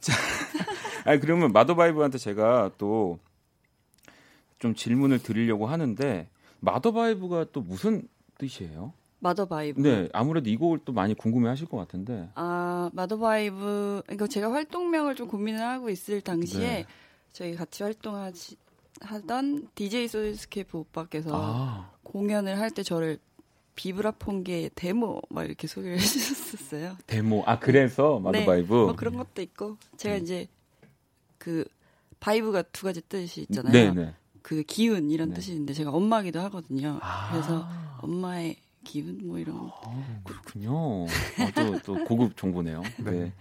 자, 0.00 0.12
아니 1.04 1.20
그러면 1.20 1.52
마더바이브한테 1.52 2.18
제가 2.18 2.72
또 2.78 3.18
좀 4.62 4.76
질문을 4.76 5.18
드리려고 5.18 5.66
하는데 5.66 6.28
마더바이브가 6.60 7.46
또 7.52 7.62
무슨 7.62 8.06
뜻이에요? 8.38 8.92
마더바이브. 9.22 9.80
네, 9.80 10.08
아무래도 10.12 10.50
이 10.50 10.56
곡을 10.56 10.80
또 10.84 10.92
많이 10.92 11.14
궁금해하실 11.14 11.68
것 11.68 11.76
같은데. 11.76 12.28
아, 12.34 12.90
마더바이브. 12.92 14.02
이거 14.12 14.26
제가 14.26 14.52
활동명을 14.52 15.14
좀 15.14 15.28
고민을 15.28 15.60
하고 15.60 15.90
있을 15.90 16.20
당시에 16.20 16.60
네. 16.60 16.86
저희 17.32 17.54
같이 17.54 17.84
활동하지 17.84 18.56
하던 19.00 19.68
DJ 19.76 20.08
소울스케이프 20.08 20.76
오빠께서 20.78 21.30
아. 21.32 21.90
공연을 22.02 22.58
할 22.58 22.70
때 22.72 22.82
저를 22.82 23.18
비브라폰계 23.74 24.70
대모 24.74 25.22
막 25.30 25.44
이렇게 25.44 25.66
소개를 25.66 25.96
해주셨었어요. 25.98 26.96
대모 27.06 27.42
아 27.46 27.58
그래서 27.58 28.18
마더바이브 28.18 28.74
네, 28.74 28.80
뭐 28.80 28.96
그런 28.96 29.16
것도 29.16 29.40
있고 29.42 29.76
제가 29.96 30.16
음. 30.16 30.22
이제 30.22 30.48
그 31.38 31.64
vibe가 32.20 32.62
두 32.62 32.84
가지 32.86 33.00
뜻이 33.02 33.42
있잖아요. 33.42 33.72
네네. 33.72 33.94
네. 33.94 34.14
그 34.42 34.62
기운 34.64 35.10
이런 35.10 35.28
네. 35.30 35.36
뜻이 35.36 35.52
있는데 35.52 35.72
제가 35.74 35.90
엄마기도 35.92 36.40
하거든요. 36.40 36.98
아. 37.00 37.30
그래서 37.30 37.66
엄마의 38.00 38.56
기운 38.84 39.18
뭐 39.26 39.38
이런 39.38 39.58
거. 39.58 39.80
아, 39.84 40.20
그렇군요. 40.24 40.74
어, 41.04 41.08
또, 41.54 41.78
또 41.80 42.04
고급 42.04 42.36
정보네요. 42.36 42.82
네. 43.04 43.10
네. 43.10 43.32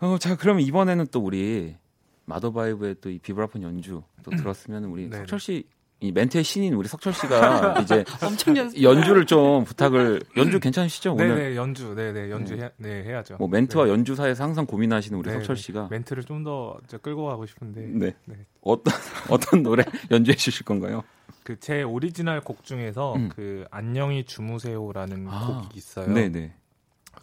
어, 0.00 0.18
자 0.18 0.36
그러면 0.36 0.62
이번에는 0.62 1.06
또 1.10 1.20
우리 1.20 1.76
마더바이브의 2.24 2.96
또 3.00 3.10
이 3.10 3.18
비브라폰 3.18 3.62
연주 3.62 4.02
또 4.22 4.30
음. 4.32 4.36
들었으면 4.36 4.84
우리 4.84 5.08
네 5.08 5.18
석철 5.18 5.40
씨 5.40 5.64
이 6.02 6.10
멘트의 6.10 6.42
신인 6.42 6.74
우리 6.74 6.88
석철 6.88 7.12
씨가 7.12 7.78
이제 7.82 8.04
엄청 8.20 8.56
연주를 8.56 9.24
좀 9.24 9.62
부탁을 9.62 10.20
연주 10.36 10.58
괜찮으시죠 10.58 11.12
오늘? 11.12 11.28
네네 11.28 11.56
연주 11.56 11.94
네네 11.94 12.28
연주 12.28 12.56
네. 12.56 12.64
해, 12.64 12.70
네 12.76 13.04
해야죠. 13.04 13.36
뭐 13.38 13.46
멘트와 13.46 13.84
네. 13.84 13.92
연주 13.92 14.16
사이에서 14.16 14.42
항상 14.42 14.66
고민하시는 14.66 15.16
우리 15.16 15.28
네네. 15.28 15.38
석철 15.40 15.56
씨가 15.56 15.88
멘트를 15.90 16.24
좀 16.24 16.42
더 16.42 16.76
끌고 17.02 17.26
가고 17.26 17.46
싶은데 17.46 17.82
네, 17.82 18.12
네. 18.24 18.34
어떤 18.62 18.92
어떤 19.30 19.62
노래 19.62 19.84
연주해 20.10 20.34
주실 20.34 20.64
건가요? 20.64 21.04
그 21.44 21.58
제 21.58 21.82
오리지널 21.82 22.40
곡 22.40 22.64
중에서 22.64 23.14
음. 23.14 23.28
그 23.28 23.64
안녕히 23.70 24.24
주무세요라는 24.24 25.28
아, 25.28 25.62
곡이 25.62 25.76
있어요. 25.76 26.12
네네. 26.12 26.54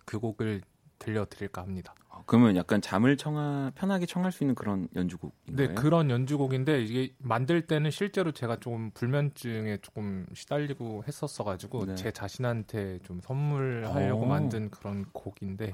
그 0.06 0.20
곡을 0.20 0.62
들려드릴까 1.00 1.62
합니다. 1.62 1.94
그러면 2.26 2.56
약간 2.58 2.82
잠을 2.82 3.16
청하 3.18 3.72
편하게 3.76 4.06
청할 4.06 4.32
수 4.32 4.44
있는 4.44 4.54
그런 4.54 4.88
연주곡인가요? 4.96 5.68
네, 5.68 5.74
그런 5.74 6.10
연주곡인데 6.10 6.84
이게 6.84 7.14
만들 7.18 7.66
때는 7.66 7.92
실제로 7.92 8.32
제가 8.32 8.58
좀 8.60 8.92
불면증에 8.92 9.78
조금 9.82 10.26
시달리고 10.34 11.06
했었어 11.08 11.44
가지고 11.44 11.86
네. 11.86 11.96
제 11.96 12.12
자신한테 12.12 13.00
좀 13.04 13.22
선물하려고 13.22 14.24
오. 14.24 14.26
만든 14.26 14.70
그런 14.70 15.06
곡인데 15.14 15.74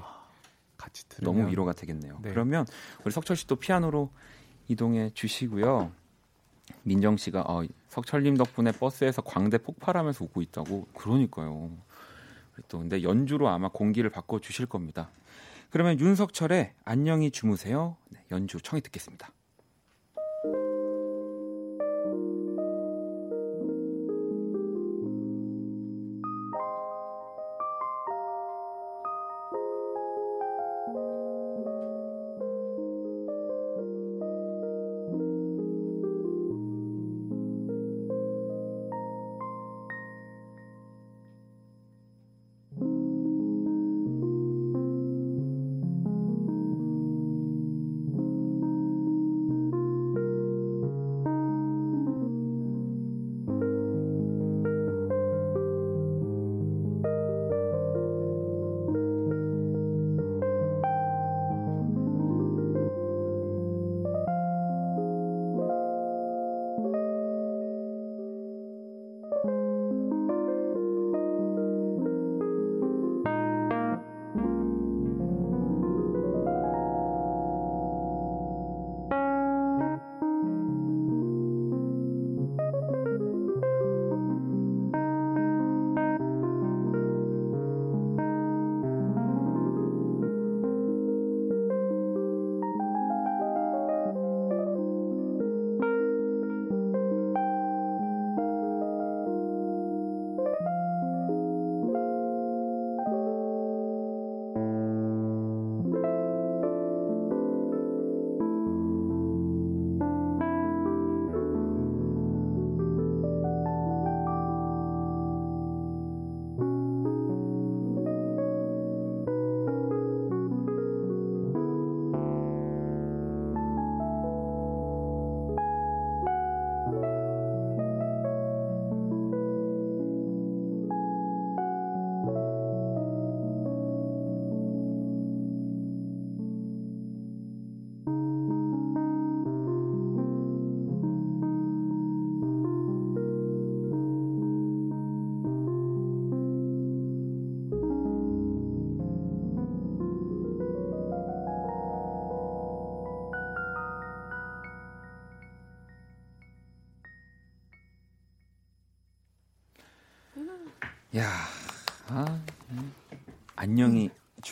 같이 0.76 1.08
들으면 1.08 1.36
너무 1.36 1.50
위로가 1.50 1.72
되겠네요. 1.72 2.20
네. 2.22 2.30
그러면 2.30 2.64
우리 3.04 3.12
석철 3.12 3.36
씨또 3.36 3.56
피아노로 3.56 4.10
이동해 4.68 5.10
주시고요. 5.14 5.92
민정 6.82 7.16
씨가 7.16 7.44
어, 7.46 7.64
석철님 7.88 8.36
덕분에 8.36 8.72
버스에서 8.72 9.22
광대 9.22 9.58
폭발하면서 9.58 10.24
웃고 10.24 10.42
있다고. 10.42 10.86
그러니까요. 10.94 11.70
또 12.68 12.78
근데 12.78 13.02
연주로 13.02 13.48
아마 13.48 13.68
공기를 13.68 14.10
바꿔 14.10 14.40
주실 14.40 14.66
겁니다. 14.66 15.10
그러면 15.70 15.98
윤석철의 15.98 16.72
안녕히 16.84 17.30
주무세요. 17.30 17.96
네, 18.10 18.20
연주 18.30 18.60
청해 18.60 18.80
듣겠습니다. 18.80 19.30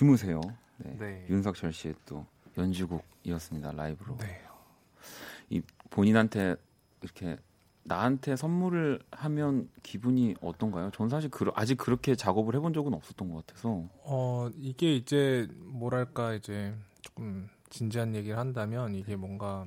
주무세요. 0.05 0.41
네. 0.77 0.97
네. 0.99 1.27
윤석철 1.31 1.73
씨의 1.73 1.95
또 2.05 2.27
연주곡이었습니다. 2.59 3.73
라이브로. 3.73 4.19
네. 4.19 4.43
이 5.49 5.63
본인한테 5.89 6.57
이렇게 7.01 7.39
나한테 7.85 8.37
선물을 8.37 9.01
하면 9.11 9.71
기분이 9.83 10.35
어떤가요? 10.43 10.91
전 10.93 11.09
사실 11.09 11.31
그, 11.31 11.51
아직 11.55 11.77
그렇게 11.77 12.15
작업을 12.15 12.55
해본 12.55 12.75
적은 12.75 12.93
없었던 12.93 13.31
것 13.33 13.47
같아서. 13.47 13.85
어 14.05 14.51
이게 14.59 14.95
이제 14.95 15.49
뭐랄까 15.61 16.35
이제 16.35 16.75
조금 17.01 17.49
진지한 17.71 18.15
얘기를 18.15 18.37
한다면 18.39 18.95
이게 18.95 19.17
뭔가 19.17 19.65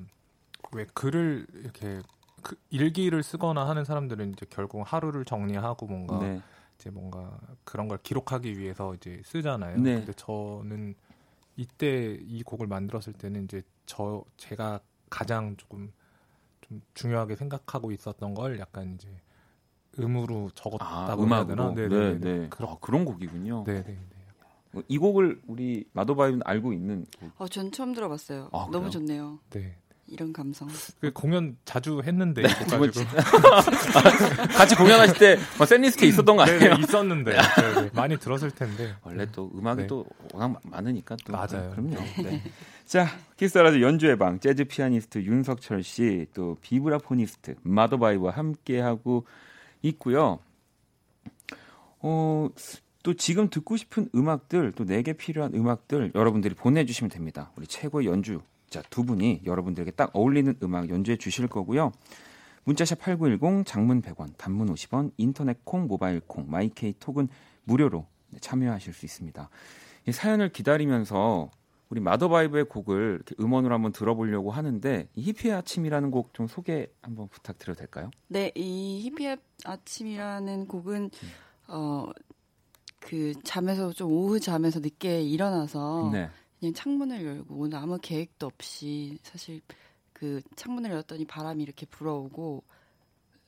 왜 0.72 0.86
글을 0.94 1.46
이렇게 1.54 2.00
그 2.42 2.56
일기를 2.70 3.24
쓰거나 3.24 3.68
하는 3.68 3.84
사람들은 3.84 4.32
이제 4.32 4.46
결국 4.48 4.82
하루를 4.84 5.24
정리하고 5.24 5.86
뭔가 5.86 6.18
네. 6.20 6.40
이제 6.78 6.90
뭔가 6.90 7.38
그런 7.64 7.88
걸 7.88 7.98
기록하기 8.02 8.56
위해서 8.56 8.94
이제 8.94 9.20
쓰잖아요. 9.24 9.78
네. 9.80 9.96
근데 9.96 10.12
저는 10.12 10.94
이때 11.56 12.16
이 12.22 12.42
곡을 12.44 12.68
만들었을 12.68 13.12
때는 13.14 13.44
이제 13.44 13.62
저 13.84 14.24
제가 14.36 14.80
가장 15.10 15.56
조금 15.56 15.92
좀 16.60 16.80
중요하게 16.94 17.34
생각하고 17.34 17.90
있었던 17.90 18.34
걸 18.34 18.60
약간 18.60 18.94
이제 18.94 19.08
음으로 19.98 20.50
적었다고 20.54 21.24
아, 21.24 21.26
해야 21.26 21.46
되나? 21.46 21.74
네, 21.74 21.88
네, 21.88 22.18
네. 22.18 22.48
그런, 22.48 22.70
아, 22.70 22.76
그런 22.80 23.04
곡이군요. 23.04 23.64
네, 23.66 23.82
네, 23.82 23.98
네. 24.72 24.82
이 24.86 24.98
곡을 24.98 25.42
우리 25.48 25.88
마도바이브는 25.92 26.42
알고 26.44 26.72
있는 26.72 27.06
곡. 27.18 27.30
어, 27.38 27.48
전 27.48 27.72
처음 27.72 27.92
들어봤어요. 27.94 28.50
아, 28.52 28.68
너무 28.70 28.90
좋네요. 28.90 29.40
네. 29.50 29.76
이런 30.08 30.32
감성. 30.32 30.68
그 31.00 31.12
공연 31.12 31.56
자주 31.64 32.00
했는데 32.04 32.42
네, 32.42 32.48
가지고 32.48 32.86
같이 34.56 34.74
공연하실 34.74 35.18
때뭐 35.18 35.66
샌리스트에 35.66 36.08
있었던 36.08 36.36
거 36.36 36.42
아니에요? 36.42 36.58
네, 36.58 36.80
있었는데 36.80 37.32
네, 37.32 37.82
네, 37.82 37.90
많이 37.92 38.16
들었을 38.16 38.50
텐데 38.50 38.94
원래 39.02 39.26
또 39.30 39.50
음악이 39.54 39.82
네. 39.82 39.86
또 39.86 40.06
워낙 40.32 40.60
많으니까 40.64 41.16
또 41.24 41.32
맞아요. 41.32 41.70
그럼요. 41.72 41.96
네. 42.22 42.42
자 42.86 43.06
키스 43.36 43.54
더 43.54 43.64
라디오 43.64 43.82
연주의 43.82 44.16
방 44.16 44.40
재즈 44.40 44.64
피아니스트 44.64 45.18
윤석철 45.18 45.82
씨 45.82 46.26
또 46.34 46.56
비브라포니스트 46.62 47.56
마더바이브와 47.62 48.32
함께 48.32 48.80
하고 48.80 49.26
있고요. 49.82 50.38
어. 52.00 52.48
또 53.04 53.14
지금 53.14 53.48
듣고 53.48 53.76
싶은 53.76 54.10
음악들 54.14 54.72
또 54.72 54.84
내게 54.84 55.12
필요한 55.12 55.54
음악들 55.54 56.12
여러분들이 56.14 56.54
보내주시면 56.54 57.10
됩니다. 57.10 57.52
우리 57.56 57.66
최고의 57.66 58.06
연주 58.06 58.40
자, 58.70 58.82
두 58.90 59.04
분이 59.04 59.42
여러분들에게 59.44 59.90
딱 59.92 60.10
어울리는 60.14 60.54
음악 60.62 60.90
연주해 60.90 61.16
주실 61.16 61.48
거고요. 61.48 61.92
문자샵 62.64 62.98
8910 62.98 63.66
장문 63.66 64.02
100원, 64.02 64.36
단문 64.36 64.72
50원, 64.74 65.12
인터넷 65.16 65.64
콩, 65.64 65.86
모바일 65.86 66.20
콩, 66.20 66.50
마이케이 66.50 66.94
톡은 67.00 67.28
무료로 67.64 68.06
참여하실 68.40 68.92
수 68.92 69.06
있습니다. 69.06 69.48
이 70.06 70.12
사연을 70.12 70.50
기다리면서 70.50 71.50
우리 71.88 72.00
마더바이브의 72.00 72.64
곡을 72.64 73.22
음원으로 73.40 73.74
한번 73.74 73.92
들어보려고 73.92 74.50
하는데 74.50 75.08
이 75.14 75.22
히피의 75.22 75.54
아침이라는 75.54 76.10
곡 76.10 76.34
좀 76.34 76.46
소개 76.46 76.88
한번 77.00 77.28
부탁드려도 77.28 77.78
될까요? 77.78 78.10
네, 78.26 78.52
이 78.54 79.00
히피의 79.04 79.38
아침이라는 79.64 80.68
곡은 80.68 81.10
어그 81.66 83.32
잠에서 83.44 83.92
좀 83.92 84.12
오후 84.12 84.38
잠에서 84.38 84.80
늦게 84.80 85.22
일어나서 85.22 86.10
네. 86.12 86.28
그냥 86.58 86.74
창문을 86.74 87.24
열고 87.24 87.54
오늘 87.54 87.78
아무 87.78 87.98
계획도 88.00 88.46
없이 88.46 89.18
사실 89.22 89.60
그 90.12 90.40
창문을 90.56 90.90
열었더니 90.90 91.24
바람이 91.26 91.62
이렇게 91.62 91.86
불어오고 91.86 92.64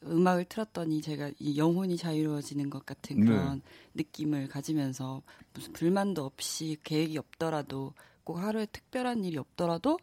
음악을 0.07 0.47
틀었더니 0.47 1.03
제가 1.03 1.31
이 1.39 1.59
영혼이 1.59 1.97
자유로워지는 1.97 2.71
것 2.71 2.87
같은 2.87 3.21
네. 3.21 3.27
그런 3.27 3.57
네. 3.57 3.63
느낌을 3.95 4.49
가지면서 4.49 5.23
무슨 5.53 5.73
불만도 5.73 6.25
없이 6.25 6.79
계획이 6.85 7.19
없더라도 7.19 7.93
꼭 8.25 8.39
하루에 8.39 8.67
특별한 8.67 9.25
일이 9.25 9.37
없더라도 9.37 9.99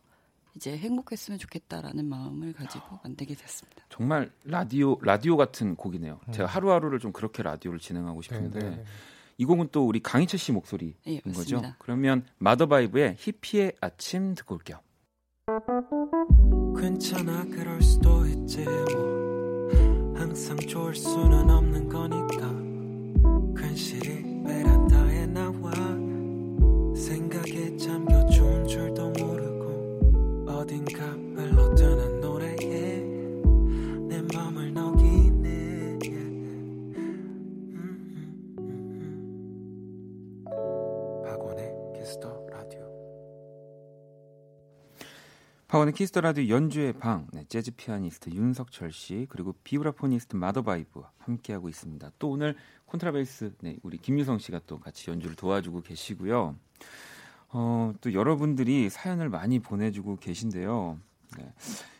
이제 0.56 0.76
행복했으면 0.78 1.40
좋겠다라는 1.40 2.06
마음을 2.06 2.54
가지고 2.54 3.00
만들게 3.04 3.36
됐습니다. 3.36 3.86
정말 3.90 4.32
라디오 4.44 4.98
라디오 5.02 5.38
같은 5.38 5.76
곡이네요. 5.76 6.20
음. 6.28 6.34
제가 6.34 6.48
하루하루를 6.48 7.00
좀 7.00 7.12
그렇게 7.12 7.42
라디오를 7.44 7.80
진행하고 7.80 8.22
싶은데 8.22 8.60
네, 8.60 8.70
네. 8.78 8.84
이 9.38 9.46
곡은 9.46 9.70
또 9.72 9.88
우리 9.88 10.02
강희철 10.02 10.40
씨 10.40 10.52
목소리인 10.52 10.96
네, 11.06 11.22
거죠. 11.34 11.62
그러면 11.80 12.26
마더바이브의 12.40 13.16
히피의 13.20 13.74
아침 13.82 14.34
듣고 14.36 14.56
올게요. 14.56 14.80
괜찮아 16.80 17.46
그럴 17.46 17.82
수도 17.82 18.26
있지 18.26 18.64
뭐 18.64 19.70
항상 20.16 20.58
좋을 20.58 20.96
수는 20.96 21.50
없는 21.50 21.90
거니까 21.90 23.62
괜시리 23.62 24.44
베란 24.44 24.77
파원의 45.78 45.94
키스 45.94 46.11
더 46.11 46.22
라디오 46.22 46.48
연주의 46.56 46.92
방 46.92 47.28
네, 47.32 47.44
재즈 47.48 47.76
피아니스트 47.76 48.32
윤석철 48.32 48.92
씨 48.92 49.28
그리고 49.30 49.54
비브라포니스트 49.64 50.36
마더바이브 50.36 51.04
함께하고 51.20 51.70
있습니다. 51.70 52.14
또 52.18 52.32
오늘 52.32 52.56
콘트라베이스 52.88 53.54
네, 53.62 53.78
우리 53.84 54.00
김유성 54.00 54.40
씨가 54.40 54.62
또 54.66 54.80
같이 54.80 55.12
연주를 55.12 55.36
도와주고 55.36 55.82
계시고요. 55.82 56.56
어, 57.50 57.94
또 58.02 58.12
여러분들이 58.12 58.90
사연을 58.90 59.30
많이 59.30 59.60
보내주고 59.60 60.18
계신데요. 60.18 60.98
네. 61.38 61.54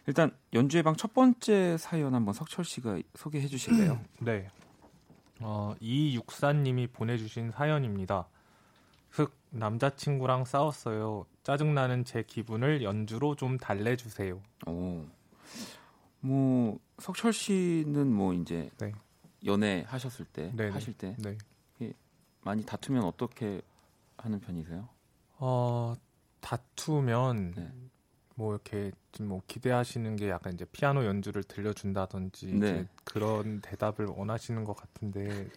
일단 0.08 0.32
연주의 0.54 0.82
방 0.82 0.96
첫 0.96 1.14
번째 1.14 1.78
사연 1.78 2.16
한번 2.16 2.34
석철 2.34 2.66
씨가 2.66 3.00
소개해 3.14 3.46
주실래요? 3.46 4.00
네. 4.22 4.48
어, 5.40 5.76
이육사님이 5.80 6.88
보내주신 6.88 7.52
사연입니다. 7.52 8.28
흑 9.52 9.58
남자친구랑 9.58 10.46
싸웠어요. 10.46 11.26
짜증나는 11.44 12.06
제 12.06 12.24
기분을 12.24 12.84
연주로 12.84 13.36
좀 13.36 13.58
달래주세요. 13.58 14.42
오. 14.68 15.06
뭐 16.20 16.80
석철 17.00 17.34
씨는 17.34 18.12
뭐 18.12 18.34
이제 18.34 18.70
네. 18.80 18.92
연애 19.46 19.86
하셨을 19.88 20.26
때 20.26 20.52
네네. 20.56 20.72
하실 20.72 20.94
때 20.94 21.16
네. 21.20 21.38
많이 22.48 22.66
다투면 22.66 23.04
어떻게 23.04 23.62
하는 24.18 24.40
편이세요? 24.40 24.88
어 25.40 25.94
다투면 26.40 27.54
네. 27.56 27.72
뭐 28.36 28.54
이렇게 28.54 28.92
좀뭐 29.12 29.42
기대하시는 29.48 30.16
게 30.16 30.30
약간 30.30 30.54
이제 30.54 30.64
피아노 30.72 31.06
연주를 31.06 31.44
들려준다든지 31.44 32.54
네. 32.54 32.88
그런 33.04 33.60
대답을 33.62 34.06
원하시는 34.06 34.64
것 34.64 34.76
같은데 34.78 35.50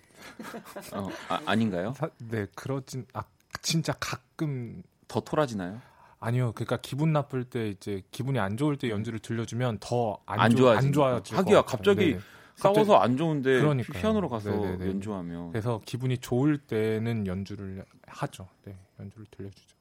어, 0.95 1.09
아, 1.47 1.55
닌가요 1.55 1.95
네 2.19 2.47
그러진 2.55 3.07
아 3.13 3.23
진짜 3.63 3.93
가끔 3.99 4.83
더 5.09 5.21
토라지나요? 5.21 5.81
아니요. 6.21 6.53
그러니까 6.53 6.77
기분 6.77 7.13
나쁠 7.13 7.45
때 7.45 7.69
이제 7.69 8.03
기분이 8.11 8.39
안 8.39 8.57
좋을 8.57 8.77
때 8.77 8.91
연주를 8.91 9.19
들려주면 9.19 9.79
더안 9.81 10.55
좋아 10.55 10.77
안 10.77 10.93
좋아요. 10.93 11.23
하기야 11.31 11.63
갑자기 11.63 12.15
네. 12.15 12.21
싸워서 12.57 12.97
안 12.97 13.17
좋은데 13.17 13.59
그러니까요. 13.59 14.01
피아노로 14.01 14.29
가서 14.29 14.51
네네네. 14.51 14.87
연주하면 14.87 15.51
그래서 15.51 15.81
기분이 15.87 16.19
좋을 16.19 16.59
때는 16.59 17.27
연주를 17.27 17.85
하죠. 18.07 18.49
네, 18.65 18.77
연주를 18.99 19.27
들려주죠. 19.31 19.77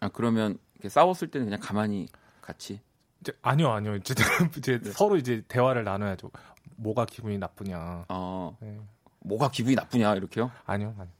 아 0.00 0.08
그러면 0.08 0.58
싸웠을 0.86 1.28
때는 1.28 1.46
그냥 1.46 1.60
가만히 1.60 2.08
같이 2.40 2.80
이제 3.20 3.32
아니요, 3.42 3.70
아니요. 3.70 3.96
이제, 3.96 4.14
이제 4.58 4.80
네. 4.80 4.90
서로 4.90 5.16
이제 5.16 5.44
대화를 5.46 5.84
나눠야죠. 5.84 6.30
뭐가 6.76 7.04
기분이 7.06 7.38
나쁘냐. 7.38 8.06
아, 8.08 8.52
네. 8.60 8.80
뭐가 9.20 9.50
기분이 9.50 9.76
나쁘냐 9.76 10.16
이렇게요? 10.16 10.50
아니요, 10.66 10.94
아니요. 10.98 11.14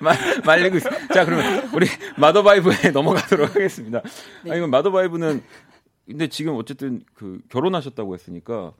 말, 0.00 0.16
말리고 0.44 0.76
있어. 0.78 0.90
자, 1.12 1.24
그러면 1.24 1.68
우리 1.74 1.86
마더바이브에 2.18 2.90
넘어가도록 2.94 3.54
하겠습니다. 3.54 4.02
네. 4.44 4.52
아니, 4.52 4.66
마더바이브는 4.66 5.42
근데 6.06 6.28
지금 6.28 6.54
어쨌든 6.56 7.02
그 7.14 7.40
결혼하셨다고 7.48 8.14
했으니까 8.14 8.72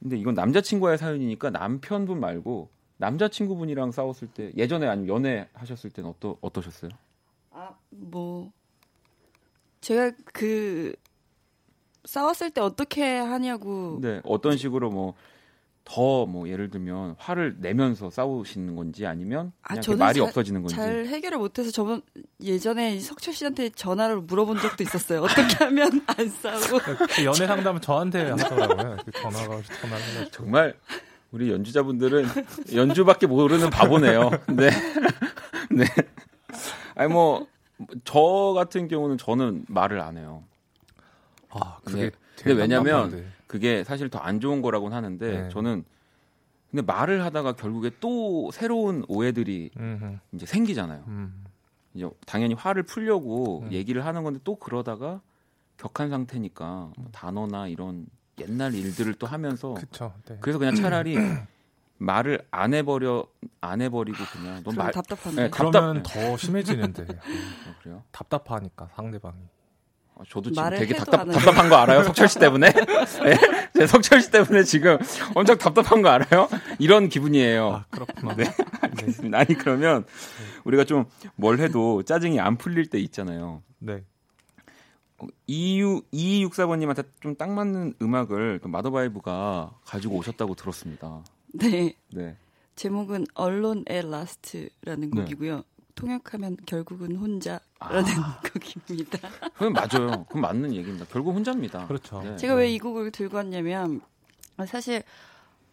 근데 0.00 0.16
이건 0.16 0.34
남자친구와의 0.34 0.98
사연이니까 0.98 1.50
남편분 1.50 2.20
말고 2.20 2.68
남자친구분이랑 2.98 3.92
싸웠을 3.92 4.28
때 4.28 4.52
예전에 4.56 4.86
아니면 4.86 5.08
연애 5.08 5.48
하셨을 5.54 5.90
때는 5.90 6.10
어떠 6.10 6.36
어떠셨어요? 6.40 6.90
아, 7.52 7.70
뭐 7.90 8.52
제가 9.80 10.12
그 10.32 10.94
싸웠을 12.04 12.50
때 12.50 12.60
어떻게 12.60 13.16
하냐고 13.16 13.98
네, 14.00 14.20
어떤 14.24 14.56
식으로 14.56 14.90
뭐 14.90 15.14
더 15.86 16.26
뭐 16.26 16.48
예를 16.48 16.68
들면 16.68 17.14
화를 17.18 17.56
내면서 17.60 18.10
싸우시는 18.10 18.74
건지 18.76 19.06
아니면 19.06 19.52
그냥 19.62 19.82
아, 19.88 19.94
말이 19.96 20.18
잘, 20.18 20.28
없어지는 20.28 20.62
건지 20.62 20.74
잘 20.74 21.06
해결을 21.06 21.38
못해서 21.38 21.70
저번 21.70 22.02
예전에 22.42 22.98
석철 22.98 23.32
씨한테 23.32 23.70
전화를 23.70 24.20
물어본 24.22 24.58
적도 24.58 24.82
있었어요. 24.82 25.22
어떻게 25.22 25.40
하면 25.64 26.02
안 26.06 26.28
싸우고 26.28 26.78
그 27.14 27.24
연애 27.24 27.46
상담은 27.46 27.80
저한테 27.80 28.30
하더라고요. 28.30 28.96
그 29.04 29.12
전화가 29.12 29.62
전화를 29.80 30.30
정말 30.32 30.74
우리 31.30 31.50
연주자분들은 31.50 32.26
연주밖에 32.74 33.26
모르는 33.26 33.70
바보네요. 33.70 34.30
네, 34.52 34.70
네. 35.70 35.84
아니 36.94 37.12
뭐 37.12 37.46
저 38.04 38.52
같은 38.54 38.88
경우는 38.88 39.18
저는 39.18 39.64
말을 39.68 40.00
안 40.00 40.16
해요. 40.16 40.44
아 41.50 41.78
그게 41.84 42.10
근데 42.36 42.60
왜냐면 42.60 43.32
그게 43.46 43.84
사실 43.84 44.08
더 44.10 44.18
안 44.18 44.40
좋은 44.40 44.60
거라고는 44.62 44.96
하는데 44.96 45.42
네. 45.42 45.48
저는 45.50 45.84
근데 46.70 46.82
말을 46.82 47.24
하다가 47.24 47.52
결국에 47.52 47.90
또 48.00 48.50
새로운 48.52 49.04
오해들이 49.08 49.70
음흠. 49.78 50.18
이제 50.32 50.46
생기잖아요. 50.46 51.04
음. 51.06 51.44
이제 51.94 52.08
당연히 52.26 52.54
화를 52.54 52.82
풀려고 52.82 53.62
음. 53.62 53.72
얘기를 53.72 54.04
하는 54.04 54.24
건데 54.24 54.40
또 54.42 54.56
그러다가 54.56 55.20
격한 55.76 56.10
상태니까 56.10 56.92
뭐 56.96 57.08
단어나 57.12 57.68
이런 57.68 58.06
옛날 58.40 58.74
일들을 58.74 59.14
또 59.14 59.26
하면서 59.26 59.74
그쵸, 59.74 60.12
네. 60.26 60.36
그래서 60.40 60.58
그냥 60.58 60.74
차라리 60.74 61.14
말을 61.98 62.40
안 62.50 62.74
해버려 62.74 63.26
안 63.60 63.80
해버리고 63.80 64.18
그냥 64.32 64.62
너무 64.62 64.76
말 64.76 64.92
답답한데 64.92 65.42
네, 65.44 65.50
그러면 65.50 66.02
답답... 66.02 66.12
더 66.12 66.36
심해지는데 66.36 67.02
어, 67.04 67.74
그래요? 67.80 68.02
답답하니까 68.12 68.88
상대방이 68.94 69.36
어, 69.36 69.48
저도 70.28 70.50
지금 70.50 70.70
되게 70.70 70.94
답답, 70.94 71.24
답답한 71.26 71.68
거 71.68 71.76
알아요? 71.76 72.02
석철 72.02 72.28
씨 72.28 72.38
때문에? 72.38 72.72
네? 73.22 73.36
제 73.74 73.86
석철 73.86 74.20
씨 74.22 74.30
때문에 74.30 74.62
지금 74.64 74.96
엄청 75.34 75.58
답답한 75.58 76.00
거 76.02 76.08
알아요? 76.08 76.48
이런 76.78 77.08
기분이에요. 77.08 77.68
아, 77.68 77.84
그렇구나. 77.90 78.34
네. 78.34 78.44
알겠습니다. 78.80 79.38
아니, 79.38 79.54
그러면 79.54 80.04
우리가 80.64 80.84
좀 80.84 81.04
뭘 81.36 81.58
해도 81.60 82.02
짜증이 82.02 82.40
안 82.40 82.56
풀릴 82.56 82.86
때 82.86 82.98
있잖아요. 82.98 83.62
네. 83.78 84.02
22, 85.46 86.02
2264번님한테 86.48 87.06
좀 87.20 87.36
딱 87.36 87.50
맞는 87.50 87.94
음악을 88.00 88.60
그 88.62 88.68
마더바이브가 88.68 89.78
가지고 89.84 90.16
오셨다고 90.16 90.54
들었습니다. 90.54 91.22
네. 91.52 91.94
네. 92.12 92.36
제목은 92.74 93.26
Alone 93.34 93.84
at 93.86 94.10
Last라는 94.10 95.10
네. 95.10 95.20
곡이고요. 95.22 95.62
통역하면 95.96 96.56
결국은 96.66 97.16
혼자라는 97.16 97.60
아. 97.80 98.40
곡입니다. 98.86 99.28
그럼 99.56 99.72
맞아요. 99.72 100.24
그럼 100.28 100.42
맞는 100.42 100.72
얘기입니다. 100.74 101.04
결국 101.10 101.32
혼자입니다. 101.34 101.86
그렇죠. 101.88 102.22
네. 102.22 102.36
제가 102.36 102.54
왜 102.54 102.70
이 102.72 102.78
곡을 102.78 103.10
들고 103.10 103.36
왔냐면 103.38 104.00
사실 104.66 105.02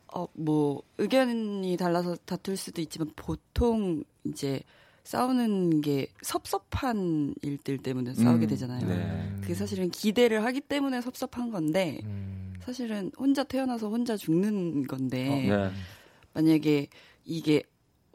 어 0.08 0.28
뭐 0.34 0.82
의견이 0.98 1.76
달라서 1.78 2.16
다툴 2.26 2.56
수도 2.58 2.82
있지만 2.82 3.12
보통 3.16 4.04
이제 4.24 4.62
싸우는 5.04 5.82
게 5.82 6.08
섭섭한 6.22 7.34
일들 7.42 7.78
때문에 7.80 8.14
싸우게 8.14 8.46
음, 8.46 8.50
되잖아요. 8.50 8.88
네. 8.88 9.36
그게 9.42 9.54
사실은 9.54 9.90
기대를 9.90 10.44
하기 10.46 10.62
때문에 10.62 11.02
섭섭한 11.02 11.52
건데 11.52 12.00
음. 12.06 12.54
사실은 12.62 13.12
혼자 13.18 13.44
태어나서 13.44 13.90
혼자 13.90 14.16
죽는 14.16 14.88
건데 14.88 15.52
어, 15.52 15.58
네. 15.68 15.72
만약에 16.34 16.88
이게 17.26 17.64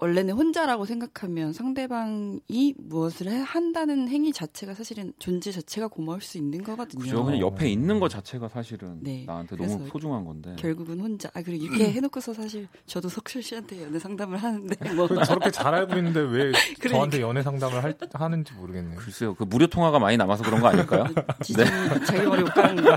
원래는 0.00 0.34
혼자라고 0.34 0.84
생각하면 0.84 1.52
상대방이 1.52 2.74
무엇을 2.78 3.42
한다는 3.42 4.08
행위 4.08 4.32
자체가 4.32 4.74
사실은 4.74 5.12
존재 5.18 5.50
자체가 5.50 5.88
고마울 5.88 6.20
수 6.20 6.38
있는 6.38 6.62
거거든요. 6.62 7.02
그죠. 7.02 7.24
그냥 7.24 7.40
옆에 7.40 7.68
있는 7.68 7.98
것 7.98 8.08
자체가 8.08 8.48
사실은 8.48 8.98
네. 9.02 9.24
나한테 9.26 9.56
너무 9.56 9.88
소중한 9.88 10.24
건데. 10.24 10.54
결국은 10.56 11.00
혼자. 11.00 11.28
아 11.34 11.42
그리고 11.42 11.64
이렇게 11.64 11.90
해놓고서 11.90 12.32
사실 12.32 12.68
저도 12.86 13.08
석철 13.08 13.42
씨한테 13.42 13.82
연애 13.82 13.98
상담을 13.98 14.38
하는데 14.38 14.76
뭐 14.94 15.08
저렇게 15.24 15.50
잘 15.50 15.74
알고 15.74 15.96
있는데 15.96 16.20
왜 16.20 16.52
그러니까. 16.78 16.88
저한테 16.90 17.20
연애 17.20 17.42
상담을 17.42 17.82
할, 17.82 17.96
하는지 18.12 18.52
모르겠네요. 18.54 18.96
글쎄요. 18.98 19.34
그 19.34 19.42
무료 19.42 19.66
통화가 19.66 19.98
많이 19.98 20.16
남아서 20.16 20.44
그런 20.44 20.60
거 20.60 20.68
아닐까요? 20.68 21.06
네. 21.56 21.64
자기 22.06 22.24
머리 22.24 22.42
못 22.42 22.54
깎는 22.54 22.82
거. 22.84 22.96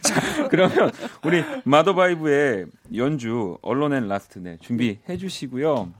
자, 0.00 0.48
그러면 0.48 0.90
우리 1.24 1.44
마더바이브의 1.64 2.66
연주 2.96 3.58
Alone 3.62 3.92
at 3.92 4.08
Last 4.08 4.40
네 4.40 4.58
준비해 4.60 4.98
주시고요. 5.16 5.92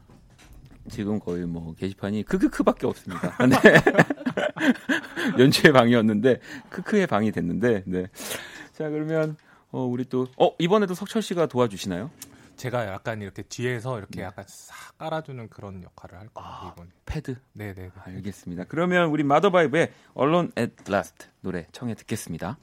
지금 0.90 1.18
거의 1.20 1.46
뭐 1.46 1.74
게시판이 1.74 2.24
크크크밖에 2.24 2.86
없습니다. 2.86 3.36
네. 3.46 3.56
연주의 5.38 5.72
방이었는데 5.72 6.40
크크의 6.70 7.06
방이 7.06 7.30
됐는데 7.32 7.84
네. 7.86 8.06
자 8.72 8.88
그러면 8.88 9.36
어 9.70 9.84
우리 9.84 10.04
또 10.04 10.26
어 10.36 10.50
이번에도 10.58 10.94
석철 10.94 11.22
씨가 11.22 11.46
도와주시나요? 11.46 12.10
제가 12.56 12.86
약간 12.86 13.22
이렇게 13.22 13.42
뒤에서 13.42 13.98
이렇게 13.98 14.18
네. 14.20 14.22
약간 14.24 14.44
싹 14.46 14.96
깔아주는 14.98 15.48
그런 15.48 15.82
역할을 15.82 16.18
할 16.18 16.28
거예요 16.28 16.48
아, 16.48 16.72
이번. 16.74 16.90
패드. 17.06 17.36
네네. 17.54 17.90
알겠습니다. 18.04 18.64
그러면 18.64 19.08
우리 19.08 19.24
마더바이브의 19.24 19.90
Alone 20.18 20.50
at 20.58 20.74
Last 20.88 21.28
노래 21.40 21.66
청해 21.72 21.94
듣겠습니다. 21.94 22.58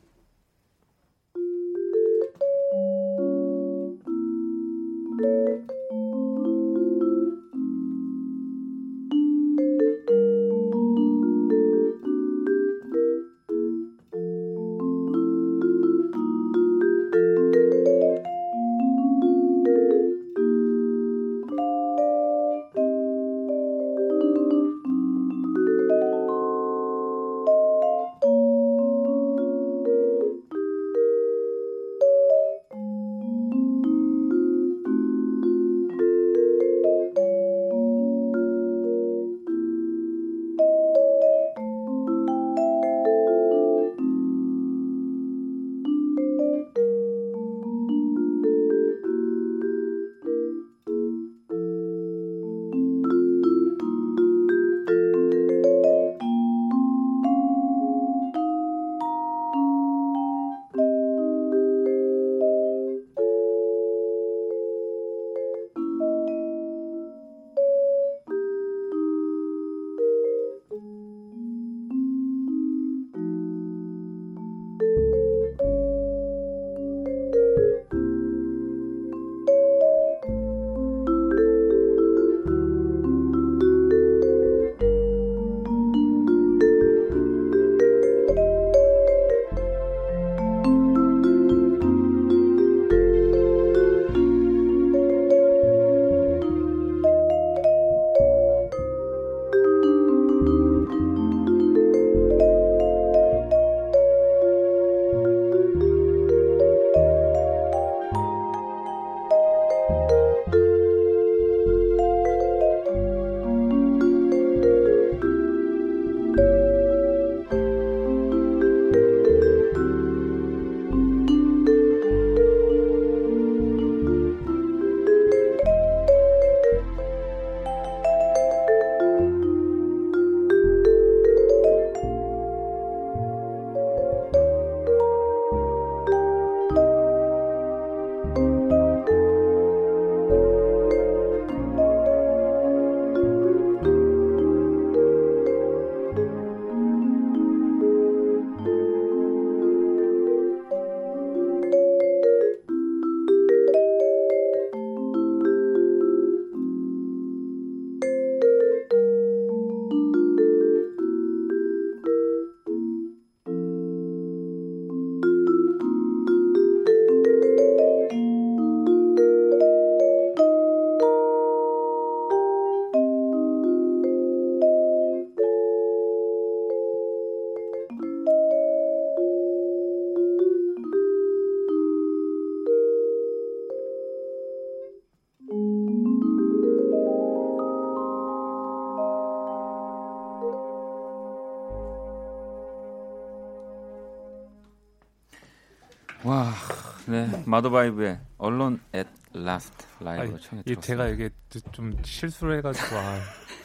마더바이브의 197.50 198.20
Alone 198.38 198.80
at 198.94 199.08
Last 199.34 199.86
라이브 200.04 200.39
청해 200.39 200.64
들었습니다. 200.64 200.82
제가 200.82 201.08
이게 201.10 201.30
좀 201.72 201.95
실수를 202.04 202.58
해가지고 202.60 202.95
아. 202.95 203.20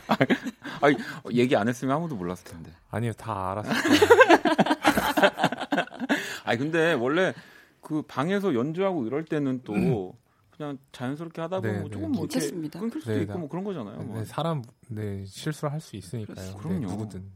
아니, 0.82 0.96
얘기 1.32 1.56
안 1.56 1.66
했으면 1.68 1.96
아무도 1.96 2.14
몰랐을 2.16 2.44
텐데. 2.44 2.70
아니요, 2.90 3.12
다 3.14 3.52
알았어요. 3.52 3.74
아니 6.44 6.58
근데 6.58 6.92
원래 6.92 7.32
그 7.80 8.02
방에서 8.02 8.54
연주하고 8.54 9.06
이럴 9.06 9.24
때는 9.24 9.62
또 9.64 9.72
음. 9.74 10.12
그냥 10.50 10.78
자연스럽게 10.92 11.40
하다 11.40 11.60
보면 11.60 11.74
네, 11.74 11.80
뭐 11.80 11.90
조금 11.90 12.12
네. 12.12 12.18
뭐 12.18 12.26
괜찮습니다. 12.26 12.80
끊길 12.80 13.00
수도 13.00 13.14
네, 13.14 13.22
있고 13.22 13.38
뭐 13.38 13.48
그런 13.48 13.64
거잖아요. 13.64 13.96
뭐. 14.02 14.18
네, 14.18 14.24
사람 14.24 14.62
네 14.88 15.24
실수를 15.26 15.72
할 15.72 15.80
수 15.80 15.96
있으니까요. 15.96 16.56
그럼요. 16.56 16.80
네, 16.80 16.86
누구든. 16.86 17.32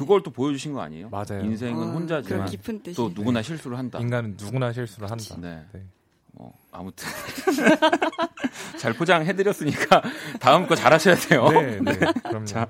네. 0.00 0.06
그걸 0.06 0.22
또 0.22 0.30
보여주신 0.30 0.72
거 0.72 0.80
아니에요? 0.80 1.10
맞아요. 1.10 1.44
인생은 1.44 1.88
아, 1.88 1.92
혼자지만 1.92 2.48
또 2.96 3.10
누구나 3.14 3.42
실수를 3.42 3.78
한다. 3.78 3.98
인간은 3.98 4.36
누구나 4.38 4.72
실수를 4.72 5.10
한다. 5.10 5.36
네. 5.38 5.64
뭐 6.32 6.52
아무튼 6.72 7.06
잘 8.78 8.94
포장해드렸으니까 8.94 10.02
다음 10.40 10.66
거 10.66 10.74
잘하셔야 10.74 11.14
돼요. 11.16 11.48
네, 11.50 11.80
네. 11.80 11.92
그럼요. 12.24 12.44
자, 12.46 12.68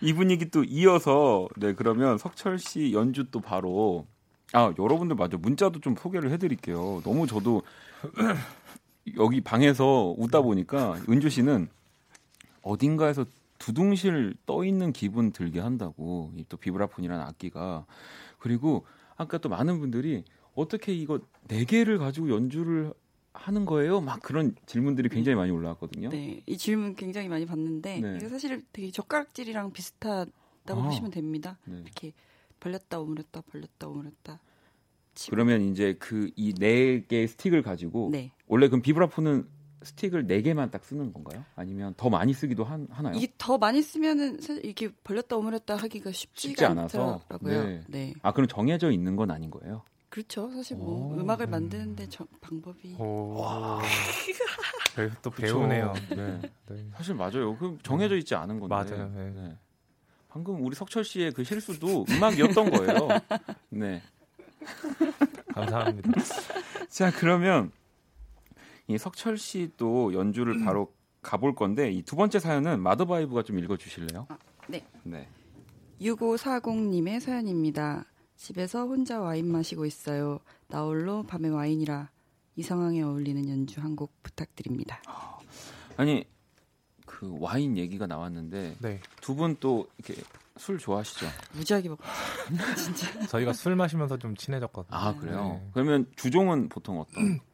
이 0.00 0.12
분위기 0.12 0.50
또 0.50 0.62
이어서 0.64 1.48
네 1.56 1.74
그러면 1.74 2.18
석철 2.18 2.58
씨 2.58 2.92
연주 2.92 3.24
또 3.30 3.40
바로 3.40 4.06
아 4.52 4.72
여러분들 4.78 5.16
맞아 5.16 5.36
문자도 5.36 5.80
좀 5.80 5.96
소개를 5.96 6.30
해드릴게요. 6.30 7.00
너무 7.04 7.26
저도 7.26 7.62
여기 9.18 9.40
방에서 9.40 10.14
웃다 10.16 10.42
보니까 10.42 10.96
은주 11.08 11.30
씨는 11.30 11.68
어딘가에서 12.62 13.24
두둥실 13.62 14.34
떠 14.44 14.64
있는 14.64 14.92
기분 14.92 15.30
들게 15.30 15.60
한다고 15.60 16.32
또 16.48 16.56
비브라폰이라는 16.56 17.24
악기가 17.24 17.86
그리고 18.38 18.84
아까 19.16 19.38
또 19.38 19.48
많은 19.48 19.78
분들이 19.78 20.24
어떻게 20.54 20.92
이거 20.92 21.20
네 21.46 21.64
개를 21.64 21.98
가지고 21.98 22.30
연주를 22.30 22.92
하는 23.32 23.64
거예요? 23.64 24.00
막 24.00 24.20
그런 24.20 24.54
질문들이 24.66 25.08
굉장히 25.08 25.36
많이 25.36 25.52
올라왔거든요. 25.52 26.08
네, 26.10 26.42
이 26.44 26.58
질문 26.58 26.96
굉장히 26.96 27.28
많이 27.28 27.46
봤는데 27.46 28.00
네. 28.00 28.16
이게 28.16 28.28
사실 28.28 28.62
되게 28.72 28.90
젓가락질이랑 28.90 29.72
비슷하다고 29.72 30.32
아, 30.80 30.84
보시면 30.84 31.12
됩니다. 31.12 31.56
네. 31.64 31.80
이렇게 31.82 32.12
벌렸다 32.58 32.98
오므렸다 33.00 33.42
벌렸다 33.42 33.86
오므렸다. 33.88 34.40
치고. 35.14 35.30
그러면 35.36 35.62
이제 35.70 35.94
그 35.94 36.30
이 36.36 36.52
네 36.58 37.04
개의 37.06 37.28
스틱을 37.28 37.62
가지고 37.62 38.08
네. 38.10 38.32
원래 38.48 38.66
그럼 38.68 38.82
비브라포는 38.82 39.46
스틱을 39.84 40.26
네 40.26 40.42
개만 40.42 40.70
딱 40.70 40.84
쓰는 40.84 41.12
건가요? 41.12 41.44
아니면 41.56 41.94
더 41.96 42.08
많이 42.08 42.32
쓰기도 42.32 42.64
한, 42.64 42.86
하나요? 42.90 43.14
이게 43.16 43.32
더 43.38 43.58
많이 43.58 43.82
쓰면은 43.82 44.40
사실 44.40 44.64
이렇게 44.64 44.90
벌렸다 45.04 45.36
오므렸다 45.36 45.76
하기가 45.76 46.12
쉽지가 46.12 46.50
쉽지 46.50 46.64
않아서. 46.64 47.14
않더라고요. 47.14 47.64
네. 47.64 47.82
네. 47.88 48.14
아 48.22 48.32
그럼 48.32 48.48
정해져 48.48 48.90
있는 48.90 49.16
건 49.16 49.30
아닌 49.30 49.50
거예요? 49.50 49.82
그렇죠. 50.08 50.50
사실 50.50 50.76
뭐 50.76 51.14
오. 51.14 51.18
음악을 51.18 51.46
만드는데 51.46 52.06
저, 52.10 52.26
방법이 52.42 52.92
여기서 52.92 54.44
또 55.22 55.30
배우네요. 55.30 55.94
네. 56.10 56.40
네. 56.68 56.86
사실 56.94 57.14
맞아요. 57.14 57.56
그 57.56 57.78
정해져 57.82 58.16
있지 58.16 58.34
않은 58.34 58.60
건데. 58.60 58.74
맞아요. 58.74 59.10
네. 59.14 59.30
네. 59.30 59.56
방금 60.28 60.62
우리 60.64 60.74
석철 60.74 61.04
씨의 61.04 61.32
그 61.32 61.44
실수도 61.44 62.04
음악이었던 62.10 62.70
거예요. 62.70 63.08
네. 63.70 64.02
감사합니다. 65.48 66.10
자, 66.88 67.10
그러면 67.10 67.72
이 68.88 68.98
석철 68.98 69.38
씨도 69.38 70.14
연주를 70.14 70.64
바로 70.64 70.92
가볼 71.22 71.54
건데 71.54 71.90
이 71.92 72.02
두 72.02 72.16
번째 72.16 72.38
사연은 72.40 72.80
마더바이브가 72.82 73.42
좀 73.44 73.58
읽어 73.58 73.76
주실래요? 73.76 74.26
아, 74.28 74.38
네. 74.68 74.84
네. 75.04 75.28
6540님의 76.00 77.20
사연입니다. 77.20 78.04
집에서 78.36 78.86
혼자 78.86 79.20
와인 79.20 79.50
마시고 79.52 79.86
있어요. 79.86 80.40
나홀로 80.66 81.22
밤에 81.22 81.48
와인이라 81.48 82.10
이 82.56 82.62
상황에 82.62 83.02
어울리는 83.02 83.48
연주 83.48 83.80
한 83.80 83.94
곡 83.94 84.12
부탁드립니다. 84.22 85.00
아니 85.96 86.24
그 87.06 87.36
와인 87.38 87.76
얘기가 87.76 88.06
나왔는데 88.06 88.76
네. 88.80 89.00
두분 89.20 89.56
또 89.60 89.86
이렇게 89.98 90.20
술 90.56 90.78
좋아하시죠? 90.78 91.26
무지하게 91.54 91.88
먹고 91.90 92.02
진짜. 92.76 93.26
저희가 93.26 93.52
술 93.52 93.76
마시면서 93.76 94.18
좀 94.18 94.34
친해졌거든요. 94.34 94.96
아 94.96 95.14
그래요? 95.16 95.60
네. 95.62 95.70
그러면 95.72 96.06
주종은 96.16 96.68
보통 96.68 97.00
어떤? 97.00 97.38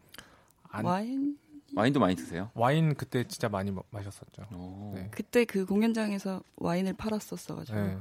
안... 0.79 0.85
와인 0.85 1.39
와인도 1.75 2.01
많이 2.01 2.15
드세요? 2.15 2.51
와인 2.55 2.95
그때 2.95 3.25
진짜 3.25 3.49
많이 3.49 3.73
마셨었죠. 3.91 4.47
네. 4.95 5.09
그때 5.11 5.45
그 5.45 5.67
공연장에서 5.67 6.43
와인을 6.57 6.95
팔았었어가지고. 6.95 7.79
네. 7.79 7.99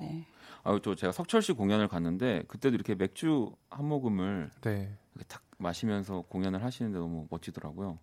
네. 0.00 0.26
아, 0.64 0.78
또 0.82 0.94
제가 0.94 1.12
석철 1.12 1.40
씨 1.40 1.52
공연을 1.52 1.88
갔는데 1.88 2.44
그때도 2.48 2.74
이렇게 2.74 2.94
맥주 2.94 3.52
한 3.70 3.86
모금을 3.86 4.50
네. 4.62 4.92
이렇게 5.14 5.28
탁 5.28 5.42
마시면서 5.58 6.22
공연을 6.28 6.64
하시는데 6.64 6.98
너무 6.98 7.26
멋지더라고요. 7.30 7.98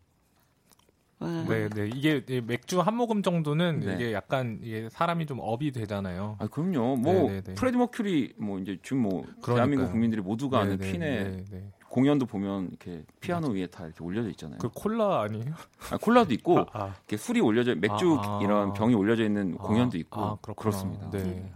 네, 1.20 1.68
네. 1.70 1.90
이게 1.94 2.24
맥주 2.42 2.80
한 2.80 2.96
모금 2.96 3.24
정도는 3.24 3.80
네. 3.80 3.96
이게 3.96 4.14
약간 4.14 4.60
이게 4.62 4.88
사람이 4.90 5.26
좀 5.26 5.40
up이 5.42 5.72
되잖아요. 5.72 6.38
아, 6.40 6.48
그럼요. 6.48 6.96
뭐 6.96 7.14
네네네. 7.14 7.32
네, 7.32 7.42
네. 7.42 7.54
프레디 7.56 7.78
머큐리 7.78 8.34
뭐 8.38 8.60
이제 8.60 8.78
지금 8.84 9.02
뭐 9.02 9.22
그러니까요. 9.24 9.56
대한민국 9.56 9.92
국민들이 9.92 10.22
모두가 10.22 10.60
아는 10.60 10.78
네, 10.78 10.92
퀸의 10.92 11.24
네네. 11.48 11.72
공연도 11.98 12.28
보면 12.28 12.68
이렇게 12.68 13.04
피아노 13.22 13.48
위에 13.48 13.66
다 13.66 13.84
이렇게 13.84 14.04
올려져 14.04 14.30
있잖아요. 14.30 14.60
그 14.60 14.70
콜라 14.70 15.22
아니에요? 15.22 15.52
아, 15.92 15.98
콜라도 15.98 16.32
있고 16.36 16.60
아, 16.60 16.66
아. 16.74 16.86
이렇게 16.96 17.18
술이 17.18 17.42
올려져 17.42 17.74
맥주 17.74 18.20
아, 18.22 18.38
아. 18.38 18.40
이런 18.44 18.72
병이 18.74 18.94
올려져 18.94 19.24
있는 19.24 19.58
공연도 19.58 19.98
있고 19.98 20.22
아, 20.22 20.38
그렇습니다. 20.56 21.10
네. 21.10 21.52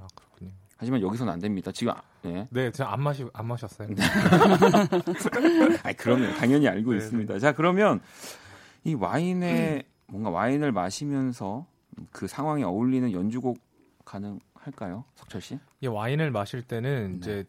하지만 0.78 1.00
여기서는 1.00 1.32
안 1.32 1.38
됩니다. 1.38 1.72
지금 1.72 1.94
네, 2.24 2.48
네 2.50 2.72
제가 2.72 2.92
안 2.92 3.04
마시 3.04 3.24
안 3.34 3.46
마셨어요. 3.46 3.88
아, 5.84 5.94
그럼요. 5.94 6.34
당연히 6.40 6.68
알고 6.68 6.94
네, 6.94 6.98
있습니다. 6.98 7.34
네. 7.36 7.40
자, 7.40 7.52
그러면 7.52 8.02
이 8.84 8.96
와인에 8.96 9.76
음. 9.76 9.82
뭔가 10.08 10.32
와인을 10.32 10.72
마시면서 10.72 11.68
그 12.12 12.26
상황에 12.26 12.64
어울리는 12.64 13.12
연주곡 13.12 13.60
가능할까요, 14.06 15.06
석철 15.14 15.42
씨? 15.42 15.60
이 15.82 15.86
와인을 15.86 16.32
마실 16.32 16.64
때는 16.64 17.12
네. 17.12 17.18
이제 17.18 17.46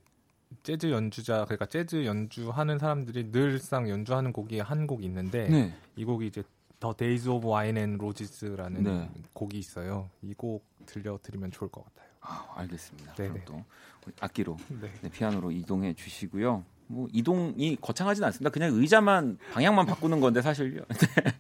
재즈 0.63 0.91
연주자 0.91 1.45
그러니까 1.45 1.67
재즈 1.67 2.05
연주하는 2.05 2.79
사람들이 2.79 3.31
늘상 3.33 3.89
연주하는 3.89 4.33
곡이 4.33 4.59
한 4.61 4.87
곡 4.87 5.03
있는데 5.05 5.49
네. 5.49 5.75
이 5.97 6.05
곡이 6.05 6.27
이제 6.27 6.43
The 6.81 6.93
Days 6.93 7.29
of 7.29 7.47
Wine 7.49 7.77
and 7.79 7.97
Roses라는 7.99 9.11
곡이 9.33 9.59
있어요. 9.59 10.11
이 10.23 10.35
곡 10.35 10.65
들려드리면 10.87 11.51
좋을 11.53 11.71
것 11.71 11.85
같아요. 11.85 12.09
아, 12.21 12.47
알겠습니다. 12.57 13.15
네네. 13.15 13.43
그럼 13.45 13.65
또 14.01 14.11
악기로 14.21 14.57
네. 14.81 14.93
네, 15.01 15.09
피아노로 15.11 15.51
이동해 15.53 15.95
주시고요. 15.95 16.65
뭐 16.89 17.09
이동이 17.13 17.77
거창하진 17.81 18.25
않습니다. 18.25 18.51
그냥 18.51 18.75
의자만 18.75 19.39
방향만 19.53 19.87
바꾸는 19.87 20.21
건데 20.21 20.43
사실요. 20.43 20.83
네. 20.91 21.33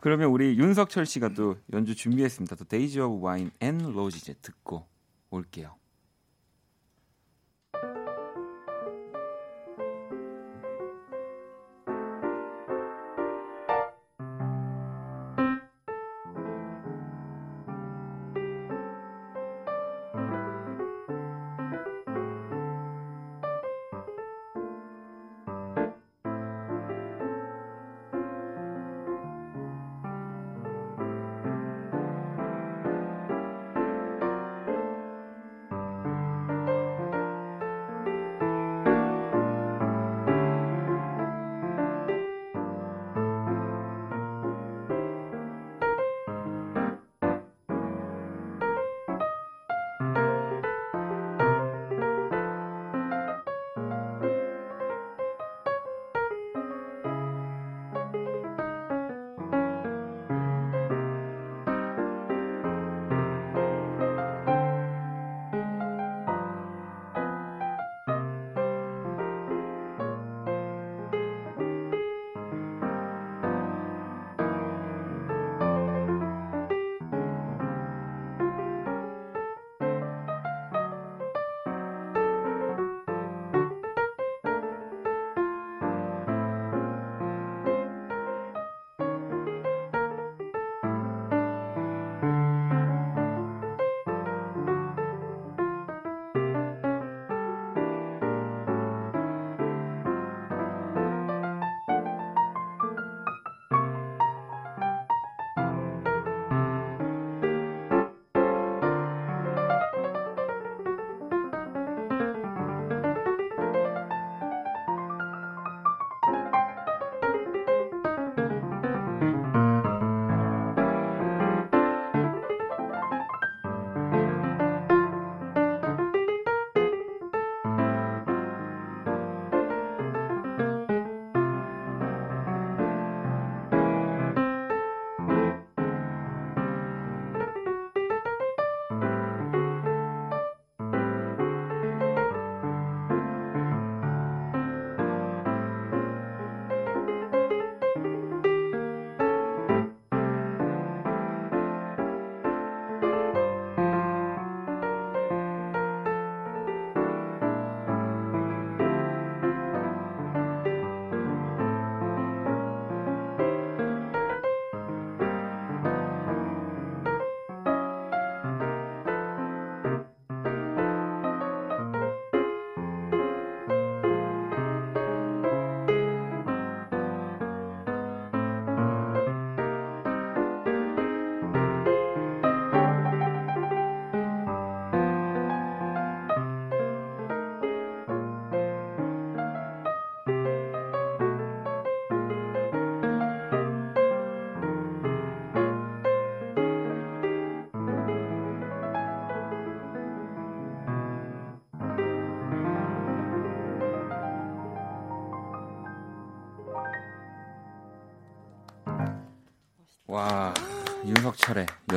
그러면 0.00 0.28
우리 0.28 0.56
윤석철 0.58 1.06
씨가 1.06 1.30
또 1.30 1.56
연주 1.72 1.94
준비했습니다. 1.94 2.56
또 2.56 2.64
Days 2.64 3.00
of 3.00 3.24
Wine 3.24 3.50
and 3.60 3.78
Roses 3.78 4.34
듣고 4.42 4.86
올게요. 5.30 5.76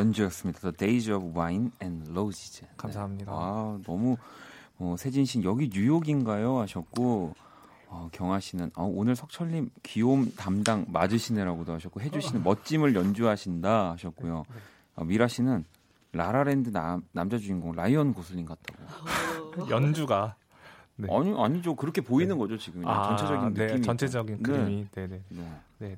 연주였습니다. 0.07 0.59
The 0.59 0.75
Days 0.75 1.11
of 1.11 1.37
Wine 1.37 1.71
and 1.81 2.09
Roses. 2.11 2.65
감사합니다. 2.77 3.31
네. 3.31 3.37
아 3.37 3.79
너무 3.85 4.17
어, 4.79 4.95
세진 4.97 5.25
씨 5.25 5.41
여기 5.43 5.69
뉴욕인가요 5.71 6.59
하셨고 6.59 7.33
어, 7.87 8.09
경아 8.11 8.39
씨는 8.39 8.71
어, 8.75 8.83
오늘 8.85 9.15
석철님 9.15 9.69
귀여움 9.83 10.31
담당 10.35 10.85
맞으시네라고도 10.89 11.73
하셨고 11.73 12.01
해주시는 12.01 12.43
멋짐을 12.43 12.95
연주하신다 12.95 13.91
하셨고요. 13.91 14.43
어, 14.95 15.03
미라 15.03 15.27
씨는 15.27 15.65
라라랜드 16.13 16.69
남, 16.71 17.03
남자 17.11 17.37
주인공 17.37 17.73
라이언 17.73 18.13
고슬링 18.13 18.45
같다고. 18.45 19.69
연주가 19.69 20.35
네. 20.95 21.07
아니 21.11 21.33
아니죠 21.37 21.75
그렇게 21.75 22.01
보이는 22.01 22.33
네. 22.35 22.39
거죠 22.39 22.57
지금 22.57 22.87
아, 22.87 23.09
전체적인 23.09 23.53
네, 23.53 23.65
느낌이 23.67 23.81
전체적인 23.83 24.43
그림이 24.43 24.87
네네 24.91 25.21
네. 25.29 25.59
네. 25.79 25.97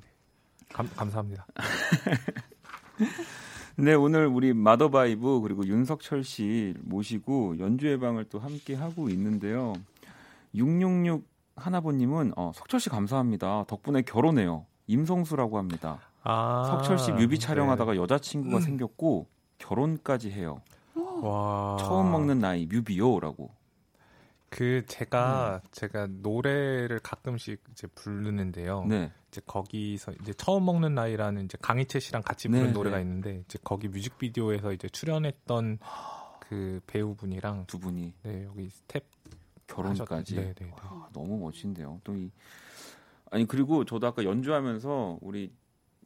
감, 0.68 0.88
감사합니다. 0.94 1.46
네 3.80 3.94
오늘 3.94 4.26
우리 4.26 4.52
마더바이브 4.52 5.40
그리고 5.40 5.66
윤석철 5.66 6.22
씨 6.22 6.74
모시고 6.82 7.58
연주회 7.58 7.98
방을 7.98 8.24
또 8.24 8.38
함께 8.38 8.74
하고 8.74 9.08
있는데요. 9.08 9.72
666 10.54 11.24
하나보님은 11.56 12.32
어, 12.36 12.52
석철 12.54 12.78
씨 12.78 12.90
감사합니다. 12.90 13.64
덕분에 13.66 14.02
결혼해요. 14.02 14.66
임성수라고 14.86 15.56
합니다. 15.56 15.98
아, 16.22 16.64
석철 16.70 16.98
씨 16.98 17.12
뮤비 17.12 17.38
촬영하다가 17.38 17.92
네. 17.92 17.98
여자친구가 17.98 18.56
음. 18.58 18.60
생겼고 18.60 19.26
결혼까지 19.56 20.30
해요. 20.30 20.60
와. 21.22 21.78
처음 21.80 22.10
먹는 22.12 22.38
나이 22.38 22.66
뮤비요라고. 22.66 23.50
그 24.50 24.84
제가 24.86 25.60
음. 25.62 25.68
제가 25.70 26.08
노래를 26.08 26.98
가끔씩 27.00 27.62
이제 27.70 27.86
부르는데요. 27.88 28.84
네. 28.84 29.10
이제 29.28 29.40
거기서 29.46 30.12
이제 30.20 30.32
처음 30.34 30.64
먹는 30.66 30.94
나이라는 30.94 31.44
이제 31.44 31.56
강이채 31.62 32.00
씨랑 32.00 32.22
같이 32.22 32.48
부른 32.48 32.66
네, 32.66 32.72
노래가 32.72 32.96
네. 32.96 33.02
있는데 33.02 33.42
이제 33.46 33.58
거기 33.62 33.88
뮤직비디오에서 33.88 34.72
이제 34.72 34.88
출연했던 34.88 35.78
그 36.40 36.80
배우분이랑 36.86 37.66
두 37.66 37.78
분이 37.78 38.12
네 38.24 38.44
여기 38.44 38.68
스텝 38.68 39.04
결혼까지 39.68 40.34
네, 40.34 40.42
네, 40.52 40.54
네. 40.66 40.72
와, 40.72 41.08
너무 41.12 41.38
멋진데요. 41.38 42.00
또 42.04 42.14
이 42.14 42.30
아니 43.30 43.46
그리고 43.46 43.84
저도 43.84 44.06
아까 44.08 44.24
연주하면서 44.24 45.18
우리 45.22 45.52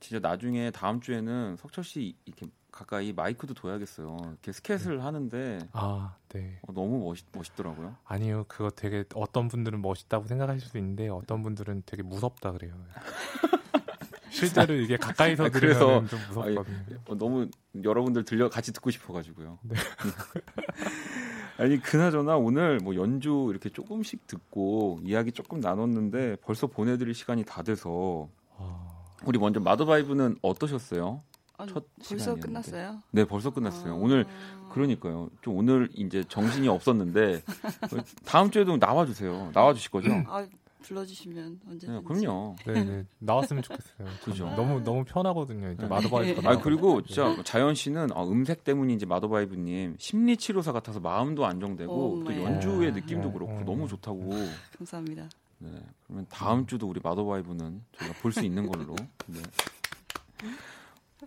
진짜 0.00 0.26
나중에 0.26 0.70
다음 0.70 1.00
주에는 1.00 1.56
석철 1.56 1.82
씨 1.82 2.14
이렇게 2.26 2.46
가까이 2.74 3.12
마이크도 3.12 3.54
둬야겠어요. 3.54 4.18
이렇게 4.26 4.50
스캣을 4.50 4.96
네. 4.96 5.02
하는데 5.04 5.58
아, 5.72 6.16
네. 6.30 6.58
어, 6.66 6.72
너무 6.72 7.04
멋있, 7.04 7.24
멋있더라고요. 7.32 7.94
아니요, 8.04 8.44
그거 8.48 8.68
되게 8.70 9.04
어떤 9.14 9.46
분들은 9.46 9.80
멋있다고 9.80 10.26
생각하실 10.26 10.68
수 10.68 10.78
있는데 10.78 11.08
어떤 11.08 11.44
분들은 11.44 11.84
되게 11.86 12.02
무섭다 12.02 12.50
그래요. 12.50 12.74
실제로 14.28 14.74
이게 14.74 14.96
가까이서 14.96 15.50
들으면 15.50 16.08
좀 16.08 16.18
무섭거든요. 16.28 16.76
아니, 16.88 16.96
어, 17.06 17.14
너무 17.14 17.48
여러분들 17.80 18.24
들려 18.24 18.50
같이 18.50 18.72
듣고 18.72 18.90
싶어가지고요. 18.90 19.60
네. 19.62 19.76
아니 21.56 21.80
그나저나 21.80 22.36
오늘 22.36 22.78
뭐 22.78 22.96
연주 22.96 23.46
이렇게 23.50 23.68
조금씩 23.68 24.26
듣고 24.26 24.98
이야기 25.04 25.30
조금 25.30 25.60
나눴는데 25.60 26.38
벌써 26.42 26.66
보내드릴 26.66 27.14
시간이 27.14 27.44
다 27.44 27.62
돼서 27.62 28.28
아... 28.58 28.88
우리 29.24 29.38
먼저 29.38 29.60
마더바이브는 29.60 30.38
어떠셨어요? 30.42 31.22
아, 31.56 31.66
첫 31.66 31.84
벌써 32.08 32.34
끝났어요? 32.34 33.00
네, 33.12 33.24
벌써 33.24 33.50
끝났어요. 33.50 33.92
아... 33.92 33.96
오늘 33.96 34.26
그러니까요. 34.70 35.30
좀 35.42 35.56
오늘 35.58 35.88
이제 35.94 36.24
정신이 36.28 36.66
없었는데 36.68 37.42
다음 38.26 38.50
주에도 38.50 38.76
나와 38.78 39.06
주세요. 39.06 39.50
나와 39.54 39.72
주실 39.72 39.90
거죠? 39.90 40.10
아, 40.26 40.44
불러주시면 40.82 41.60
언제든지. 41.66 41.92
네, 41.92 42.00
그럼요. 42.04 42.56
네, 42.66 42.84
네. 42.84 43.04
나왔으면 43.20 43.62
좋겠어요. 43.62 44.08
그죠. 44.22 44.50
너무 44.56 44.82
너무 44.82 45.04
편하거든요. 45.04 45.70
이제 45.72 45.86
마더바이브. 45.86 46.40
네. 46.42 46.46
아 46.48 46.58
그리고 46.60 47.00
진짜 47.02 47.40
자연 47.44 47.74
씨는 47.74 48.08
아, 48.12 48.22
음색 48.24 48.64
때문인지 48.64 49.06
마더바이브님 49.06 49.96
심리 49.98 50.36
치료사 50.36 50.72
같아서 50.72 51.00
마음도 51.00 51.46
안정되고 51.46 51.92
오, 51.92 52.24
또 52.24 52.34
연주의 52.42 52.92
느낌도 52.92 53.32
그렇고 53.32 53.54
오. 53.54 53.64
너무 53.64 53.88
좋다고. 53.88 54.30
감사합니다. 54.76 55.28
네, 55.60 55.70
그러면 56.06 56.26
다음 56.28 56.66
주도 56.66 56.86
우리 56.88 57.00
마더바이브는 57.02 57.82
저희가 57.96 58.14
볼 58.20 58.32
수 58.32 58.44
있는 58.44 58.66
걸로. 58.66 58.94
네. 59.28 59.40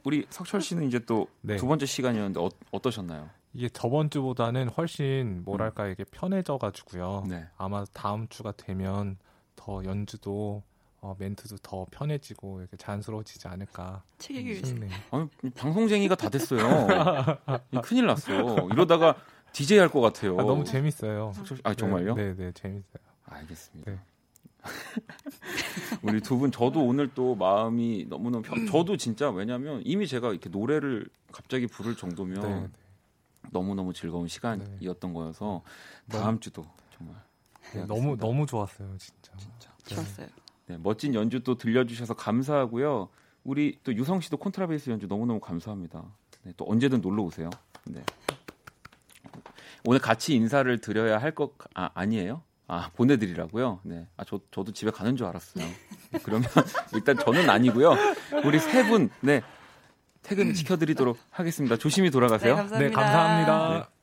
우리 0.03 0.25
석철 0.29 0.61
씨는 0.61 0.83
이제 0.83 0.99
또두 0.99 1.27
네. 1.41 1.57
번째 1.57 1.85
시간이었는데 1.85 2.39
어, 2.39 2.79
떠셨나요 2.81 3.29
이게 3.53 3.69
저번 3.69 4.09
주보다는 4.09 4.69
훨씬 4.69 5.43
뭐랄까 5.43 5.87
이게 5.87 6.03
편해져 6.03 6.57
가지고요. 6.57 7.23
네. 7.27 7.47
아마 7.57 7.85
다음 7.93 8.27
주가 8.27 8.51
되면 8.51 9.17
더 9.55 9.83
연주도 9.83 10.63
어, 11.01 11.15
멘트도 11.17 11.57
더 11.63 11.85
편해지고 11.89 12.59
이렇게 12.59 12.77
자연스러워지지 12.77 13.47
않을까 13.47 14.03
싶네요. 14.19 14.91
아니, 15.11 15.29
방송쟁이가 15.55 16.15
다 16.15 16.29
됐어요. 16.29 16.59
큰일 17.83 18.05
났어. 18.07 18.67
이러다가 18.69 19.15
DJ 19.53 19.79
할 19.79 19.89
것 19.89 20.01
같아요. 20.01 20.39
아, 20.39 20.43
너무 20.43 20.63
재밌어요. 20.63 21.31
아 21.63 21.73
정말요? 21.73 22.15
네, 22.15 22.35
네, 22.35 22.35
네 22.35 22.51
재밌어요. 22.51 23.01
알겠습니다. 23.25 23.91
네. 23.91 23.99
우리 26.03 26.21
두 26.21 26.37
분 26.37 26.51
저도 26.51 26.85
오늘 26.85 27.09
또 27.13 27.35
마음이 27.35 28.05
너무너무 28.09 28.43
편, 28.43 28.65
저도 28.67 28.97
진짜 28.97 29.29
왜냐면 29.29 29.81
이미 29.85 30.07
제가 30.07 30.31
이렇게 30.31 30.49
노래를 30.49 31.07
갑자기 31.31 31.67
부를 31.67 31.95
정도면 31.95 32.41
네, 32.41 32.61
네. 32.61 32.69
너무너무 33.51 33.93
즐거운 33.93 34.27
시간이었던 34.27 35.13
거여서 35.13 35.61
다음 36.09 36.39
주도 36.39 36.65
정말 36.95 37.15
네, 37.73 37.85
너무 37.85 38.17
너무 38.17 38.45
좋았어요, 38.45 38.95
진짜. 38.97 39.31
진짜. 39.37 39.71
네. 39.85 39.95
좋았어요. 39.95 40.27
네, 40.67 40.77
멋진 40.77 41.13
연주 41.13 41.41
또 41.43 41.55
들려주셔서 41.55 42.13
감사하고요. 42.15 43.09
우리 43.43 43.77
또 43.83 43.93
유성 43.95 44.19
씨도 44.21 44.37
콘트라베이스 44.37 44.89
연주 44.89 45.07
너무너무 45.07 45.39
감사합니다. 45.39 46.03
네, 46.43 46.53
또 46.57 46.65
언제든 46.69 47.01
놀러 47.01 47.23
오세요. 47.23 47.49
네. 47.85 48.03
오늘 49.85 49.99
같이 50.01 50.35
인사를 50.35 50.77
드려야 50.79 51.17
할 51.19 51.33
것 51.33 51.53
아, 51.73 51.89
아니에요? 51.93 52.41
아 52.67 52.89
보내드리라고요. 52.95 53.79
네. 53.83 54.07
아저 54.17 54.39
저도 54.51 54.73
집에 54.73 54.91
가는 54.91 55.15
줄 55.15 55.25
알았어요. 55.25 55.65
그러면 56.23 56.49
일단 56.93 57.17
저는 57.17 57.49
아니고요. 57.49 57.95
우리 58.43 58.59
세 58.59 58.87
분, 58.87 59.09
네 59.21 59.41
퇴근 60.21 60.53
시켜드리도록 60.53 61.17
하겠습니다. 61.31 61.77
조심히 61.77 62.11
돌아가세요. 62.11 62.55
네, 62.55 62.59
감사합니다. 62.61 62.87
네, 62.87 62.91
감사합니다. 62.91 63.79
내 63.79 63.96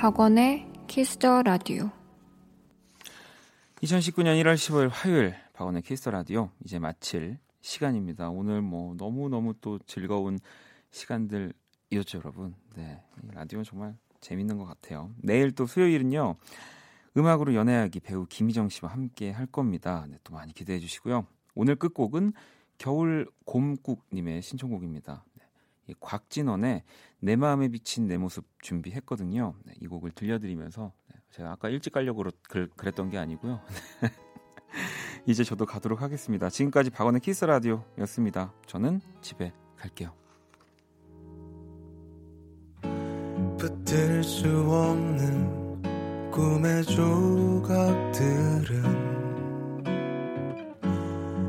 박원의 0.00 0.66
Kiss 0.86 1.18
the 1.18 1.42
Radio 1.42 1.90
2019년 3.82 4.40
1월 4.40 4.54
15일 4.54 4.88
화요일 4.90 5.34
박원의 5.52 5.82
Kiss 5.82 5.98
the 5.98 6.10
Radio 6.10 6.48
이제 6.64 6.78
마칠 6.78 7.36
시간입니다. 7.60 8.30
오늘 8.30 8.62
뭐 8.62 8.94
너무너무 8.94 9.52
또 9.60 9.78
즐거운 9.80 10.38
시간들이었죠, 10.90 12.16
여러분. 12.16 12.54
네. 12.76 13.02
라디오 13.34 13.62
정말 13.62 13.94
재밌는 14.22 14.56
것 14.56 14.64
같아요. 14.64 15.10
내일 15.18 15.50
또 15.52 15.66
수요일은요. 15.66 16.36
음악으로 17.18 17.54
연애하기 17.54 18.00
배우 18.00 18.24
김희정 18.24 18.70
씨와 18.70 18.90
함께 18.90 19.30
할 19.30 19.44
겁니다. 19.44 20.06
네, 20.08 20.16
또 20.24 20.32
많이 20.32 20.54
기대해 20.54 20.78
주시고요. 20.78 21.26
오늘 21.54 21.76
끝곡은 21.76 22.32
겨울 22.78 23.28
곰국 23.44 24.06
님의 24.14 24.40
신청곡입니다. 24.40 25.24
네, 25.90 25.94
곽진원의 25.98 26.84
내 27.18 27.36
마음에 27.36 27.68
비친 27.68 28.06
내 28.06 28.16
모습 28.16 28.44
준비했거든요. 28.62 29.54
네, 29.64 29.72
이 29.80 29.88
곡을 29.88 30.12
들려드리면서 30.12 30.92
네, 31.12 31.20
제가 31.30 31.50
아까 31.50 31.68
일찍 31.68 31.92
가려고 31.92 32.24
그랬던 32.76 33.10
게 33.10 33.18
아니고요. 33.18 33.60
이제 35.26 35.42
저도 35.42 35.66
가도록 35.66 36.00
하겠습니다. 36.00 36.48
지금까지 36.48 36.90
박원의 36.90 37.20
키스 37.20 37.44
라디오였습니다. 37.44 38.54
저는 38.66 39.00
집에 39.20 39.52
갈게요. 39.76 40.14
붙들 43.58 44.22
수 44.22 44.46
없는 44.48 46.30
꿈의 46.30 46.84
조각들은 46.84 48.20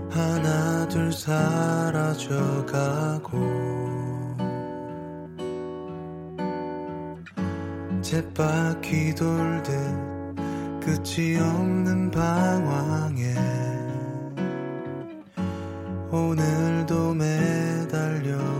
하나 0.09 0.87
둘 0.87 1.13
사라져가고 1.13 2.11
쳇바퀴 8.11 9.15
돌듯 9.15 9.71
끝이 10.81 11.37
없는 11.37 12.11
방황에 12.11 13.33
오늘도 16.11 17.13
매달려가네 17.13 18.51